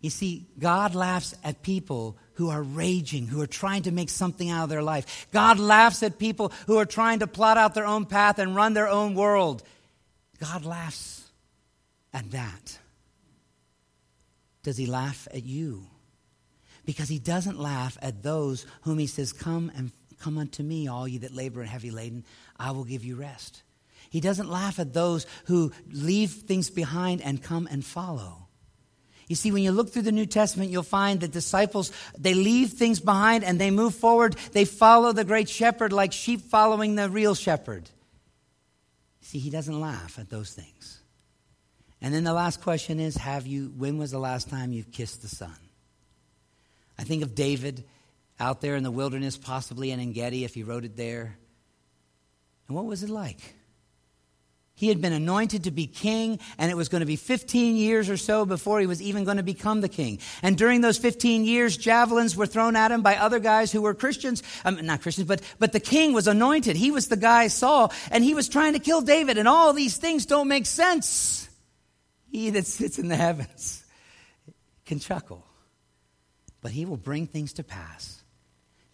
You 0.00 0.08
see, 0.08 0.46
God 0.56 0.94
laughs 0.94 1.34
at 1.42 1.64
people 1.64 2.16
who 2.34 2.50
are 2.50 2.62
raging, 2.62 3.26
who 3.26 3.42
are 3.42 3.48
trying 3.48 3.82
to 3.82 3.90
make 3.90 4.08
something 4.08 4.50
out 4.50 4.62
of 4.62 4.70
their 4.70 4.84
life. 4.84 5.26
God 5.32 5.58
laughs 5.58 6.04
at 6.04 6.20
people 6.20 6.52
who 6.68 6.78
are 6.78 6.86
trying 6.86 7.18
to 7.18 7.26
plot 7.26 7.58
out 7.58 7.74
their 7.74 7.86
own 7.86 8.06
path 8.06 8.38
and 8.38 8.54
run 8.54 8.72
their 8.72 8.88
own 8.88 9.16
world. 9.16 9.64
God 10.38 10.64
laughs 10.64 11.28
at 12.14 12.30
that. 12.30 12.78
Does 14.62 14.76
he 14.76 14.86
laugh 14.86 15.26
at 15.34 15.42
you? 15.42 15.88
Because 16.84 17.08
he 17.08 17.18
doesn't 17.18 17.58
laugh 17.58 17.96
at 18.02 18.22
those 18.22 18.66
whom 18.82 18.98
he 18.98 19.06
says, 19.06 19.32
Come 19.32 19.70
and 19.76 19.92
come 20.18 20.38
unto 20.38 20.62
me, 20.62 20.88
all 20.88 21.06
ye 21.06 21.18
that 21.18 21.34
labor 21.34 21.60
and 21.60 21.68
heavy 21.68 21.90
laden, 21.90 22.24
I 22.56 22.70
will 22.70 22.84
give 22.84 23.04
you 23.04 23.16
rest. 23.16 23.62
He 24.10 24.20
doesn't 24.20 24.48
laugh 24.48 24.78
at 24.78 24.92
those 24.92 25.26
who 25.46 25.72
leave 25.90 26.30
things 26.30 26.70
behind 26.70 27.22
and 27.22 27.42
come 27.42 27.66
and 27.70 27.84
follow. 27.84 28.48
You 29.28 29.36
see, 29.36 29.50
when 29.50 29.62
you 29.62 29.72
look 29.72 29.90
through 29.90 30.02
the 30.02 30.12
New 30.12 30.26
Testament, 30.26 30.70
you'll 30.70 30.82
find 30.82 31.20
that 31.20 31.32
disciples, 31.32 31.90
they 32.18 32.34
leave 32.34 32.72
things 32.72 33.00
behind 33.00 33.44
and 33.44 33.58
they 33.58 33.70
move 33.70 33.94
forward. 33.94 34.34
They 34.52 34.64
follow 34.64 35.12
the 35.12 35.24
great 35.24 35.48
shepherd 35.48 35.92
like 35.92 36.12
sheep 36.12 36.42
following 36.42 36.96
the 36.96 37.08
real 37.08 37.34
shepherd. 37.34 37.88
See, 39.22 39.38
he 39.38 39.48
doesn't 39.48 39.80
laugh 39.80 40.18
at 40.18 40.28
those 40.28 40.52
things. 40.52 41.00
And 42.02 42.12
then 42.12 42.24
the 42.24 42.34
last 42.34 42.60
question 42.60 43.00
is, 43.00 43.16
have 43.16 43.46
you, 43.46 43.72
when 43.76 43.96
was 43.96 44.10
the 44.10 44.18
last 44.18 44.50
time 44.50 44.72
you've 44.72 44.92
kissed 44.92 45.22
the 45.22 45.28
Son? 45.28 45.56
I 46.98 47.04
think 47.04 47.22
of 47.22 47.34
David 47.34 47.84
out 48.38 48.60
there 48.60 48.76
in 48.76 48.82
the 48.82 48.90
wilderness, 48.90 49.36
possibly 49.36 49.90
in 49.90 50.00
Engedi 50.00 50.44
if 50.44 50.54
he 50.54 50.62
wrote 50.62 50.84
it 50.84 50.96
there. 50.96 51.38
And 52.66 52.76
what 52.76 52.86
was 52.86 53.02
it 53.02 53.10
like? 53.10 53.54
He 54.74 54.88
had 54.88 55.00
been 55.00 55.12
anointed 55.12 55.64
to 55.64 55.70
be 55.70 55.86
king, 55.86 56.40
and 56.58 56.70
it 56.70 56.74
was 56.74 56.88
going 56.88 57.00
to 57.00 57.06
be 57.06 57.16
15 57.16 57.76
years 57.76 58.08
or 58.08 58.16
so 58.16 58.44
before 58.44 58.80
he 58.80 58.86
was 58.86 59.02
even 59.02 59.24
going 59.24 59.36
to 59.36 59.42
become 59.42 59.80
the 59.80 59.88
king. 59.88 60.18
And 60.42 60.56
during 60.56 60.80
those 60.80 60.98
15 60.98 61.44
years, 61.44 61.76
javelins 61.76 62.36
were 62.36 62.46
thrown 62.46 62.74
at 62.74 62.90
him 62.90 63.02
by 63.02 63.16
other 63.16 63.38
guys 63.38 63.70
who 63.70 63.82
were 63.82 63.94
Christians. 63.94 64.42
Um, 64.64 64.84
not 64.84 65.02
Christians, 65.02 65.28
but, 65.28 65.42
but 65.58 65.72
the 65.72 65.80
king 65.80 66.14
was 66.14 66.26
anointed. 66.26 66.74
He 66.74 66.90
was 66.90 67.08
the 67.08 67.16
guy 67.16 67.48
Saul, 67.48 67.92
and 68.10 68.24
he 68.24 68.34
was 68.34 68.48
trying 68.48 68.72
to 68.72 68.78
kill 68.78 69.02
David, 69.02 69.38
and 69.38 69.46
all 69.46 69.72
these 69.72 69.98
things 69.98 70.26
don't 70.26 70.48
make 70.48 70.66
sense. 70.66 71.48
He 72.30 72.50
that 72.50 72.66
sits 72.66 72.98
in 72.98 73.08
the 73.08 73.16
heavens 73.16 73.84
can 74.86 74.98
chuckle 74.98 75.46
but 76.62 76.70
he 76.70 76.86
will 76.86 76.96
bring 76.96 77.26
things 77.26 77.52
to 77.54 77.64
pass 77.64 78.22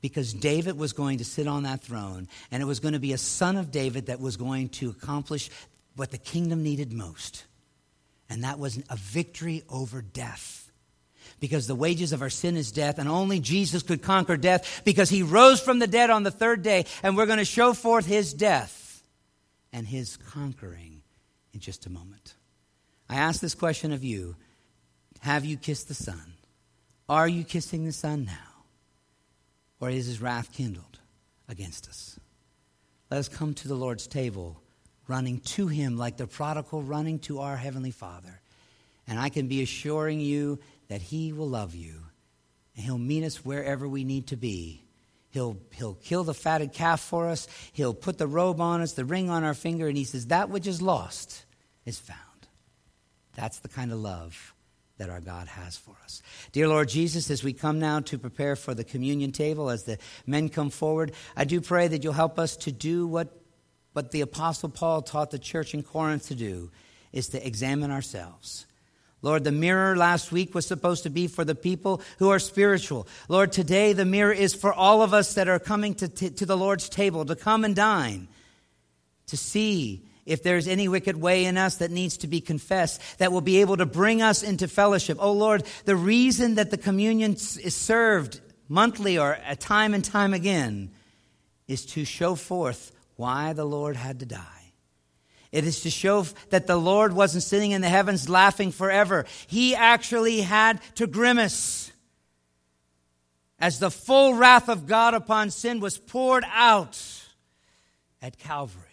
because 0.00 0.32
David 0.32 0.78
was 0.78 0.92
going 0.92 1.18
to 1.18 1.24
sit 1.24 1.46
on 1.46 1.64
that 1.64 1.82
throne, 1.82 2.28
and 2.50 2.62
it 2.62 2.66
was 2.66 2.80
going 2.80 2.94
to 2.94 3.00
be 3.00 3.12
a 3.12 3.18
son 3.18 3.56
of 3.56 3.70
David 3.70 4.06
that 4.06 4.20
was 4.20 4.36
going 4.36 4.68
to 4.70 4.90
accomplish 4.90 5.50
what 5.96 6.10
the 6.10 6.18
kingdom 6.18 6.62
needed 6.62 6.92
most, 6.92 7.44
and 8.30 8.44
that 8.44 8.58
was 8.58 8.80
a 8.88 8.96
victory 8.96 9.62
over 9.68 10.02
death. 10.02 10.64
Because 11.40 11.66
the 11.66 11.74
wages 11.74 12.12
of 12.12 12.22
our 12.22 12.30
sin 12.30 12.56
is 12.56 12.72
death, 12.72 12.98
and 12.98 13.08
only 13.08 13.38
Jesus 13.38 13.82
could 13.82 14.02
conquer 14.02 14.36
death 14.36 14.82
because 14.84 15.08
he 15.08 15.22
rose 15.22 15.60
from 15.60 15.78
the 15.78 15.86
dead 15.86 16.10
on 16.10 16.22
the 16.22 16.30
third 16.30 16.62
day, 16.62 16.84
and 17.02 17.16
we're 17.16 17.26
going 17.26 17.38
to 17.38 17.44
show 17.44 17.74
forth 17.74 18.06
his 18.06 18.32
death 18.32 19.04
and 19.72 19.86
his 19.86 20.16
conquering 20.16 21.02
in 21.52 21.60
just 21.60 21.86
a 21.86 21.90
moment. 21.90 22.34
I 23.08 23.16
ask 23.16 23.40
this 23.40 23.54
question 23.54 23.92
of 23.92 24.02
you 24.02 24.36
Have 25.20 25.44
you 25.44 25.56
kissed 25.56 25.88
the 25.88 25.94
Son? 25.94 26.32
Are 27.08 27.28
you 27.28 27.44
kissing 27.44 27.84
the 27.84 27.92
Son 27.92 28.26
now? 28.26 28.32
Or 29.80 29.90
is 29.90 30.06
his 30.06 30.20
wrath 30.20 30.52
kindled 30.52 30.98
against 31.48 31.88
us? 31.88 32.18
Let 33.10 33.18
us 33.18 33.28
come 33.28 33.54
to 33.54 33.68
the 33.68 33.74
Lord's 33.74 34.06
table, 34.06 34.60
running 35.06 35.40
to 35.40 35.68
him 35.68 35.96
like 35.96 36.16
the 36.16 36.26
prodigal 36.26 36.82
running 36.82 37.18
to 37.20 37.40
our 37.40 37.56
Heavenly 37.56 37.92
Father. 37.92 38.40
And 39.06 39.18
I 39.18 39.30
can 39.30 39.48
be 39.48 39.62
assuring 39.62 40.20
you 40.20 40.58
that 40.88 41.00
he 41.00 41.32
will 41.32 41.48
love 41.48 41.74
you 41.74 41.94
and 42.76 42.84
he'll 42.84 42.98
meet 42.98 43.24
us 43.24 43.44
wherever 43.44 43.88
we 43.88 44.04
need 44.04 44.26
to 44.28 44.36
be. 44.36 44.84
He'll, 45.30 45.58
he'll 45.72 45.94
kill 45.94 46.24
the 46.24 46.34
fatted 46.34 46.72
calf 46.72 47.00
for 47.00 47.28
us. 47.28 47.48
He'll 47.72 47.94
put 47.94 48.18
the 48.18 48.26
robe 48.26 48.60
on 48.60 48.80
us, 48.80 48.92
the 48.92 49.04
ring 49.04 49.30
on 49.30 49.44
our 49.44 49.54
finger, 49.54 49.88
and 49.88 49.96
he 49.96 50.04
says, 50.04 50.26
That 50.26 50.50
which 50.50 50.66
is 50.66 50.82
lost 50.82 51.44
is 51.84 51.98
found. 51.98 52.18
That's 53.34 53.60
the 53.60 53.68
kind 53.68 53.92
of 53.92 53.98
love 53.98 54.54
that 54.98 55.10
our 55.10 55.20
God 55.20 55.48
has 55.48 55.76
for 55.76 55.96
us. 56.04 56.22
Dear 56.52 56.68
Lord 56.68 56.88
Jesus, 56.88 57.30
as 57.30 57.42
we 57.42 57.52
come 57.52 57.78
now 57.78 58.00
to 58.00 58.18
prepare 58.18 58.56
for 58.56 58.74
the 58.74 58.84
communion 58.84 59.32
table, 59.32 59.70
as 59.70 59.84
the 59.84 59.98
men 60.26 60.48
come 60.48 60.70
forward, 60.70 61.12
I 61.36 61.44
do 61.44 61.60
pray 61.60 61.88
that 61.88 62.04
you'll 62.04 62.12
help 62.12 62.38
us 62.38 62.56
to 62.58 62.72
do 62.72 63.06
what, 63.06 63.40
what 63.92 64.10
the 64.10 64.20
Apostle 64.20 64.68
Paul 64.68 65.02
taught 65.02 65.30
the 65.30 65.38
church 65.38 65.72
in 65.72 65.82
Corinth 65.82 66.28
to 66.28 66.34
do, 66.34 66.70
is 67.12 67.28
to 67.28 67.46
examine 67.46 67.90
ourselves. 67.90 68.66
Lord, 69.22 69.44
the 69.44 69.52
mirror 69.52 69.96
last 69.96 70.30
week 70.30 70.54
was 70.54 70.66
supposed 70.66 71.02
to 71.02 71.10
be 71.10 71.26
for 71.26 71.44
the 71.44 71.54
people 71.54 72.00
who 72.18 72.30
are 72.30 72.38
spiritual. 72.38 73.08
Lord, 73.28 73.50
today 73.50 73.92
the 73.92 74.04
mirror 74.04 74.32
is 74.32 74.54
for 74.54 74.72
all 74.72 75.02
of 75.02 75.12
us 75.12 75.34
that 75.34 75.48
are 75.48 75.58
coming 75.58 75.94
to, 75.96 76.08
t- 76.08 76.30
to 76.30 76.46
the 76.46 76.56
Lord's 76.56 76.88
table 76.88 77.24
to 77.24 77.34
come 77.34 77.64
and 77.64 77.74
dine, 77.74 78.28
to 79.26 79.36
see 79.36 80.07
if 80.28 80.42
there's 80.42 80.68
any 80.68 80.88
wicked 80.88 81.16
way 81.16 81.46
in 81.46 81.56
us 81.56 81.76
that 81.76 81.90
needs 81.90 82.18
to 82.18 82.28
be 82.28 82.40
confessed, 82.40 83.00
that 83.18 83.32
will 83.32 83.40
be 83.40 83.60
able 83.60 83.78
to 83.78 83.86
bring 83.86 84.20
us 84.20 84.42
into 84.42 84.68
fellowship. 84.68 85.16
Oh 85.20 85.32
Lord, 85.32 85.64
the 85.86 85.96
reason 85.96 86.56
that 86.56 86.70
the 86.70 86.76
communion 86.76 87.32
is 87.32 87.74
served 87.74 88.40
monthly 88.68 89.18
or 89.18 89.38
time 89.58 89.94
and 89.94 90.04
time 90.04 90.34
again 90.34 90.90
is 91.66 91.86
to 91.86 92.04
show 92.04 92.34
forth 92.34 92.92
why 93.16 93.54
the 93.54 93.64
Lord 93.64 93.96
had 93.96 94.20
to 94.20 94.26
die. 94.26 94.44
It 95.50 95.64
is 95.64 95.80
to 95.80 95.90
show 95.90 96.26
that 96.50 96.66
the 96.66 96.76
Lord 96.76 97.14
wasn't 97.14 97.42
sitting 97.42 97.70
in 97.70 97.80
the 97.80 97.88
heavens 97.88 98.28
laughing 98.28 98.70
forever. 98.70 99.24
He 99.46 99.74
actually 99.74 100.42
had 100.42 100.80
to 100.96 101.06
grimace 101.06 101.90
as 103.58 103.78
the 103.78 103.90
full 103.90 104.34
wrath 104.34 104.68
of 104.68 104.86
God 104.86 105.14
upon 105.14 105.50
sin 105.50 105.80
was 105.80 105.96
poured 105.96 106.44
out 106.52 107.02
at 108.20 108.38
Calvary. 108.38 108.87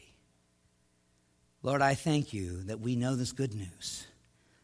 Lord, 1.65 1.81
I 1.81 1.95
thank 1.95 2.31
you 2.31 2.61
that 2.65 2.79
we 2.79 2.95
know 2.95 3.15
this 3.15 3.31
good 3.31 3.55
news. 3.55 4.05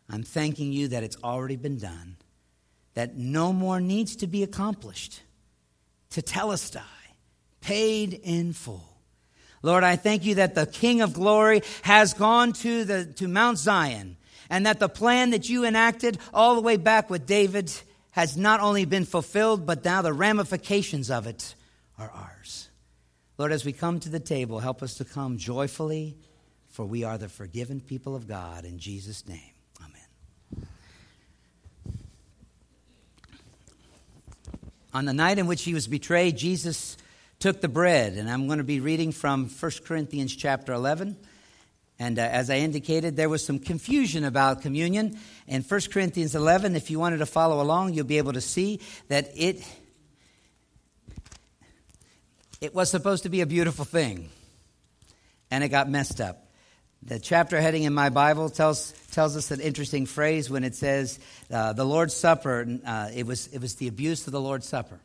I'm 0.07 0.21
thanking 0.21 0.71
you 0.71 0.89
that 0.89 1.01
it's 1.01 1.17
already 1.23 1.55
been 1.55 1.79
done, 1.79 2.15
that 2.93 3.17
no 3.17 3.51
more 3.51 3.81
needs 3.81 4.17
to 4.17 4.27
be 4.27 4.43
accomplished. 4.43 5.23
Tetelestai, 6.11 6.83
paid 7.59 8.13
in 8.13 8.53
full. 8.53 8.87
Lord, 9.63 9.83
I 9.83 9.95
thank 9.95 10.25
you 10.25 10.35
that 10.35 10.53
the 10.53 10.67
King 10.67 11.01
of 11.01 11.13
glory 11.13 11.63
has 11.81 12.13
gone 12.13 12.53
to, 12.53 12.83
the, 12.83 13.05
to 13.15 13.27
Mount 13.27 13.57
Zion 13.57 14.15
and 14.51 14.67
that 14.67 14.79
the 14.79 14.87
plan 14.87 15.31
that 15.31 15.49
you 15.49 15.65
enacted 15.65 16.19
all 16.31 16.53
the 16.53 16.61
way 16.61 16.77
back 16.77 17.09
with 17.09 17.25
David 17.25 17.73
has 18.11 18.37
not 18.37 18.59
only 18.59 18.85
been 18.85 19.05
fulfilled, 19.05 19.65
but 19.65 19.83
now 19.83 20.03
the 20.03 20.13
ramifications 20.13 21.09
of 21.09 21.25
it 21.25 21.55
are 21.97 22.11
ours. 22.11 22.69
Lord, 23.39 23.51
as 23.51 23.65
we 23.65 23.73
come 23.73 23.99
to 24.01 24.09
the 24.09 24.19
table, 24.19 24.59
help 24.59 24.83
us 24.83 24.93
to 24.97 25.03
come 25.03 25.39
joyfully 25.39 26.15
for 26.71 26.85
we 26.85 27.03
are 27.03 27.17
the 27.17 27.29
forgiven 27.29 27.81
people 27.81 28.15
of 28.15 28.27
God. 28.27 28.65
In 28.65 28.79
Jesus' 28.79 29.27
name, 29.27 29.53
amen. 29.79 30.67
On 34.93 35.05
the 35.05 35.13
night 35.13 35.37
in 35.37 35.47
which 35.47 35.63
he 35.63 35.73
was 35.73 35.87
betrayed, 35.87 36.37
Jesus 36.37 36.97
took 37.39 37.59
the 37.59 37.67
bread, 37.67 38.13
and 38.13 38.29
I'm 38.29 38.47
going 38.47 38.59
to 38.59 38.63
be 38.63 38.79
reading 38.79 39.11
from 39.11 39.49
1 39.49 39.71
Corinthians 39.85 40.35
chapter 40.35 40.73
11. 40.73 41.17
And 41.99 42.17
uh, 42.17 42.21
as 42.21 42.49
I 42.49 42.57
indicated, 42.57 43.15
there 43.15 43.29
was 43.29 43.45
some 43.45 43.59
confusion 43.59 44.23
about 44.23 44.61
communion. 44.61 45.19
In 45.47 45.61
1 45.61 45.81
Corinthians 45.91 46.35
11, 46.35 46.75
if 46.75 46.89
you 46.89 46.99
wanted 46.99 47.17
to 47.17 47.25
follow 47.25 47.61
along, 47.61 47.93
you'll 47.93 48.05
be 48.05 48.17
able 48.17 48.33
to 48.33 48.41
see 48.41 48.79
that 49.07 49.29
it, 49.35 49.61
it 52.59 52.73
was 52.73 52.89
supposed 52.89 53.23
to 53.23 53.29
be 53.29 53.41
a 53.41 53.45
beautiful 53.45 53.85
thing, 53.85 54.29
and 55.51 55.63
it 55.63 55.69
got 55.69 55.89
messed 55.89 56.21
up. 56.21 56.40
The 57.03 57.17
chapter 57.17 57.59
heading 57.59 57.83
in 57.83 57.93
my 57.93 58.09
Bible 58.09 58.51
tells, 58.51 58.91
tells 59.11 59.35
us 59.35 59.49
an 59.49 59.59
interesting 59.59 60.05
phrase 60.05 60.51
when 60.51 60.63
it 60.63 60.75
says 60.75 61.19
uh, 61.49 61.73
the 61.73 61.83
Lord's 61.83 62.13
Supper, 62.13 62.79
uh, 62.85 63.09
it, 63.13 63.25
was, 63.25 63.47
it 63.47 63.59
was 63.59 63.75
the 63.75 63.87
abuse 63.87 64.27
of 64.27 64.33
the 64.33 64.39
Lord's 64.39 64.67
Supper. 64.67 64.99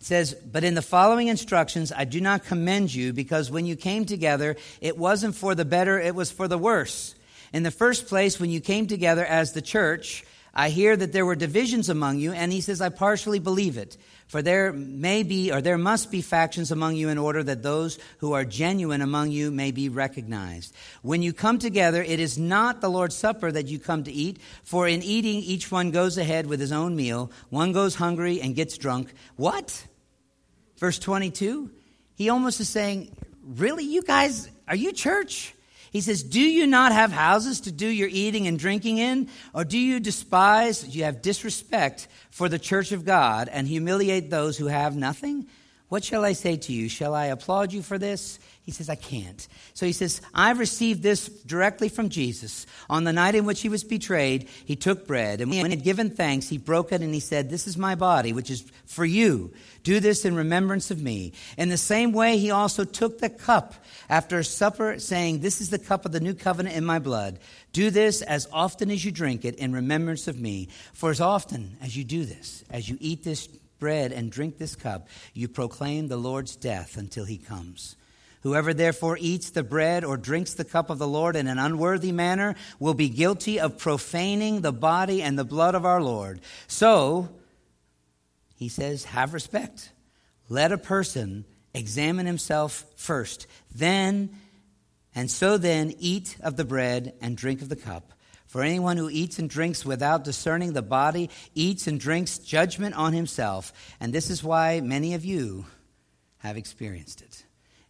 It 0.00 0.06
says, 0.06 0.32
But 0.32 0.62
in 0.62 0.74
the 0.74 0.82
following 0.82 1.26
instructions, 1.26 1.90
I 1.90 2.04
do 2.04 2.20
not 2.20 2.44
commend 2.44 2.94
you 2.94 3.12
because 3.12 3.50
when 3.50 3.66
you 3.66 3.74
came 3.74 4.04
together, 4.04 4.56
it 4.80 4.96
wasn't 4.96 5.34
for 5.34 5.56
the 5.56 5.64
better, 5.64 5.98
it 5.98 6.14
was 6.14 6.30
for 6.30 6.46
the 6.46 6.56
worse. 6.56 7.16
In 7.52 7.64
the 7.64 7.72
first 7.72 8.06
place, 8.06 8.38
when 8.38 8.50
you 8.50 8.60
came 8.60 8.86
together 8.86 9.26
as 9.26 9.52
the 9.52 9.62
church, 9.62 10.24
I 10.54 10.68
hear 10.68 10.96
that 10.96 11.12
there 11.12 11.26
were 11.26 11.34
divisions 11.34 11.88
among 11.88 12.18
you, 12.20 12.32
and 12.32 12.52
he 12.52 12.60
says, 12.60 12.80
I 12.80 12.90
partially 12.90 13.40
believe 13.40 13.76
it. 13.76 13.96
For 14.28 14.42
there 14.42 14.74
may 14.74 15.22
be, 15.22 15.50
or 15.50 15.62
there 15.62 15.78
must 15.78 16.10
be 16.10 16.20
factions 16.20 16.70
among 16.70 16.96
you 16.96 17.08
in 17.08 17.16
order 17.16 17.42
that 17.42 17.62
those 17.62 17.98
who 18.18 18.34
are 18.34 18.44
genuine 18.44 19.00
among 19.00 19.30
you 19.30 19.50
may 19.50 19.70
be 19.70 19.88
recognized. 19.88 20.74
When 21.00 21.22
you 21.22 21.32
come 21.32 21.58
together, 21.58 22.02
it 22.02 22.20
is 22.20 22.36
not 22.36 22.82
the 22.82 22.90
Lord's 22.90 23.16
Supper 23.16 23.50
that 23.50 23.68
you 23.68 23.78
come 23.78 24.04
to 24.04 24.12
eat, 24.12 24.38
for 24.64 24.86
in 24.86 25.02
eating, 25.02 25.38
each 25.38 25.72
one 25.72 25.90
goes 25.90 26.18
ahead 26.18 26.46
with 26.46 26.60
his 26.60 26.72
own 26.72 26.94
meal. 26.94 27.32
One 27.48 27.72
goes 27.72 27.94
hungry 27.94 28.42
and 28.42 28.54
gets 28.54 28.76
drunk. 28.76 29.14
What? 29.36 29.86
Verse 30.76 30.98
22? 30.98 31.70
He 32.14 32.28
almost 32.28 32.60
is 32.60 32.68
saying, 32.68 33.10
Really? 33.42 33.84
You 33.84 34.02
guys, 34.02 34.50
are 34.68 34.76
you 34.76 34.92
church? 34.92 35.54
He 35.90 36.00
says, 36.00 36.22
Do 36.22 36.40
you 36.40 36.66
not 36.66 36.92
have 36.92 37.12
houses 37.12 37.60
to 37.62 37.72
do 37.72 37.86
your 37.86 38.08
eating 38.10 38.46
and 38.46 38.58
drinking 38.58 38.98
in? 38.98 39.28
Or 39.54 39.64
do 39.64 39.78
you 39.78 40.00
despise, 40.00 40.94
you 40.94 41.04
have 41.04 41.22
disrespect 41.22 42.08
for 42.30 42.48
the 42.48 42.58
church 42.58 42.92
of 42.92 43.04
God 43.04 43.48
and 43.48 43.66
humiliate 43.66 44.30
those 44.30 44.58
who 44.58 44.66
have 44.66 44.96
nothing? 44.96 45.46
What 45.88 46.04
shall 46.04 46.24
I 46.24 46.32
say 46.34 46.56
to 46.56 46.72
you? 46.72 46.88
Shall 46.88 47.14
I 47.14 47.26
applaud 47.26 47.72
you 47.72 47.82
for 47.82 47.98
this? 47.98 48.38
He 48.68 48.72
says, 48.72 48.90
I 48.90 48.96
can't. 48.96 49.48
So 49.72 49.86
he 49.86 49.92
says, 49.92 50.20
I've 50.34 50.58
received 50.58 51.02
this 51.02 51.26
directly 51.26 51.88
from 51.88 52.10
Jesus. 52.10 52.66
On 52.90 53.04
the 53.04 53.14
night 53.14 53.34
in 53.34 53.46
which 53.46 53.62
he 53.62 53.70
was 53.70 53.82
betrayed, 53.82 54.46
he 54.66 54.76
took 54.76 55.06
bread, 55.06 55.40
and 55.40 55.50
when 55.50 55.64
he 55.64 55.70
had 55.70 55.82
given 55.82 56.10
thanks, 56.10 56.50
he 56.50 56.58
broke 56.58 56.92
it 56.92 57.00
and 57.00 57.14
he 57.14 57.20
said, 57.20 57.48
This 57.48 57.66
is 57.66 57.78
my 57.78 57.94
body, 57.94 58.34
which 58.34 58.50
is 58.50 58.70
for 58.84 59.06
you. 59.06 59.54
Do 59.84 60.00
this 60.00 60.26
in 60.26 60.34
remembrance 60.34 60.90
of 60.90 61.00
me. 61.00 61.32
In 61.56 61.70
the 61.70 61.78
same 61.78 62.12
way, 62.12 62.36
he 62.36 62.50
also 62.50 62.84
took 62.84 63.20
the 63.20 63.30
cup 63.30 63.72
after 64.10 64.42
supper, 64.42 64.98
saying, 64.98 65.38
This 65.38 65.62
is 65.62 65.70
the 65.70 65.78
cup 65.78 66.04
of 66.04 66.12
the 66.12 66.20
new 66.20 66.34
covenant 66.34 66.76
in 66.76 66.84
my 66.84 66.98
blood. 66.98 67.38
Do 67.72 67.88
this 67.88 68.20
as 68.20 68.46
often 68.52 68.90
as 68.90 69.02
you 69.02 69.10
drink 69.10 69.46
it 69.46 69.54
in 69.54 69.72
remembrance 69.72 70.28
of 70.28 70.38
me. 70.38 70.68
For 70.92 71.10
as 71.10 71.22
often 71.22 71.78
as 71.80 71.96
you 71.96 72.04
do 72.04 72.26
this, 72.26 72.64
as 72.68 72.86
you 72.86 72.98
eat 73.00 73.24
this 73.24 73.46
bread 73.46 74.12
and 74.12 74.30
drink 74.30 74.58
this 74.58 74.76
cup, 74.76 75.08
you 75.32 75.48
proclaim 75.48 76.08
the 76.08 76.18
Lord's 76.18 76.54
death 76.54 76.98
until 76.98 77.24
he 77.24 77.38
comes. 77.38 77.96
Whoever 78.42 78.72
therefore 78.72 79.18
eats 79.20 79.50
the 79.50 79.64
bread 79.64 80.04
or 80.04 80.16
drinks 80.16 80.54
the 80.54 80.64
cup 80.64 80.90
of 80.90 80.98
the 80.98 81.08
Lord 81.08 81.34
in 81.34 81.48
an 81.48 81.58
unworthy 81.58 82.12
manner 82.12 82.54
will 82.78 82.94
be 82.94 83.08
guilty 83.08 83.58
of 83.58 83.78
profaning 83.78 84.60
the 84.60 84.72
body 84.72 85.22
and 85.22 85.38
the 85.38 85.44
blood 85.44 85.74
of 85.74 85.84
our 85.84 86.00
Lord. 86.00 86.40
So, 86.66 87.28
he 88.56 88.68
says, 88.68 89.04
have 89.04 89.34
respect. 89.34 89.90
Let 90.48 90.72
a 90.72 90.78
person 90.78 91.44
examine 91.74 92.26
himself 92.26 92.84
first. 92.96 93.46
Then, 93.74 94.30
and 95.14 95.30
so 95.30 95.58
then, 95.58 95.94
eat 95.98 96.36
of 96.40 96.56
the 96.56 96.64
bread 96.64 97.14
and 97.20 97.36
drink 97.36 97.60
of 97.60 97.68
the 97.68 97.76
cup. 97.76 98.12
For 98.46 98.62
anyone 98.62 98.96
who 98.96 99.10
eats 99.10 99.38
and 99.38 99.50
drinks 99.50 99.84
without 99.84 100.24
discerning 100.24 100.72
the 100.72 100.80
body 100.80 101.28
eats 101.54 101.86
and 101.86 102.00
drinks 102.00 102.38
judgment 102.38 102.94
on 102.94 103.12
himself. 103.12 103.72
And 104.00 104.12
this 104.12 104.30
is 104.30 104.42
why 104.42 104.80
many 104.80 105.12
of 105.12 105.24
you 105.24 105.66
have 106.38 106.56
experienced 106.56 107.20
it. 107.20 107.44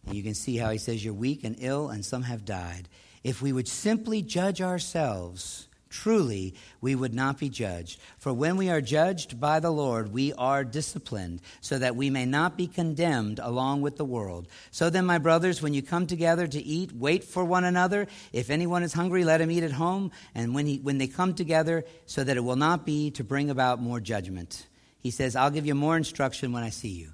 And 0.05 0.15
you 0.15 0.23
can 0.23 0.33
see 0.33 0.57
how 0.57 0.71
he 0.71 0.77
says, 0.77 1.03
You're 1.03 1.13
weak 1.13 1.43
and 1.43 1.55
ill, 1.59 1.89
and 1.89 2.03
some 2.03 2.23
have 2.23 2.45
died. 2.45 2.87
If 3.23 3.41
we 3.41 3.51
would 3.51 3.67
simply 3.67 4.21
judge 4.21 4.61
ourselves, 4.61 5.67
truly 5.89 6.53
we 6.79 6.95
would 6.95 7.13
not 7.13 7.37
be 7.37 7.49
judged. 7.49 7.99
For 8.17 8.31
when 8.31 8.55
we 8.55 8.69
are 8.69 8.81
judged 8.81 9.39
by 9.39 9.59
the 9.59 9.71
Lord, 9.71 10.13
we 10.13 10.33
are 10.33 10.63
disciplined, 10.63 11.41
so 11.61 11.77
that 11.79 11.95
we 11.95 12.09
may 12.09 12.25
not 12.25 12.57
be 12.57 12.67
condemned 12.67 13.39
along 13.39 13.81
with 13.81 13.97
the 13.97 14.05
world. 14.05 14.47
So 14.71 14.89
then, 14.89 15.05
my 15.05 15.17
brothers, 15.17 15.61
when 15.61 15.73
you 15.73 15.81
come 15.81 16.07
together 16.07 16.47
to 16.47 16.59
eat, 16.59 16.93
wait 16.93 17.23
for 17.23 17.43
one 17.43 17.65
another. 17.65 18.07
If 18.31 18.49
anyone 18.49 18.83
is 18.83 18.93
hungry, 18.93 19.23
let 19.23 19.41
him 19.41 19.51
eat 19.51 19.63
at 19.63 19.71
home. 19.71 20.11
And 20.33 20.55
when, 20.55 20.65
he, 20.65 20.77
when 20.77 20.97
they 20.97 21.07
come 21.07 21.33
together, 21.33 21.83
so 22.05 22.23
that 22.23 22.37
it 22.37 22.43
will 22.43 22.55
not 22.55 22.85
be 22.85 23.11
to 23.11 23.23
bring 23.23 23.49
about 23.49 23.81
more 23.81 23.99
judgment. 23.99 24.65
He 24.99 25.11
says, 25.11 25.35
I'll 25.35 25.51
give 25.51 25.65
you 25.65 25.75
more 25.75 25.97
instruction 25.97 26.51
when 26.51 26.63
I 26.63 26.69
see 26.69 26.89
you. 26.89 27.13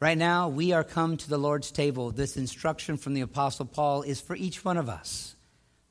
Right 0.00 0.18
now, 0.18 0.48
we 0.48 0.72
are 0.72 0.84
come 0.84 1.16
to 1.16 1.28
the 1.28 1.38
Lord's 1.38 1.70
table. 1.70 2.10
This 2.10 2.36
instruction 2.36 2.96
from 2.96 3.14
the 3.14 3.22
Apostle 3.22 3.64
Paul 3.64 4.02
is 4.02 4.20
for 4.20 4.36
each 4.36 4.64
one 4.64 4.76
of 4.76 4.88
us. 4.88 5.34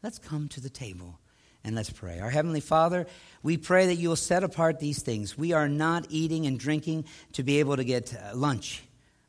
Let's 0.04 0.20
come 0.20 0.49
to 0.49 0.60
the 0.60 0.70
table 0.70 1.20
And 1.64 1.76
let's 1.76 1.89
pray. 1.89 2.20
Our 2.20 2.30
Heavenly 2.30 2.60
Father, 2.60 3.08
we 3.41 3.56
pray 3.56 3.88
that 3.88 3.95
you 3.95 4.10
will 4.10 4.18
set 4.18 4.43
apart 4.43 4.80
these 4.80 5.01
things. 5.01 5.38
We 5.38 5.54
are 5.54 5.70
not 5.70 6.08
eating 6.10 6.45
and 6.45 6.60
drinking 6.60 7.06
to 7.34 7.43
be 7.43 7.60
able 7.60 7.78
to 7.78 7.86
get 7.86 8.14
uh, 8.14 8.36
lunch. 8.36 8.84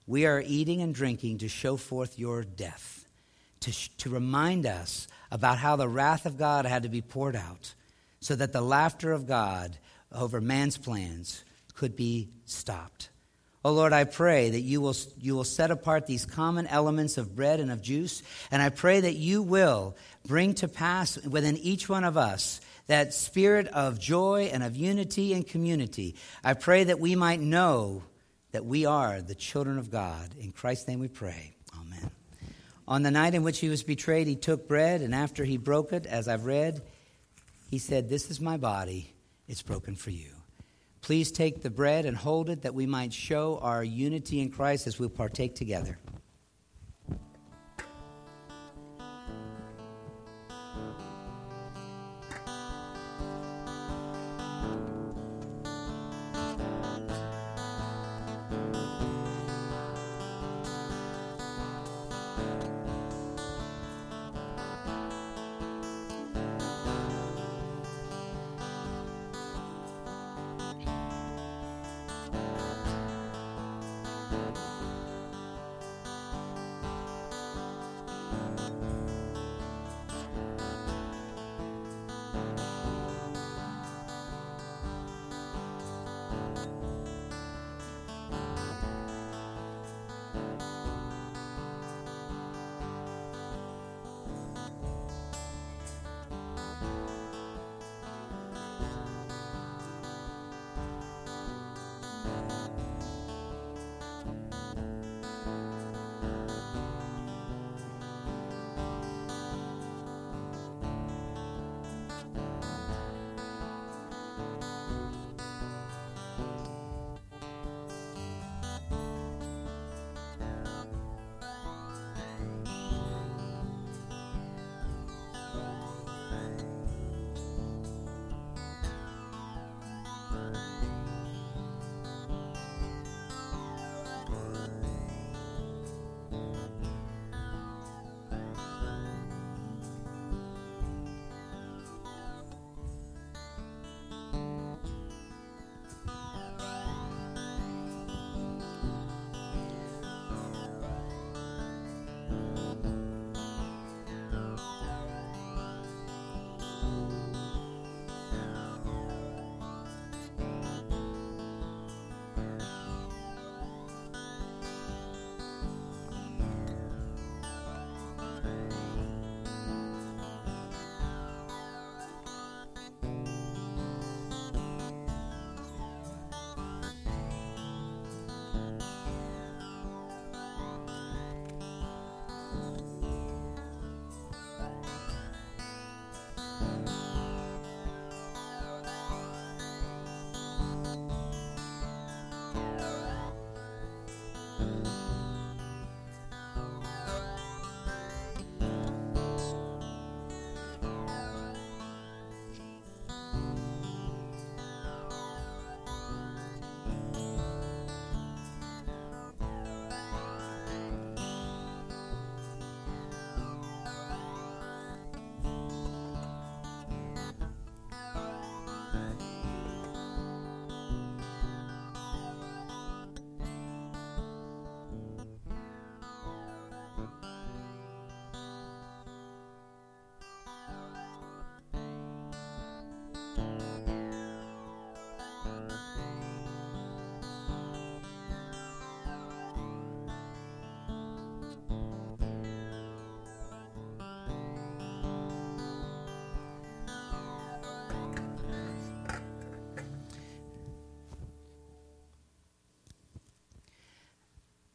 We 0.07 0.27
are 0.27 0.43
eating 0.45 0.83
and 0.83 0.95
drinking 0.95 1.39
to 1.39 1.49
show 1.49 1.77
forth 1.77 2.19
your 2.19 2.43
death, 2.43 3.07
to, 3.61 3.71
sh- 3.71 3.91
to 3.99 4.11
remind 4.11 4.67
us 4.67 5.07
about 5.31 5.59
how 5.59 5.77
the 5.77 5.89
wrath 5.89 6.27
of 6.27 6.37
God 6.37 6.67
had 6.67 6.83
to 6.83 6.89
be 6.89 7.01
poured 7.01 7.37
out 7.37 7.73
so 8.21 8.35
that 8.35 8.53
the 8.53 8.61
laughter 8.61 9.13
of 9.13 9.29
God 9.29 9.79
over 10.13 10.41
man's 10.41 10.77
plans 10.77 11.45
could 11.75 11.95
be 11.95 12.31
stopped. 12.47 13.11
Oh 13.65 13.73
Lord, 13.73 13.95
I 13.95 14.05
pray 14.05 14.51
that 14.51 14.61
you 14.61 14.83
will, 14.83 14.95
you 15.19 15.35
will 15.35 15.45
set 15.45 15.71
apart 15.71 16.07
these 16.07 16.27
common 16.27 16.67
elements 16.67 17.17
of 17.17 17.35
bread 17.35 17.61
and 17.61 17.71
of 17.71 17.81
juice, 17.81 18.23
and 18.51 18.61
I 18.61 18.69
pray 18.69 19.01
that 19.01 19.17
you 19.17 19.43
will 19.43 19.97
bring 20.27 20.53
to 20.55 20.69
pass 20.69 21.17
within 21.25 21.57
each 21.57 21.89
one 21.89 22.05
of 22.05 22.19
us 22.19 22.61
that 22.89 23.15
spirit 23.15 23.67
of 23.69 23.99
joy 23.99 24.51
and 24.53 24.63
of 24.63 24.77
unity 24.77 25.33
and 25.33 25.47
community. 25.47 26.15
I 26.45 26.53
pray 26.53 26.85
that 26.85 27.01
we 27.01 27.15
might 27.17 27.41
know 27.41 28.03
that 28.53 28.67
we 28.67 28.85
are 28.85 29.23
the 29.23 29.35
children 29.35 29.79
of 29.79 29.91
God. 29.91 30.35
In 30.39 30.53
Christ's 30.53 30.87
name 30.87 31.01
we 31.01 31.09
pray. 31.09 31.55
Amen. 31.75 32.11
On 32.87 33.03
the 33.03 33.11
night 33.11 33.35
in 33.35 33.43
which 33.43 33.61
he 33.61 33.71
was 33.71 33.83
betrayed, 33.83 34.27
he 34.27 34.37
took 34.37 34.69
bread, 34.69 35.01
and 35.01 35.15
after 35.15 35.43
he 35.43 35.57
broke 35.57 35.95
it, 35.95 36.05
as 36.05 36.29
I've 36.29 36.45
read, 36.45 36.83
he 37.71 37.79
said, 37.79 38.11
This 38.11 38.31
is 38.31 38.43
my 38.43 38.59
body, 38.59 39.15
it's 39.49 39.63
broken 39.63 39.97
for 39.97 40.11
you. 40.11 40.44
Please 41.05 41.31
take 41.31 41.61
the 41.61 41.69
bread 41.69 42.07
and 42.07 42.17
hold 42.17 42.49
it 42.49 42.63
that 42.63 42.73
we 42.73 42.87
might 42.87 43.13
show 43.13 43.59
our 43.59 43.85
unity 43.85 44.41
in 44.41 44.49
Christ 44.51 44.87
as 44.87 44.99
we 44.99 45.07
partake 45.07 45.55
together. 45.55 45.99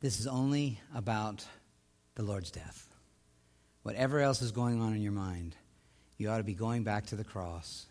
This 0.02 0.20
is 0.20 0.28
only 0.28 0.80
about 0.95 1.45
the 2.16 2.24
Lord's 2.24 2.52
death. 2.52 2.88
Whatever 3.84 4.20
else 4.20 4.41
is 4.41 4.52
going 4.52 4.82
on 4.82 4.93
in 4.93 5.02
your 5.02 5.12
mind, 5.12 5.58
you 6.18 6.30
ought 6.30 6.38
to 6.38 6.43
be 6.43 6.54
going 6.54 6.84
back 6.84 7.08
to 7.08 7.18
the 7.18 7.24
cross 7.24 7.86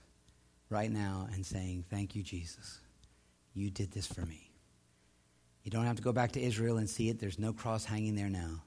right 0.71 0.91
now 0.91 1.29
and 1.33 1.45
saying, 1.45 1.85
Thank 1.91 2.17
you, 2.17 2.23
Jesus. 2.23 2.81
You 3.53 3.71
did 3.71 3.91
this 3.91 4.07
for 4.07 4.23
me. 4.23 4.51
You 5.65 5.71
don't 5.71 5.85
have 5.85 5.97
to 5.97 6.03
go 6.03 6.13
back 6.13 6.33
to 6.33 6.43
Israel 6.43 6.79
and 6.79 6.89
see 6.89 7.11
it. 7.11 7.19
There's 7.19 7.39
no 7.39 7.53
cross 7.53 7.85
hanging 7.85 8.15
there 8.15 8.31
now. 8.31 8.63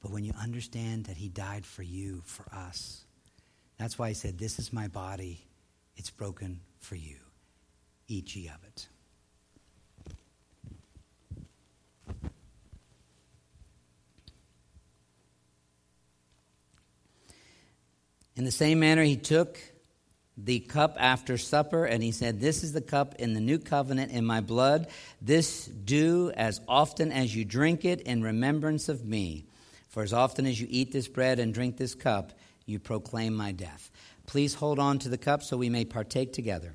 But 0.00 0.12
when 0.12 0.24
you 0.24 0.32
understand 0.40 1.06
that 1.06 1.16
He 1.16 1.28
died 1.28 1.66
for 1.66 1.82
you, 1.82 2.22
for 2.24 2.44
us, 2.54 3.04
that's 3.78 3.98
why 3.98 4.08
He 4.08 4.14
said, 4.14 4.38
This 4.38 4.60
is 4.60 4.72
my 4.72 4.86
body. 4.86 5.40
It's 5.96 6.10
broken 6.10 6.60
for 6.78 6.94
you. 6.94 7.16
Eat 8.06 8.36
ye 8.36 8.46
of 8.48 8.62
it. 8.64 8.86
The 18.46 18.52
same 18.52 18.80
manner, 18.80 19.02
he 19.02 19.16
took 19.16 19.58
the 20.38 20.60
cup 20.60 20.96
after 20.98 21.36
supper, 21.38 21.84
and 21.84 22.02
he 22.02 22.12
said, 22.12 22.40
This 22.40 22.62
is 22.62 22.72
the 22.72 22.80
cup 22.80 23.16
in 23.16 23.34
the 23.34 23.40
new 23.40 23.58
covenant 23.58 24.12
in 24.12 24.24
my 24.24 24.40
blood. 24.40 24.88
This 25.20 25.66
do 25.66 26.30
as 26.36 26.60
often 26.68 27.10
as 27.12 27.34
you 27.34 27.44
drink 27.44 27.84
it 27.84 28.02
in 28.02 28.22
remembrance 28.22 28.88
of 28.88 29.04
me. 29.04 29.46
For 29.88 30.02
as 30.02 30.12
often 30.12 30.46
as 30.46 30.60
you 30.60 30.66
eat 30.70 30.92
this 30.92 31.08
bread 31.08 31.38
and 31.38 31.54
drink 31.54 31.76
this 31.76 31.94
cup, 31.94 32.32
you 32.66 32.78
proclaim 32.78 33.34
my 33.34 33.52
death. 33.52 33.90
Please 34.26 34.54
hold 34.54 34.78
on 34.78 34.98
to 35.00 35.08
the 35.08 35.18
cup 35.18 35.42
so 35.42 35.56
we 35.56 35.70
may 35.70 35.84
partake 35.84 36.32
together. 36.32 36.74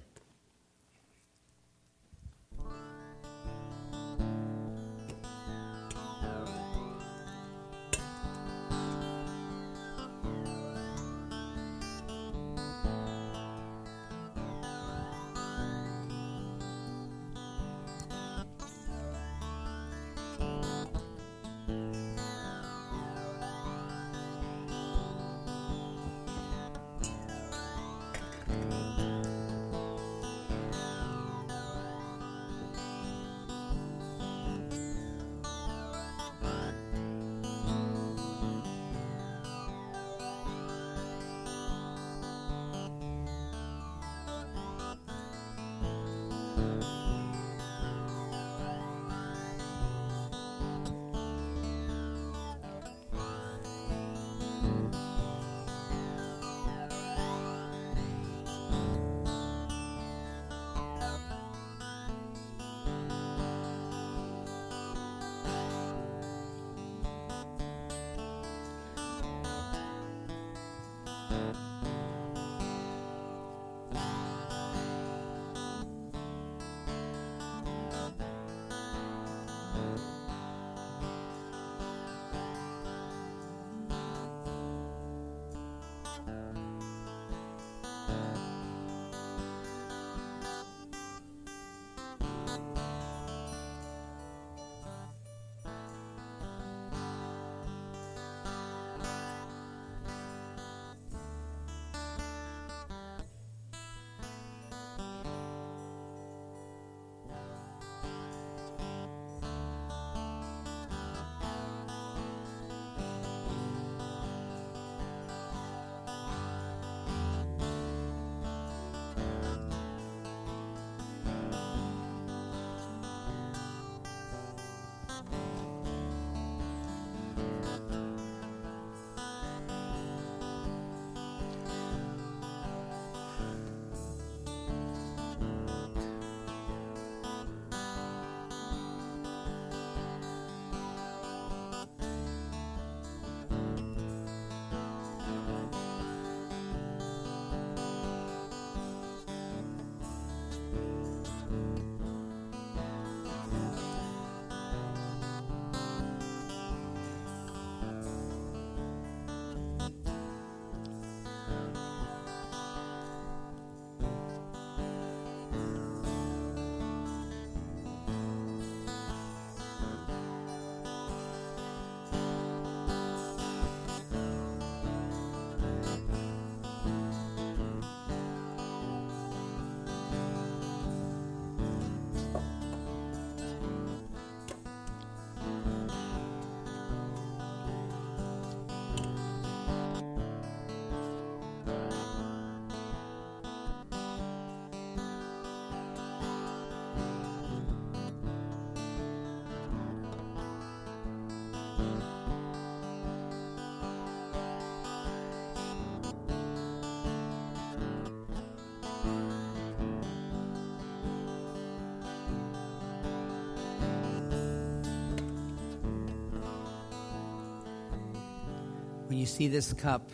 You 219.22 219.28
see 219.28 219.47
this 219.47 219.72
cup, 219.74 220.09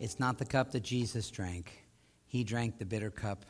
it's 0.00 0.18
not 0.18 0.36
the 0.36 0.44
cup 0.44 0.72
that 0.72 0.82
Jesus 0.82 1.30
drank. 1.30 1.84
He 2.26 2.42
drank 2.42 2.76
the 2.76 2.84
bitter 2.84 3.08
cup 3.08 3.44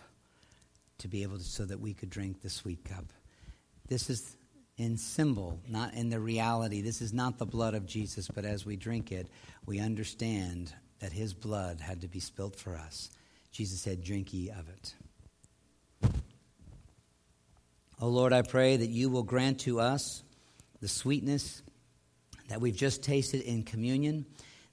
to 0.99 1.09
be 1.09 1.23
able 1.23 1.39
to, 1.39 1.45
so 1.45 1.65
that 1.65 1.81
we 1.81 1.95
could 1.95 2.11
drink 2.11 2.43
the 2.43 2.51
sweet 2.51 2.85
cup. 2.85 3.07
This 3.89 4.11
is 4.11 4.37
in 4.77 4.99
symbol, 4.99 5.59
not 5.67 5.95
in 5.95 6.11
the 6.11 6.21
reality. 6.21 6.83
This 6.83 7.01
is 7.01 7.15
not 7.15 7.39
the 7.39 7.47
blood 7.47 7.73
of 7.73 7.87
Jesus, 7.87 8.29
but 8.29 8.45
as 8.45 8.67
we 8.67 8.77
drink 8.77 9.13
it, 9.13 9.29
we 9.65 9.81
understand 9.81 10.75
that 10.99 11.11
his 11.11 11.33
blood 11.33 11.81
had 11.81 12.03
to 12.03 12.09
be 12.09 12.21
spilt 12.21 12.55
for 12.55 12.77
us. 12.77 13.09
Jesus 13.53 13.81
said, 13.81 14.05
Drink 14.05 14.35
ye 14.35 14.51
of 14.51 14.69
it. 14.69 14.95
O 16.03 16.11
oh 18.03 18.09
Lord, 18.09 18.35
I 18.35 18.43
pray 18.43 18.77
that 18.77 18.91
you 18.91 19.09
will 19.09 19.23
grant 19.23 19.61
to 19.61 19.81
us 19.81 20.23
the 20.83 20.89
sweetness 20.89 21.63
that 22.49 22.61
we've 22.61 22.77
just 22.77 23.03
tasted 23.03 23.41
in 23.41 23.63
communion 23.63 24.27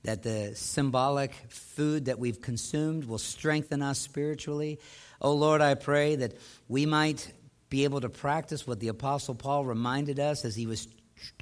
that 0.04 0.24
the 0.24 0.54
symbolic 0.56 1.34
food 1.50 2.06
that 2.06 2.20
we've 2.20 2.42
consumed 2.42 3.06
will 3.06 3.18
strengthen 3.18 3.82
us 3.82 4.00
spiritually. 4.00 4.80
Oh 5.22 5.34
Lord, 5.34 5.62
I 5.62 5.76
pray 5.76 6.18
that 6.18 6.38
we 6.68 6.86
might 6.86 7.32
be 7.70 7.86
able 7.86 8.02
to 8.02 8.10
practice 8.10 8.68
what 8.68 8.80
the 8.80 8.90
Apostle 8.90 9.34
Paul 9.34 9.66
reminded 9.66 10.20
us 10.20 10.46
as 10.46 10.56
he 10.56 10.68
was 10.68 10.88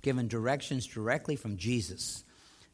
given 0.02 0.28
directions 0.28 0.86
directly 0.86 1.36
from 1.36 1.58
Jesus. 1.58 2.24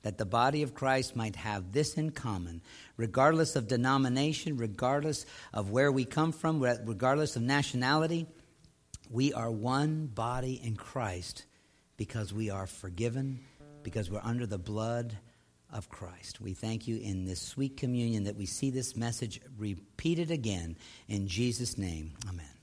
That 0.03 0.17
the 0.17 0.25
body 0.25 0.61
of 0.61 0.73
Christ 0.73 1.15
might 1.15 1.35
have 1.37 1.71
this 1.71 1.95
in 1.95 2.11
common, 2.11 2.61
regardless 2.97 3.55
of 3.55 3.67
denomination, 3.67 4.57
regardless 4.57 5.25
of 5.53 5.71
where 5.71 5.91
we 5.91 6.05
come 6.05 6.31
from, 6.31 6.61
regardless 6.61 7.35
of 7.35 7.41
nationality. 7.41 8.27
We 9.09 9.33
are 9.33 9.49
one 9.49 10.07
body 10.07 10.61
in 10.63 10.75
Christ 10.75 11.45
because 11.95 12.33
we 12.33 12.49
are 12.49 12.67
forgiven, 12.67 13.39
because 13.83 14.11
we're 14.11 14.21
under 14.23 14.45
the 14.45 14.59
blood 14.59 15.17
of 15.71 15.89
Christ. 15.89 16.41
We 16.41 16.53
thank 16.53 16.87
you 16.87 16.97
in 16.97 17.25
this 17.25 17.41
sweet 17.41 17.77
communion 17.77 18.23
that 18.23 18.35
we 18.35 18.45
see 18.45 18.69
this 18.69 18.95
message 18.95 19.41
repeated 19.57 20.31
again. 20.31 20.77
In 21.07 21.27
Jesus' 21.27 21.77
name, 21.77 22.13
amen. 22.27 22.56